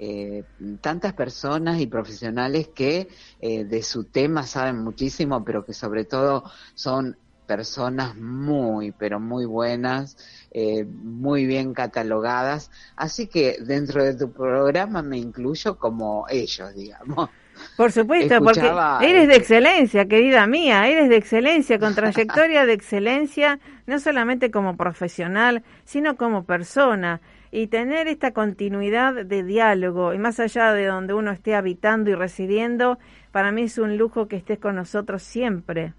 eh, 0.00 0.44
tantas 0.80 1.14
personas 1.14 1.80
y 1.80 1.86
profesionales 1.86 2.70
que 2.74 3.06
eh, 3.38 3.64
de 3.64 3.82
su 3.84 4.06
tema 4.10 4.44
saben 4.44 4.78
muchísimo, 4.78 5.44
pero 5.44 5.64
que 5.64 5.72
sobre 5.72 6.04
todo 6.04 6.42
son 6.74 7.16
personas 7.48 8.14
muy, 8.14 8.92
pero 8.92 9.18
muy 9.18 9.46
buenas, 9.46 10.16
eh, 10.52 10.84
muy 10.84 11.46
bien 11.46 11.72
catalogadas. 11.72 12.70
Así 12.94 13.26
que 13.26 13.56
dentro 13.60 14.04
de 14.04 14.14
tu 14.14 14.30
programa 14.30 15.02
me 15.02 15.16
incluyo 15.16 15.78
como 15.78 16.26
ellos, 16.28 16.74
digamos. 16.74 17.30
Por 17.76 17.90
supuesto, 17.90 18.40
porque 18.40 18.70
eres 19.00 19.26
de 19.26 19.34
excelencia, 19.34 20.06
querida 20.06 20.46
mía, 20.46 20.86
eres 20.86 21.08
de 21.08 21.16
excelencia, 21.16 21.80
con 21.80 21.94
trayectoria 21.94 22.66
de 22.66 22.74
excelencia, 22.74 23.58
no 23.86 23.98
solamente 23.98 24.52
como 24.52 24.76
profesional, 24.76 25.64
sino 25.84 26.16
como 26.16 26.44
persona. 26.44 27.20
Y 27.50 27.68
tener 27.68 28.06
esta 28.06 28.32
continuidad 28.32 29.24
de 29.24 29.42
diálogo, 29.42 30.12
y 30.12 30.18
más 30.18 30.38
allá 30.38 30.72
de 30.72 30.86
donde 30.86 31.14
uno 31.14 31.32
esté 31.32 31.54
habitando 31.54 32.10
y 32.10 32.14
residiendo, 32.14 32.98
para 33.32 33.50
mí 33.50 33.62
es 33.62 33.78
un 33.78 33.96
lujo 33.96 34.28
que 34.28 34.36
estés 34.36 34.58
con 34.58 34.76
nosotros 34.76 35.22
siempre. 35.22 35.94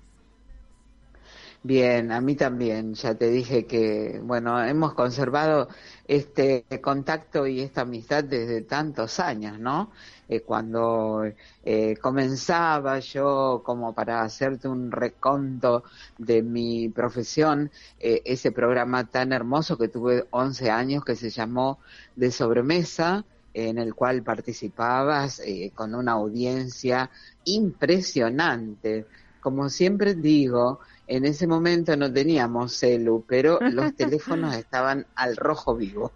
Bien, 1.61 2.11
a 2.13 2.21
mí 2.21 2.35
también. 2.35 2.93
Ya 2.93 3.15
te 3.15 3.29
dije 3.29 3.65
que, 3.67 4.19
bueno, 4.23 4.63
hemos 4.63 4.93
conservado 4.93 5.67
este 6.07 6.65
contacto 6.81 7.45
y 7.47 7.59
esta 7.59 7.81
amistad 7.81 8.23
desde 8.23 8.61
tantos 8.61 9.19
años, 9.19 9.59
¿no? 9.59 9.91
Eh, 10.29 10.41
cuando 10.41 11.23
eh, 11.63 11.97
comenzaba 11.97 12.99
yo 12.99 13.61
como 13.65 13.93
para 13.93 14.21
hacerte 14.21 14.69
un 14.69 14.89
reconto 14.91 15.83
de 16.17 16.41
mi 16.43 16.87
profesión, 16.89 17.71
eh, 17.99 18.21
ese 18.23 18.51
programa 18.53 19.09
tan 19.09 19.33
hermoso 19.33 19.77
que 19.77 19.89
tuve 19.89 20.27
11 20.31 20.69
años 20.71 21.03
que 21.03 21.15
se 21.17 21.29
llamó 21.29 21.79
De 22.15 22.31
Sobremesa, 22.31 23.25
en 23.53 23.77
el 23.79 23.95
cual 23.95 24.23
participabas 24.23 25.41
con 25.75 25.93
una 25.95 26.13
audiencia 26.13 27.09
impresionante. 27.43 29.07
Como 29.41 29.69
siempre 29.69 30.15
digo, 30.15 30.79
en 31.09 31.25
ese 31.25 31.47
momento 31.47 31.97
no 31.97 32.11
teníamos 32.13 32.73
celu, 32.73 33.25
pero 33.27 33.59
los 33.59 33.93
teléfonos 33.95 34.55
estaban 34.55 35.05
al 35.15 35.35
rojo 35.35 35.75
vivo. 35.75 36.11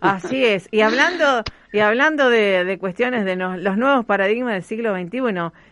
Así 0.00 0.44
es. 0.44 0.68
Y 0.70 0.80
hablando 0.80 1.42
y 1.72 1.80
hablando 1.80 2.30
de, 2.30 2.78
cuestiones 2.80 3.24
de 3.24 3.36
los 3.36 3.76
nuevos 3.76 4.06
paradigmas 4.06 4.54
del 4.54 4.62
siglo 4.62 4.94
XXI, 4.94 5.18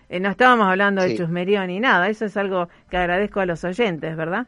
eh, 0.08 0.20
no 0.20 0.30
estábamos 0.30 0.68
hablando 0.68 1.02
de 1.02 1.16
chusmerío 1.16 1.66
ni 1.66 1.80
nada. 1.80 2.08
Eso 2.08 2.26
es 2.26 2.36
algo 2.36 2.68
que 2.90 2.96
agradezco 2.98 3.40
a 3.40 3.46
los 3.46 3.64
oyentes, 3.64 4.16
¿verdad? 4.16 4.46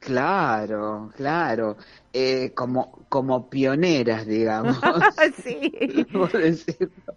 Claro, 0.00 1.12
claro. 1.16 1.76
Eh, 2.12 2.52
como, 2.54 3.06
como 3.08 3.48
pioneras, 3.48 4.26
digamos. 4.26 4.78
sí. 5.42 5.72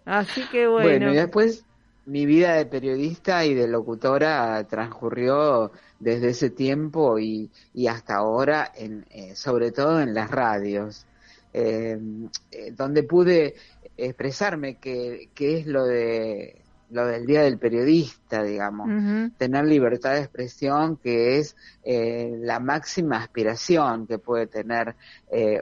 Así 0.06 0.42
que 0.50 0.66
bueno. 0.66 0.88
Bueno, 0.88 1.12
y 1.12 1.16
después 1.16 1.64
mi 2.10 2.26
vida 2.26 2.54
de 2.54 2.66
periodista 2.66 3.44
y 3.44 3.54
de 3.54 3.68
locutora 3.68 4.64
transcurrió 4.64 5.70
desde 6.00 6.30
ese 6.30 6.50
tiempo 6.50 7.20
y, 7.20 7.50
y 7.72 7.86
hasta 7.86 8.16
ahora, 8.16 8.72
en, 8.74 9.06
eh, 9.10 9.36
sobre 9.36 9.70
todo 9.70 10.00
en 10.00 10.12
las 10.12 10.28
radios, 10.28 11.06
em, 11.52 12.28
eh, 12.50 12.72
donde 12.72 13.04
pude 13.04 13.54
expresarme 13.96 14.78
qué 14.78 15.30
es 15.38 15.66
lo 15.66 15.84
de 15.84 16.56
lo 16.90 17.06
del 17.06 17.24
día 17.24 17.42
del 17.42 17.56
periodista, 17.56 18.42
digamos, 18.42 18.88
tener 19.38 19.64
libertad 19.64 20.14
de 20.14 20.22
expresión, 20.22 20.96
que 20.96 21.38
es 21.38 21.54
eh, 21.84 22.36
la 22.40 22.58
máxima 22.58 23.18
aspiración 23.18 24.08
que 24.08 24.18
puede 24.18 24.48
tener 24.48 24.96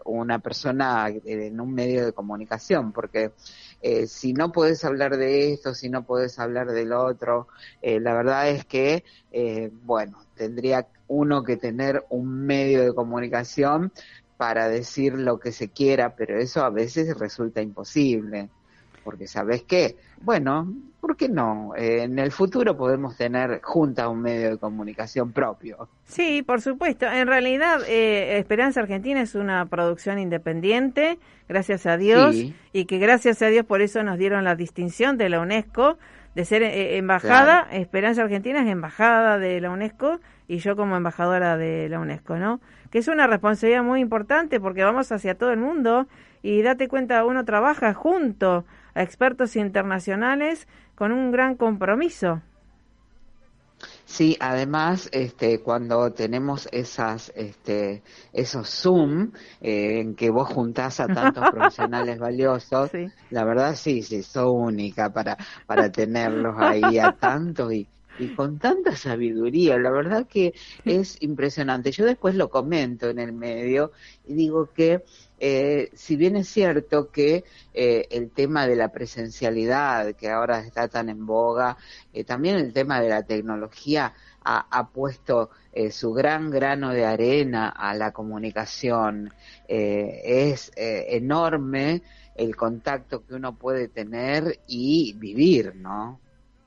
una 0.06 0.38
persona 0.38 1.08
en 1.08 1.60
un 1.60 1.74
medio 1.74 2.06
de 2.06 2.14
comunicación, 2.14 2.92
porque 2.92 3.32
eh, 3.80 4.06
si 4.06 4.32
no 4.32 4.50
puedes 4.52 4.84
hablar 4.84 5.16
de 5.16 5.52
esto, 5.52 5.74
si 5.74 5.88
no 5.88 6.04
puedes 6.04 6.38
hablar 6.38 6.72
del 6.72 6.92
otro, 6.92 7.48
eh, 7.82 8.00
la 8.00 8.14
verdad 8.14 8.48
es 8.48 8.64
que, 8.64 9.04
eh, 9.32 9.70
bueno, 9.84 10.18
tendría 10.34 10.88
uno 11.06 11.42
que 11.42 11.56
tener 11.56 12.04
un 12.10 12.46
medio 12.46 12.84
de 12.84 12.94
comunicación 12.94 13.92
para 14.36 14.68
decir 14.68 15.14
lo 15.14 15.38
que 15.38 15.52
se 15.52 15.68
quiera, 15.68 16.16
pero 16.16 16.38
eso 16.38 16.64
a 16.64 16.70
veces 16.70 17.18
resulta 17.18 17.60
imposible 17.60 18.50
porque 19.02 19.26
¿sabes 19.26 19.62
qué? 19.62 19.96
Bueno, 20.20 20.72
¿por 21.00 21.16
qué 21.16 21.28
no? 21.28 21.72
Eh, 21.76 22.02
en 22.02 22.18
el 22.18 22.32
futuro 22.32 22.76
podemos 22.76 23.16
tener 23.16 23.60
juntas 23.62 24.08
un 24.08 24.22
medio 24.22 24.50
de 24.50 24.58
comunicación 24.58 25.32
propio. 25.32 25.88
Sí, 26.04 26.42
por 26.42 26.60
supuesto. 26.60 27.06
En 27.06 27.26
realidad, 27.26 27.80
eh, 27.86 28.38
Esperanza 28.38 28.80
Argentina 28.80 29.20
es 29.20 29.34
una 29.34 29.66
producción 29.66 30.18
independiente, 30.18 31.18
gracias 31.48 31.86
a 31.86 31.96
Dios, 31.96 32.36
y 32.72 32.84
que 32.86 32.98
gracias 32.98 33.42
a 33.42 33.46
Dios 33.46 33.64
por 33.64 33.80
eso 33.80 34.02
nos 34.02 34.18
dieron 34.18 34.44
la 34.44 34.54
distinción 34.54 35.18
de 35.18 35.28
la 35.28 35.40
UNESCO 35.40 35.98
de 36.34 36.44
ser 36.44 36.62
eh, 36.62 36.96
embajada. 36.96 37.66
Esperanza 37.72 38.22
Argentina 38.22 38.60
es 38.62 38.68
embajada 38.68 39.38
de 39.38 39.60
la 39.60 39.70
UNESCO 39.70 40.20
y 40.46 40.58
yo 40.58 40.76
como 40.76 40.96
embajadora 40.96 41.56
de 41.56 41.88
la 41.88 42.00
UNESCO, 42.00 42.36
¿no? 42.36 42.60
Que 42.90 42.98
es 42.98 43.08
una 43.08 43.26
responsabilidad 43.26 43.82
muy 43.82 44.00
importante 44.00 44.60
porque 44.60 44.84
vamos 44.84 45.10
hacia 45.12 45.36
todo 45.36 45.50
el 45.50 45.58
mundo 45.58 46.06
y 46.42 46.62
date 46.62 46.88
cuenta, 46.88 47.24
uno 47.24 47.44
trabaja 47.44 47.92
junto 47.92 48.64
a 48.98 49.02
expertos 49.02 49.54
internacionales 49.54 50.66
con 50.96 51.12
un 51.12 51.30
gran 51.30 51.54
compromiso. 51.54 52.42
Sí, 54.04 54.36
además, 54.40 55.08
este, 55.12 55.60
cuando 55.60 56.12
tenemos 56.12 56.68
esas, 56.72 57.32
este, 57.36 58.02
esos 58.32 58.68
Zoom 58.68 59.30
eh, 59.60 60.00
en 60.00 60.16
que 60.16 60.30
vos 60.30 60.48
juntás 60.48 60.98
a 60.98 61.06
tantos 61.06 61.48
profesionales 61.52 62.18
valiosos, 62.18 62.90
la 63.30 63.44
verdad 63.44 63.76
sí, 63.76 64.02
sí, 64.02 64.24
sos 64.24 64.50
única 64.52 65.12
para, 65.12 65.36
para 65.66 65.92
tenerlos 65.92 66.56
ahí 66.58 66.98
a 66.98 67.12
tantos 67.12 67.72
y, 67.72 67.86
y 68.18 68.28
con 68.34 68.58
tanta 68.58 68.96
sabiduría, 68.96 69.78
la 69.78 69.90
verdad 69.90 70.26
que 70.26 70.54
es 70.84 71.16
impresionante. 71.20 71.92
Yo 71.92 72.04
después 72.04 72.34
lo 72.34 72.50
comento 72.50 73.08
en 73.08 73.18
el 73.18 73.32
medio 73.32 73.92
y 74.26 74.34
digo 74.34 74.70
que 74.72 75.04
eh, 75.40 75.90
si 75.94 76.16
bien 76.16 76.36
es 76.36 76.48
cierto 76.48 77.10
que 77.10 77.44
eh, 77.72 78.06
el 78.10 78.30
tema 78.30 78.66
de 78.66 78.76
la 78.76 78.90
presencialidad, 78.90 80.14
que 80.16 80.28
ahora 80.30 80.60
está 80.60 80.88
tan 80.88 81.08
en 81.08 81.26
boga, 81.26 81.76
eh, 82.12 82.24
también 82.24 82.56
el 82.56 82.72
tema 82.72 83.00
de 83.00 83.08
la 83.08 83.22
tecnología 83.22 84.14
ha, 84.50 84.88
puesto 84.88 85.50
su 85.90 86.14
gran 86.14 86.50
grano 86.50 86.90
de 86.94 87.04
arena 87.04 87.68
a 87.68 87.94
la 87.94 88.12
comunicación. 88.12 89.30
es 89.66 90.72
enorme 90.74 92.00
el 92.34 92.56
contacto 92.56 93.26
que 93.26 93.34
uno 93.34 93.54
puede 93.58 93.88
tener 93.88 94.58
y 94.66 95.12
vivir, 95.18 95.74
¿no? 95.76 96.18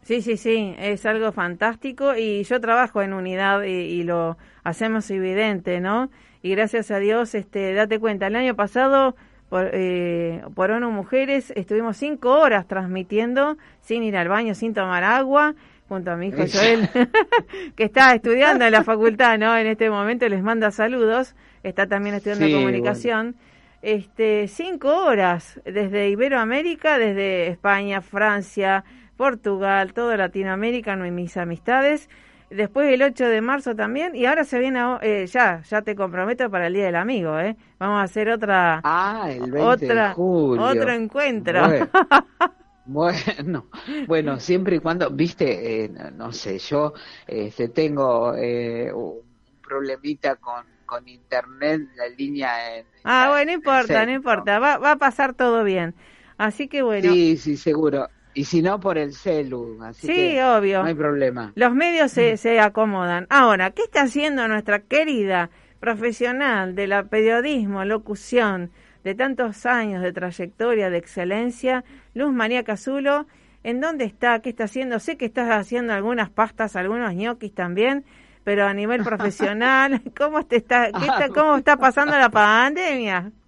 Sí, 0.04 0.22
sí, 0.22 0.36
sí, 0.38 0.76
es 0.80 1.06
algo 1.06 1.32
fantástico 1.32 2.16
y 2.16 2.44
yo 2.44 2.60
trabajo 2.60 3.02
en 3.02 3.14
unidad 3.14 3.64
y 3.64 4.04
lo 4.04 4.38
hacemos 4.64 5.10
evidente, 5.12 5.80
¿no? 5.80 6.10
y 6.42 6.52
gracias 6.52 6.92
a 6.92 7.00
Dios, 7.00 7.36
este, 7.36 7.74
date 7.74 8.00
cuenta, 8.00 8.28
el 8.28 8.36
año 8.36 8.56
pasado 8.56 9.16
por, 9.50 9.70
eh, 9.74 10.42
por 10.56 10.72
ONU 10.72 10.92
Mujeres 10.92 11.52
estuvimos 11.56 11.98
cinco 11.98 12.40
horas 12.40 12.68
transmitiendo 12.68 13.58
sin 13.82 14.04
ir 14.04 14.18
al 14.18 14.28
baño, 14.28 14.56
sin 14.56 14.74
tomar 14.74 15.04
agua, 15.04 15.56
junto 15.88 16.12
a 16.12 16.16
mi 16.16 16.28
hijo 16.28 16.44
Joel, 16.52 16.90
que 17.76 17.84
está 17.84 18.16
estudiando 18.16 18.66
en 18.66 18.72
la 18.72 18.84
facultad, 18.84 19.38
¿no? 19.38 19.56
En 19.56 19.68
este 19.68 19.90
momento 19.90 20.28
les 20.30 20.42
manda 20.42 20.72
saludos, 20.72 21.36
está 21.64 21.86
también 21.86 22.16
estudiando 22.16 22.50
comunicación. 22.50 23.36
Este, 23.82 24.48
cinco 24.48 25.06
horas 25.06 25.60
desde 25.66 26.10
Iberoamérica, 26.10 26.98
desde 26.98 27.48
España, 27.48 28.02
Francia, 28.02 28.84
Portugal, 29.22 29.94
toda 29.94 30.18
Latinoamérica, 30.18 30.96
no 30.96 31.06
mis 31.12 31.38
amistades 31.38 32.10
después 32.50 32.92
el 32.92 33.04
8 33.04 33.26
de 33.26 33.40
marzo 33.40 33.76
también, 33.76 34.16
y 34.16 34.26
ahora 34.26 34.46
se 34.46 34.58
viene, 34.58 34.80
eh, 35.04 35.28
ya, 35.28 35.62
ya 35.62 35.84
te 35.84 35.96
comprometo 35.96 36.50
para 36.50 36.66
el 36.66 36.74
Día 36.74 36.86
del 36.86 36.96
Amigo, 36.96 37.38
¿eh? 37.38 37.56
Vamos 37.78 38.00
a 38.00 38.04
hacer 38.04 38.30
otra, 38.30 38.82
ah, 38.84 39.30
el 39.30 39.52
20 39.52 39.60
otra, 39.62 40.08
de 40.08 40.14
julio. 40.16 40.64
otro 40.64 40.92
encuentro. 40.92 41.62
Bueno. 42.84 43.68
Bueno, 44.08 44.40
siempre 44.40 44.78
y 44.78 44.80
cuando, 44.80 45.12
viste, 45.12 45.84
eh, 45.86 45.92
no, 46.14 46.34
sé, 46.34 46.58
yo 46.58 46.94
este, 47.28 47.70
tengo 47.70 48.34
eh, 48.36 48.92
un 48.92 49.22
problemita 49.62 50.36
con, 50.38 50.66
con 50.86 51.08
internet, 51.08 51.84
la 51.96 52.10
línea 52.10 52.76
en... 52.76 52.86
Ah, 53.04 53.28
bueno, 53.30 53.52
no 53.52 53.52
importa, 53.54 54.06
no 54.06 54.12
importa, 54.12 54.60
va, 54.60 54.78
va 54.80 54.94
a 54.94 54.96
pasar 54.98 55.36
todo 55.36 55.64
bien. 55.64 55.94
Así 56.38 56.68
que 56.68 56.82
bueno. 56.82 57.14
Sí, 57.14 57.38
sí, 57.38 57.56
seguro. 57.56 58.10
Y 58.34 58.46
si 58.46 58.62
no, 58.62 58.80
por 58.80 58.98
el 58.98 59.14
celu. 59.14 59.78
Así 59.84 60.08
sí, 60.08 60.40
obvio. 60.40 60.82
No 60.82 60.88
hay 60.88 60.96
problema. 60.96 61.52
Los 61.56 61.74
medios 61.74 62.12
se, 62.12 62.38
se 62.38 62.60
acomodan. 62.60 63.28
Ahora, 63.30 63.72
¿qué 63.72 63.84
está 63.84 64.04
haciendo 64.04 64.48
nuestra 64.48 64.80
querida 64.80 65.50
profesional 65.80 66.76
de 66.76 66.88
la 66.88 67.04
periodismo, 67.04 67.84
locución, 67.84 68.72
de 69.04 69.16
tantos 69.16 69.66
años 69.66 70.02
de 70.04 70.14
trayectoria, 70.14 70.90
de 70.90 70.98
excelencia, 70.98 71.84
Luz 72.14 72.32
María 72.32 72.64
Cazulo? 72.64 73.28
¿En 73.64 73.82
dónde 73.82 74.06
está? 74.06 74.40
¿Qué 74.40 74.50
está 74.50 74.64
haciendo? 74.64 75.00
Sé 75.00 75.18
que 75.18 75.26
estás 75.26 75.50
haciendo 75.50 75.94
algunas 75.94 76.30
pastas, 76.30 76.76
algunos 76.76 77.14
ñoquis 77.14 77.54
también, 77.54 78.06
pero 78.44 78.66
a 78.66 78.74
nivel 78.74 79.04
profesional, 79.04 80.02
¿cómo, 80.18 80.46
te 80.46 80.56
está, 80.56 80.92
qué 80.92 81.06
está, 81.06 81.30
¿cómo 81.30 81.58
está 81.58 81.78
pasando 81.78 82.18
la 82.18 82.30
pandemia? 82.30 83.32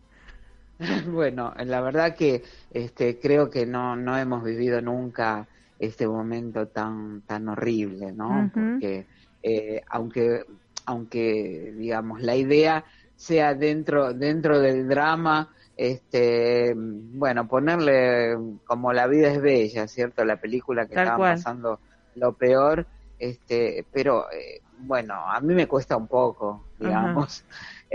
Bueno, 1.08 1.54
la 1.66 1.82
verdad 1.82 2.16
que 2.16 2.44
este, 2.72 3.20
creo 3.20 3.50
que 3.50 3.66
no, 3.66 3.96
no 3.96 4.18
hemos 4.18 4.44
vivido 4.44 4.82
nunca 4.82 5.48
este 5.80 6.08
momento 6.08 6.68
tan, 6.68 7.22
tan 7.22 7.50
horrible, 7.50 8.12
¿no? 8.12 8.50
Porque 8.54 9.06
eh, 9.42 9.82
aunque, 9.90 10.46
aunque, 10.86 11.74
digamos, 11.78 12.22
la 12.22 12.36
idea 12.36 12.86
sea 13.16 13.54
dentro, 13.54 14.14
dentro 14.14 14.60
del 14.60 14.88
drama, 14.88 15.50
este, 15.76 16.74
bueno, 16.76 17.48
ponerle 17.48 18.38
como 18.66 18.94
la 18.94 19.08
vida 19.08 19.30
es 19.30 19.42
bella, 19.42 19.88
¿cierto? 19.88 20.24
La 20.24 20.38
película 20.38 20.86
que 20.86 20.96
estaba 20.96 21.18
pasando 21.18 21.80
lo 22.16 22.34
peor, 22.34 22.86
este, 23.20 23.86
pero 23.92 24.32
eh, 24.32 24.62
bueno, 24.80 25.16
a 25.16 25.40
mí 25.42 25.54
me 25.54 25.68
cuesta 25.68 25.98
un 25.98 26.08
poco, 26.08 26.64
digamos. 26.80 27.44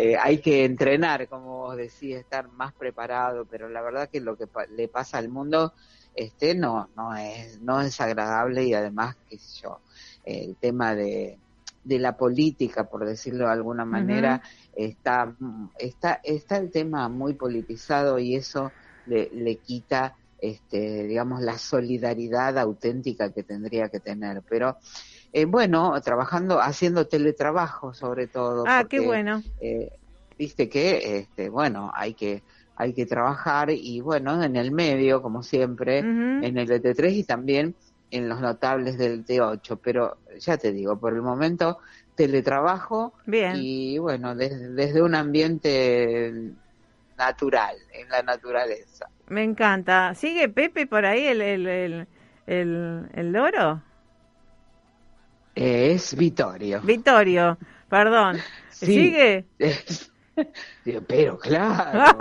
Eh, 0.01 0.17
hay 0.17 0.39
que 0.39 0.65
entrenar, 0.65 1.27
como 1.27 1.59
vos 1.59 1.77
decís, 1.77 2.15
estar 2.15 2.49
más 2.53 2.73
preparado, 2.73 3.47
pero 3.47 3.69
la 3.69 3.83
verdad 3.83 4.09
que 4.09 4.21
lo 4.21 4.37
que 4.37 4.47
le 4.77 4.87
pasa 4.87 5.19
al 5.19 5.29
mundo 5.29 5.75
este 6.15 6.55
no 6.55 6.89
no 6.97 7.17
es 7.17 7.61
no 7.61 7.81
es 7.81 8.01
agradable 8.01 8.65
y 8.65 8.75
además 8.75 9.17
qué 9.29 9.39
sé 9.39 9.63
yo 9.63 9.81
el 10.25 10.57
tema 10.57 10.95
de, 10.95 11.39
de 11.83 11.99
la 11.99 12.17
política 12.17 12.85
por 12.85 13.05
decirlo 13.05 13.47
de 13.47 13.53
alguna 13.53 13.85
manera 13.85 14.41
está 14.75 15.35
está 15.79 16.21
está 16.23 16.59
el 16.59 16.71
tema 16.71 17.09
muy 17.09 17.35
politizado 17.35 18.19
y 18.19 18.37
eso 18.37 18.71
le, 19.07 19.31
le 19.33 19.57
quita 19.57 20.17
este 20.41 21.05
digamos 21.09 21.41
la 21.43 21.59
solidaridad 21.59 22.57
auténtica 22.59 23.33
que 23.33 23.43
tendría 23.43 23.89
que 23.89 24.01
tener. 24.01 24.43
Pero 24.49 24.77
eh, 25.33 25.45
bueno 25.45 26.01
trabajando 26.01 26.61
haciendo 26.61 27.07
teletrabajo 27.07 27.95
sobre 27.95 28.27
todo 28.27 28.65
ah 28.67 28.85
qué 28.89 29.01
bueno 29.01 29.43
eh, 29.61 29.91
viste 30.39 30.69
que 30.69 31.19
este 31.19 31.49
bueno 31.49 31.91
hay 31.95 32.15
que 32.15 32.43
hay 32.79 32.93
que 32.93 33.07
trabajar 33.07 33.71
y 33.71 34.01
bueno, 34.01 34.41
en 34.43 34.55
el 34.55 34.71
medio, 34.71 35.21
como 35.21 35.43
siempre, 35.43 35.99
en 35.99 36.57
el 36.57 36.69
T3 36.69 37.13
y 37.13 37.25
también 37.25 37.75
en 38.13 38.29
los 38.29 38.41
notables 38.41 38.97
del 38.97 39.27
T8, 39.27 39.81
pero 39.83 40.19
ya 40.39 40.57
te 40.57 40.71
digo, 40.73 40.97
por 40.99 41.13
el 41.13 41.21
momento 41.21 41.79
teletrabajo 42.15 43.15
Bien. 43.27 43.55
y 43.57 43.99
bueno, 43.99 44.37
desde, 44.37 45.03
un 45.03 45.17
ambiente 45.17 46.33
natural, 47.17 47.77
en 47.93 48.09
la 48.09 48.23
naturaleza. 48.23 49.09
Me 49.27 49.43
encanta. 49.43 50.15
¿Sigue 50.15 50.49
Pepe 50.49 50.87
por 50.87 51.05
ahí 51.05 51.27
el, 51.27 51.43
el, 51.43 51.67
el, 51.67 52.07
el, 52.47 53.09
el 53.13 53.33
loro? 53.33 53.83
Es 55.59 56.15
Vittorio. 56.15 56.81
Vittorio, 56.83 57.59
perdón. 57.89 58.39
¿Sigue? 58.71 59.45
Pero 61.09 61.37
claro, 61.37 62.17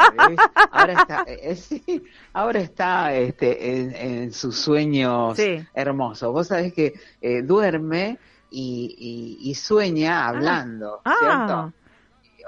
ahora 0.72 0.94
está, 0.94 1.24
eh, 1.28 2.02
ahora 2.34 2.60
está 2.60 3.14
este, 3.14 4.24
en, 4.24 4.34
sus 4.34 4.58
sueños 4.58 5.38
hermosos. 5.76 6.34
Vos 6.34 6.48
sabés 6.48 6.74
que 6.74 6.94
eh, 7.22 7.44
duerme 7.44 8.18
y, 8.50 9.54
sueña 9.56 10.26
ah. 10.26 10.30
hablando, 10.30 11.02
¿cierto? 11.04 11.54
Ah. 11.54 11.72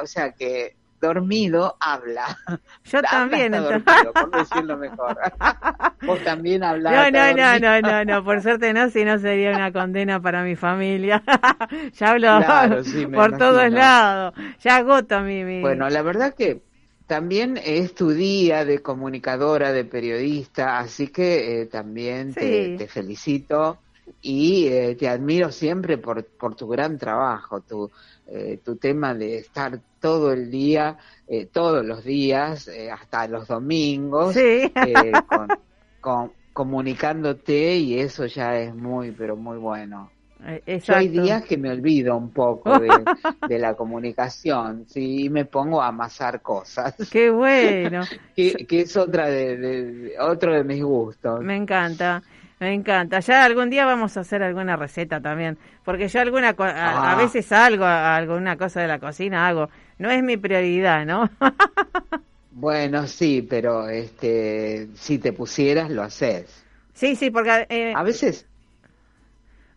O 0.02 0.08
sea 0.08 0.32
que 0.32 0.76
dormido 1.00 1.76
habla. 1.80 2.38
Yo 2.86 3.02
también. 3.02 3.54
por 4.14 4.32
decirlo 4.32 4.78
mejor. 4.78 5.18
Vos 6.06 6.24
también 6.24 6.64
hablás. 6.64 7.12
No, 7.12 7.20
no, 7.20 7.34
no, 7.36 7.60
no, 7.60 7.82
no, 7.82 8.06
no, 8.06 8.24
por 8.24 8.42
suerte 8.42 8.74
no, 8.74 8.90
si 8.90 9.06
no 9.06 9.20
sería 9.20 9.52
una 9.52 9.72
condena 9.72 10.22
para 10.22 10.44
mi 10.44 10.56
familia. 10.56 11.24
ya 11.94 12.12
hablo 12.12 12.40
por 13.14 13.38
todos 13.38 13.72
lados. 13.72 14.34
Ya 14.62 14.78
agoto 14.78 15.22
mi, 15.22 15.44
mi... 15.44 15.62
Bueno, 15.62 15.90
la 15.90 16.02
verdad 16.02 16.34
que 16.34 16.62
también 17.10 17.60
es 17.64 17.96
tu 17.96 18.12
día 18.12 18.66
de 18.66 18.84
comunicadora, 18.84 19.72
de 19.72 19.84
periodista, 19.84 20.78
así 20.78 21.08
que 21.08 21.62
eh, 21.62 21.66
también 21.66 22.36
te, 22.36 22.88
felicito 22.88 23.80
y 24.22 24.68
eh, 24.68 24.96
te 24.96 25.08
admiro 25.08 25.52
siempre 25.52 25.98
por, 25.98 26.24
por 26.24 26.54
tu 26.56 26.68
gran 26.68 27.00
trabajo, 27.00 27.62
tu, 27.62 27.90
eh, 28.32 28.60
tu 28.64 28.76
tema 28.76 29.14
de 29.14 29.38
estar 29.38 29.80
todo 30.00 30.32
el 30.32 30.52
día, 30.52 30.98
eh, 31.28 31.48
todos 31.48 31.86
los 31.86 32.04
días, 32.04 32.68
eh, 32.68 32.92
hasta 32.92 33.28
los 33.28 33.48
domingos, 33.48 34.36
con, 36.02 36.32
comunicándote 36.54 37.76
y 37.78 38.00
eso 38.00 38.26
ya 38.26 38.58
es 38.58 38.76
muy, 38.76 39.12
pero 39.12 39.36
muy 39.36 39.58
bueno. 39.58 40.12
Yo 40.66 40.96
hay 40.96 41.10
días 41.10 41.44
que 41.44 41.58
me 41.58 41.70
olvido 41.70 42.16
un 42.16 42.32
poco 42.32 42.80
de, 43.50 43.60
la 43.60 43.74
comunicación, 43.74 44.86
sí, 44.88 45.26
y 45.26 45.30
me 45.30 45.46
pongo 45.46 45.82
a 45.82 45.88
amasar 45.88 46.42
cosas. 46.42 46.96
Qué 47.12 47.30
bueno. 47.30 48.04
que, 48.36 48.66
es 48.70 48.96
otra 48.96 49.28
de, 49.28 50.14
otro 50.20 50.54
de 50.54 50.64
mis 50.64 50.84
gustos. 50.84 51.42
Me 51.42 51.58
encanta. 51.58 52.24
Me 52.60 52.74
encanta. 52.74 53.20
Ya 53.22 53.46
algún 53.46 53.70
día 53.70 53.86
vamos 53.86 54.18
a 54.18 54.22
hacer 54.22 54.44
alguna 54.44 54.76
receta 54.76 55.22
también, 55.22 55.58
porque 55.86 56.08
yo 56.10 56.20
alguna 56.20 56.56
a, 56.58 56.64
a, 56.64 57.12
ah. 57.14 57.16
veces 57.16 57.52
algo, 57.52 57.86
alguna 57.86 58.58
cosa 58.58 58.82
de 58.82 58.88
la 58.88 59.00
cocina 59.00 59.48
hago. 59.48 59.70
No 59.98 60.12
es 60.12 60.22
mi 60.24 60.38
prioridad, 60.38 61.06
¿no? 61.06 61.30
bueno, 62.52 63.08
sí, 63.08 63.46
pero 63.50 63.88
este, 63.88 64.90
si 64.96 65.20
te 65.20 65.32
pusieras 65.32 65.90
lo 65.90 66.04
haces. 66.04 66.66
Sí, 66.94 67.16
sí, 67.16 67.30
porque 67.32 67.66
eh, 67.70 67.94
a 67.96 68.04
veces 68.04 68.46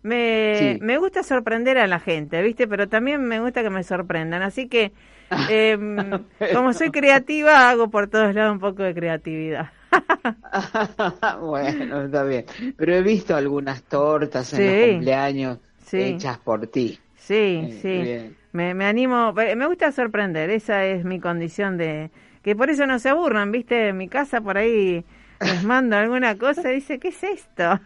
me, 0.03 0.79
me 0.81 0.99
gusta 0.99 1.23
sorprender 1.23 1.79
a 1.79 1.87
la 1.87 2.01
gente, 2.01 2.43
¿viste? 2.43 2.67
Pero 2.67 2.89
también 2.89 3.23
me 3.25 3.41
gusta 3.41 3.63
que 3.63 3.71
me 3.71 3.85
sorprendan. 3.85 4.43
Así 4.43 4.69
que, 4.69 4.93
em, 5.49 6.25
como 6.53 6.73
soy 6.73 6.91
creativa, 6.91 7.71
hago 7.71 7.89
por 7.91 8.09
todos 8.09 8.35
lados 8.35 8.53
un 8.53 8.59
poco 8.59 8.83
de 8.83 8.95
creatividad. 8.95 9.71
bueno, 11.41 12.03
está 12.03 12.25
bien. 12.25 12.45
Pero 12.77 12.95
he 12.95 13.03
visto 13.03 13.37
algunas 13.37 13.83
tortas 13.85 14.53
en 14.55 14.67
los 14.67 14.93
cumpleaños 14.93 15.59
hechas 15.93 16.39
por 16.39 16.67
ti. 16.69 16.99
Sí, 17.17 17.81
eh, 17.83 17.83
sí. 17.83 18.37
Me, 18.53 18.75
me 18.75 18.87
animo, 18.87 19.33
me 19.33 19.67
gusta 19.67 19.93
sorprender, 19.93 20.51
esa 20.51 20.85
es 20.85 21.05
mi 21.05 21.21
condición 21.21 21.79
de... 21.79 22.11
Que 22.43 22.57
por 22.57 22.71
eso 22.71 22.87
no 22.87 22.99
se 22.99 23.09
aburran, 23.09 23.53
¿viste? 23.53 23.89
En 23.89 23.97
mi 23.97 24.09
casa 24.09 24.41
por 24.41 24.59
ahí 24.59 25.05
les 25.43 25.65
mando 25.65 25.97
alguna 25.97 26.37
cosa 26.37 26.73
y 26.73 26.77
dice, 26.77 26.99
¿qué 26.99 27.09
es 27.09 27.23
esto? 27.23 27.65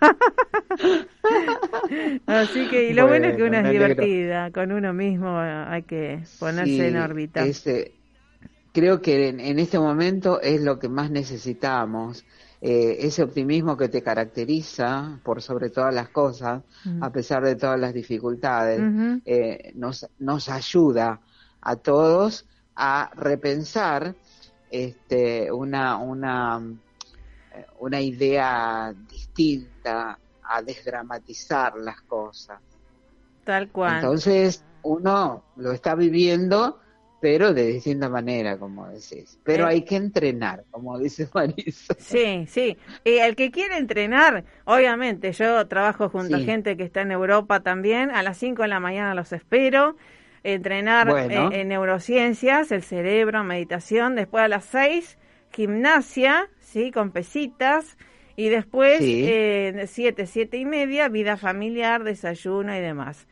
Así 2.27 2.69
que, 2.69 2.91
y 2.91 2.95
lo 2.95 3.07
bueno, 3.07 3.29
es 3.29 3.37
que 3.37 3.43
una 3.43 3.61
es 3.61 3.71
divertida, 3.71 4.51
con 4.51 4.73
uno 4.73 4.93
mismo 4.93 5.39
hay 5.39 5.83
que 5.83 6.21
ponerse 6.39 6.89
en 6.89 6.97
órbita. 6.97 7.45
Ese, 7.45 7.93
creo 8.77 9.01
que 9.01 9.31
en, 9.31 9.59
este 9.59 9.79
momento 9.79 10.39
es 10.43 10.61
lo 10.61 10.79
que 10.79 10.91
más 10.91 11.11
necesitamos, 11.11 12.27
eh, 12.61 12.99
ese 13.01 13.23
optimismo 13.23 13.75
que 13.75 13.89
te 13.89 14.03
caracteriza 14.03 15.19
por 15.25 15.41
sobre 15.41 15.71
todas 15.71 15.95
las 15.95 16.11
cosas, 16.11 16.63
a 17.01 17.11
pesar 17.11 17.43
de 17.43 17.57
todas 17.57 17.81
las 17.81 17.95
dificultades, 17.95 18.79
eh, 19.25 19.73
nos, 19.77 20.07
nos 20.19 20.51
ayuda 20.51 21.23
a 21.63 21.77
todos 21.77 22.45
a 22.75 23.11
repensar 23.15 24.15
este, 24.71 25.51
una, 25.51 25.97
una, 25.97 26.63
una 27.79 28.01
idea 28.03 28.95
distinta, 29.11 30.19
a 30.43 30.61
desdramatizar 30.61 31.79
las 31.79 32.03
cosas. 32.03 32.61
Tal 33.43 33.71
cual. 33.71 33.95
Entonces, 33.95 34.63
uno 34.83 35.45
lo 35.57 35.73
está 35.73 35.95
viviendo 35.95 36.79
pero 37.21 37.55
de 37.55 37.67
distinta 37.67 38.09
manera, 38.09 38.59
como 38.59 38.87
decís. 38.89 39.39
Pero 39.43 39.65
eh. 39.65 39.71
hay 39.71 39.83
que 39.83 39.97
entrenar, 39.97 40.65
como 40.71 40.99
dice 40.99 41.29
Marisa. 41.35 41.95
Sí, 41.99 42.47
sí. 42.49 42.77
Y 43.05 43.19
el 43.19 43.37
que 43.37 43.51
quiere 43.51 43.79
entrenar, 43.79 44.45
obviamente, 44.65 45.33
yo 45.33 45.67
trabajo 45.67 46.09
junto 46.09 46.37
a 46.37 46.41
gente 46.41 46.77
que 46.77 46.85
está 46.85 47.01
en 47.03 47.13
Europa 47.13 47.61
también, 47.61 48.11
a 48.11 48.23
las 48.23 48.39
5 48.39 48.63
de 48.63 48.69
la 48.69 48.81
mañana 48.81 49.15
los 49.15 49.33
espero, 49.33 49.97
entrenar 50.43 51.09
eh, 51.09 51.49
en, 51.53 51.69
neurociencias, 51.69 52.71
el 52.71 52.83
cerebro, 52.83 53.43
meditación, 53.45 54.15
después 54.15 54.45
a 54.45 54.49
las 54.49 54.65
6, 54.67 55.19
gimnasia, 55.51 56.49
¿sí? 56.61 56.91
Con 56.91 57.11
pesitas. 57.11 57.97
Y 58.39 58.51
después, 58.51 58.99
eh, 59.01 59.87
siete, 59.87 60.27
siete 60.27 60.59
y 60.59 60.67
media, 60.67 61.09
vida 61.09 61.39
familiar, 61.39 62.05
desayuno 62.05 62.77
y 62.77 62.81
demás. 62.81 63.27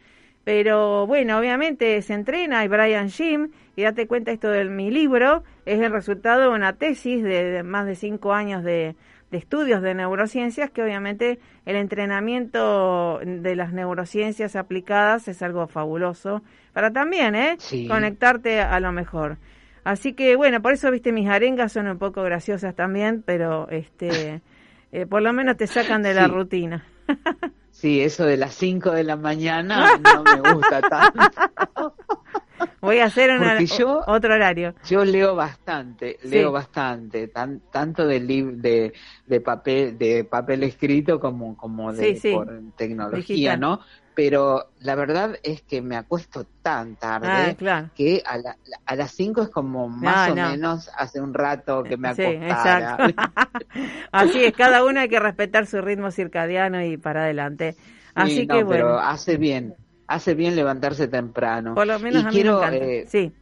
Pero 0.45 1.07
bueno, 1.07 1.38
obviamente 1.38 2.01
se 2.03 2.12
entrena, 2.12 2.61
hay 2.61 2.68
Brian 2.68 3.09
Jim, 3.09 3.51
y 3.76 3.82
date 3.82 4.07
cuenta 4.07 4.30
esto 4.30 4.51
de 4.51 4.64
mi 4.66 4.90
libro, 4.90 5.42
es 5.64 5.80
el 5.80 5.90
resultado 5.90 6.42
de 6.42 6.49
una 6.49 6.74
tesis 6.74 7.22
de, 7.22 7.62
más 7.62 7.86
de 7.86 7.95
cinco 7.95 8.34
años 8.34 8.62
de, 8.62 8.95
estudios 9.32 9.82
de 9.82 9.95
neurociencias, 9.95 10.70
que 10.70 10.80
obviamente 10.80 11.40
el 11.66 11.74
entrenamiento 11.74 13.18
de 13.24 13.57
las 13.57 13.72
neurociencias 13.72 14.55
aplicadas 14.55 15.26
es 15.26 15.42
algo 15.42 15.66
fabuloso 15.66 16.42
para 16.72 16.92
también, 16.92 17.34
¿eh? 17.34 17.59
Conectarte 17.88 18.61
a, 18.61 18.78
lo 18.78 18.92
mejor. 18.92 19.38
Así 19.82 20.12
que 20.12 20.36
bueno, 20.36 20.62
por 20.62 20.72
eso, 20.72 20.88
viste, 20.92 21.11
mis 21.11 21.28
arengas 21.28 21.72
son 21.72 21.88
un 21.88 21.99
poco 21.99 22.22
graciosas 22.22 22.76
también, 22.76 23.24
pero 23.26 23.68
este, 23.70 24.40
eh, 24.92 25.07
por 25.07 25.20
lo 25.20 25.32
menos 25.32 25.57
te 25.57 25.66
sacan 25.66 26.03
de 26.03 26.14
la 26.14 26.28
rutina. 26.28 26.84
Sí, 27.85 28.01
eso 28.01 28.24
de 28.24 28.39
las 28.39 28.55
5 28.55 28.93
de 28.93 29.05
la 29.05 29.14
mañana 29.14 30.01
no 30.03 30.24
me 30.24 30.55
gusta 30.55 30.80
tanto. 30.80 31.20
Voy 32.80 33.01
a 33.01 33.05
hacer 33.05 33.28
una, 33.30 33.59
otro 34.07 34.32
horario. 34.32 34.74
Yo 34.89 35.05
leo 35.05 35.35
bastante, 35.35 36.18
leo 36.22 36.51
bastante, 36.51 37.28
tan, 37.28 37.61
tanto 37.70 38.07
de, 38.07 38.20
de, 38.20 38.95
de 39.26 39.41
papel 39.43 39.99
de 39.99 40.24
papel 40.24 40.62
escrito 40.62 41.20
como, 41.20 41.59
como 41.59 41.93
de 41.93 42.18
por 42.32 42.59
tecnología, 42.74 43.59
¿no? 43.59 43.80
Pero 44.14 44.70
la 44.80 44.94
verdad 44.94 45.36
es 45.42 45.62
que 45.62 45.82
me 45.82 45.96
acuesto 45.96 46.46
tan 46.62 46.96
tarde 46.96 47.56
ah, 47.68 47.90
que 47.94 48.22
a, 48.24 48.38
a 48.86 48.96
las 48.96 49.10
5 49.10 49.42
es 49.42 49.48
como 49.48 49.88
más 49.88 50.30
o 50.30 50.34
menos 50.36 50.90
hace 50.96 51.20
un 51.20 51.34
rato 51.34 51.82
que 51.82 51.96
me 51.96 52.08
acostara. 52.08 52.96
Así 54.12 54.44
es, 54.44 54.52
cada 54.52 54.84
uno 54.84 55.00
hay 55.00 55.08
que 55.08 55.18
respetar 55.18 55.66
su 55.66 55.80
ritmo 55.80 56.12
circadiano 56.12 56.84
y 56.84 56.96
para 56.96 57.24
adelante. 57.24 57.74
Así 58.14 58.46
que 58.46 58.62
bueno. 58.62 58.68
Pero 58.68 58.98
hace 59.00 59.36
bien, 59.36 59.74
hace 60.06 60.34
bien 60.34 60.54
levantarse 60.54 61.08
temprano. 61.08 61.74
Por 61.74 61.86
lo 61.86 61.98
menos 61.98 62.24
a 62.24 62.28
mí 62.28 62.32
quiero, 62.32 62.64
eh, 62.64 63.06
sí. 63.08 63.32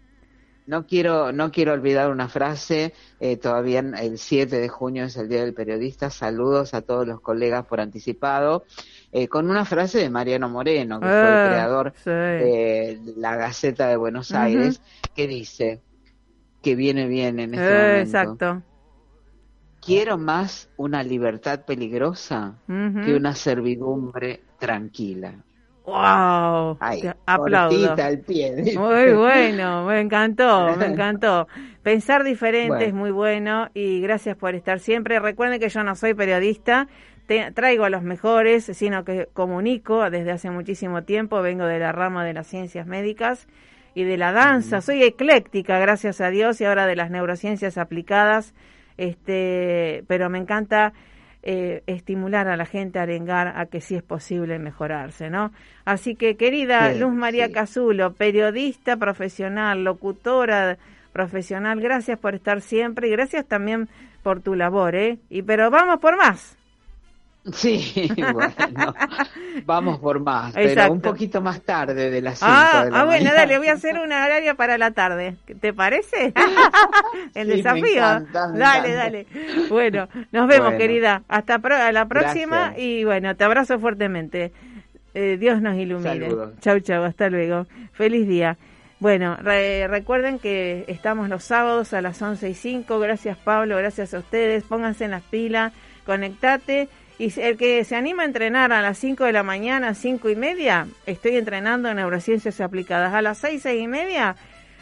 No 0.65 0.87
quiero, 0.87 1.33
no 1.33 1.51
quiero 1.51 1.73
olvidar 1.73 2.11
una 2.11 2.29
frase, 2.29 2.95
eh, 3.19 3.37
todavía 3.37 3.81
el 3.81 4.17
7 4.17 4.61
de 4.61 4.69
junio 4.69 5.05
es 5.05 5.17
el 5.17 5.29
Día 5.29 5.41
del 5.41 5.55
Periodista, 5.55 6.09
saludos 6.09 6.73
a 6.73 6.83
todos 6.83 7.07
los 7.07 7.21
colegas 7.21 7.67
por 7.67 7.81
anticipado, 7.81 8.65
eh, 9.13 9.29
con 9.29 9.51
una 9.51 9.65
frase 9.67 9.99
de 9.99 10.09
Mariano 10.09 10.49
Moreno, 10.49 10.99
que 10.99 11.07
fue 11.07 11.21
el 11.21 11.27
ah, 11.27 11.49
creador 11.51 11.93
de 12.05 12.99
la 13.17 13.37
Gaceta 13.37 13.89
de 13.89 13.97
Buenos 13.97 14.33
Aires, 14.33 14.81
que 15.15 15.27
dice 15.27 15.81
que 16.63 16.75
viene 16.75 17.07
bien 17.07 17.39
en 17.39 17.55
este 17.55 17.67
momento. 17.67 17.99
Exacto. 18.01 18.63
Quiero 19.85 20.17
más 20.17 20.71
una 20.77 21.03
libertad 21.03 21.65
peligrosa 21.67 22.55
que 22.67 23.15
una 23.15 23.35
servidumbre 23.35 24.41
tranquila. 24.59 25.35
¡Wow! 25.85 26.79
aplaudo. 27.27 27.97
Muy 28.77 29.13
bueno, 29.13 29.85
me 29.87 30.01
encantó, 30.01 30.77
me 30.77 30.87
encantó. 30.93 31.49
Pensar 31.83 32.23
diferente 32.23 32.87
es 32.87 32.95
muy 32.95 33.11
bueno 33.11 33.69
y 33.75 34.01
gracias 34.01 34.37
por 34.37 34.55
estar 34.55 34.79
siempre. 34.79 35.19
Recuerden 35.19 35.59
que 35.59 35.69
yo 35.69 35.83
no 35.83 35.97
soy 35.97 36.15
periodista, 36.15 36.87
traigo 37.55 37.85
a 37.85 37.91
los 37.91 38.03
mejores, 38.03 38.65
sino 38.65 39.05
que 39.05 39.29
comunico 39.33 40.11
desde 40.11 40.33
hace 40.33 40.51
muchísimo 40.51 41.03
tiempo, 41.03 41.43
vengo 41.43 41.67
de 41.67 41.79
la 41.79 41.93
rama 41.93 42.25
de 42.25 42.33
las 42.33 42.47
ciencias 42.47 42.87
médicas 42.87 43.47
y 43.95 44.05
de 44.05 44.17
la 44.17 44.33
danza, 44.33 44.81
soy 44.81 45.03
ecléctica, 45.03 45.79
gracias 45.79 46.21
a 46.21 46.31
Dios, 46.31 46.61
y 46.61 46.65
ahora 46.65 46.87
de 46.87 46.97
las 46.97 47.11
neurociencias 47.11 47.77
aplicadas, 47.77 48.55
este, 48.97 50.05
pero 50.07 50.31
me 50.31 50.39
encanta 50.39 50.93
eh, 51.43 51.83
estimular 51.87 52.49
a 52.49 52.57
la 52.57 52.67
gente 52.67 52.99
a 52.99 53.03
arengar 53.03 53.49
a 53.57 53.67
que 53.67 53.81
sí 53.81 53.97
es 53.97 54.03
posible 54.03 54.59
mejorarse, 54.59 55.29
¿no? 55.29 55.53
Así 55.85 56.15
que, 56.15 56.37
querida 56.37 56.93
Luz 56.95 57.13
María 57.13 57.51
Cazulo, 57.51 58.13
periodista 58.13 58.97
profesional, 58.97 59.85
locutora 59.85 60.79
profesional, 61.13 61.81
gracias 61.81 62.19
por 62.19 62.35
estar 62.35 62.61
siempre 62.61 63.09
y 63.09 63.11
gracias 63.11 63.45
también 63.45 63.89
por 64.23 64.41
tu 64.41 64.55
labor, 64.55 64.95
¿eh? 64.95 65.19
Y 65.29 65.43
pero 65.43 65.71
vamos 65.71 65.99
por 65.99 66.17
más. 66.17 66.57
Sí, 67.51 68.09
bueno, 68.33 68.95
vamos 69.65 69.99
por 69.99 70.21
más, 70.21 70.53
pero 70.55 70.93
un 70.93 71.01
poquito 71.01 71.41
más 71.41 71.61
tarde 71.63 72.09
de 72.09 72.23
las 72.23 72.39
5 72.39 72.51
ah, 72.53 72.85
de 72.85 72.91
la 72.91 73.01
Ah, 73.01 73.05
bueno, 73.05 73.33
dale, 73.33 73.59
voy 73.59 73.67
a 73.67 73.73
hacer 73.73 73.99
una 73.99 74.25
horaria 74.25 74.55
para 74.55 74.79
la 74.79 74.93
tarde. 74.93 75.35
¿Te 75.61 75.73
parece? 75.73 76.33
El 77.35 77.49
desafío. 77.49 78.01
dale, 78.33 78.95
dale. 78.95 79.27
Bueno, 79.69 80.09
nos 80.31 80.47
vemos, 80.47 80.75
querida. 80.75 81.23
Hasta 81.27 81.59
la 81.91 82.07
próxima 82.07 82.75
y 82.77 83.03
bueno, 83.03 83.35
te 83.35 83.43
abrazo 83.43 83.79
fuertemente. 83.81 84.53
Eh, 85.15 85.37
Dios 85.39 85.61
nos 85.61 85.77
ilumine. 85.77 86.29
Chau, 86.61 86.79
chau, 86.79 87.03
hasta 87.03 87.29
luego. 87.29 87.67
Feliz 87.93 88.29
día. 88.29 88.57
Bueno, 89.01 89.37
recuerden 89.37 90.39
que 90.39 90.85
estamos 90.87 91.29
los 91.29 91.43
sábados 91.43 91.93
a 91.93 92.01
las 92.03 92.23
11 92.23 92.51
y 92.51 92.55
5. 92.55 93.01
Gracias, 93.01 93.37
Pablo. 93.37 93.77
Gracias 93.79 94.15
a 94.15 94.21
ustedes. 94.21 94.63
Pónganse 94.63 95.07
en 95.07 95.11
las 95.11 95.23
pilas. 95.23 95.73
Conectate 96.07 96.89
y 97.23 97.33
el 97.41 97.57
que 97.57 97.85
se 97.85 97.95
anima 97.95 98.25
a 98.25 98.27
entrenar 98.27 98.73
a 98.73 98.83
las 98.83 98.99
5 98.99 99.27
de 99.27 99.33
la 99.33 99.45
mañana, 99.45 99.95
5 99.95 100.29
y 100.29 100.35
media, 100.35 100.89
estoy 101.07 101.37
entrenando 101.37 101.89
en 101.89 101.95
neurociencias 101.95 102.61
aplicadas. 102.61 103.15
A 103.15 103.23
las 103.23 103.39
6, 103.39 103.63
6 103.63 103.81
y 103.81 103.87
media, 103.87 104.35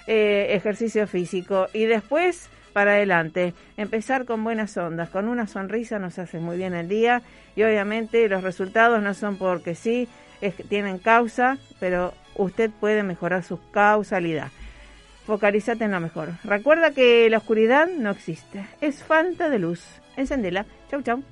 eh, 0.07 0.47
ejercicio 0.53 1.07
físico. 1.07 1.67
Y 1.75 1.85
después, 1.85 2.49
para 2.73 2.93
adelante, 2.93 3.53
empezar 3.77 4.25
con 4.25 4.43
buenas 4.43 4.75
ondas, 4.79 5.11
con 5.11 5.29
una 5.29 5.47
sonrisa 5.47 5.99
nos 5.99 6.19
hace 6.19 6.39
muy 6.39 6.57
bien 6.57 6.73
el 6.73 6.89
día. 6.89 7.21
Y 7.57 7.63
obviamente 7.63 8.27
los 8.31 8.43
resultados 8.43 9.03
no 9.03 9.13
son 9.13 9.37
porque 9.37 9.75
sí, 9.75 10.09
tienen 10.71 10.97
causa, 10.97 11.59
pero 11.79 12.15
usted 12.37 12.71
puede 12.71 13.03
mejorar 13.03 13.43
su 13.43 13.61
causalidad. 13.71 14.49
Focalízate 15.27 15.85
en 15.85 15.91
lo 15.91 16.01
mejor. 16.01 16.31
Recuerda 16.45 16.93
que 16.93 17.29
la 17.29 17.37
oscuridad 17.37 17.87
no 17.87 18.11
existe, 18.11 18.65
es 18.81 19.03
falta 19.03 19.51
de 19.51 19.59
luz. 19.59 19.85
Encendela. 20.17 20.65
Chau, 20.91 21.03
chau. 21.03 21.23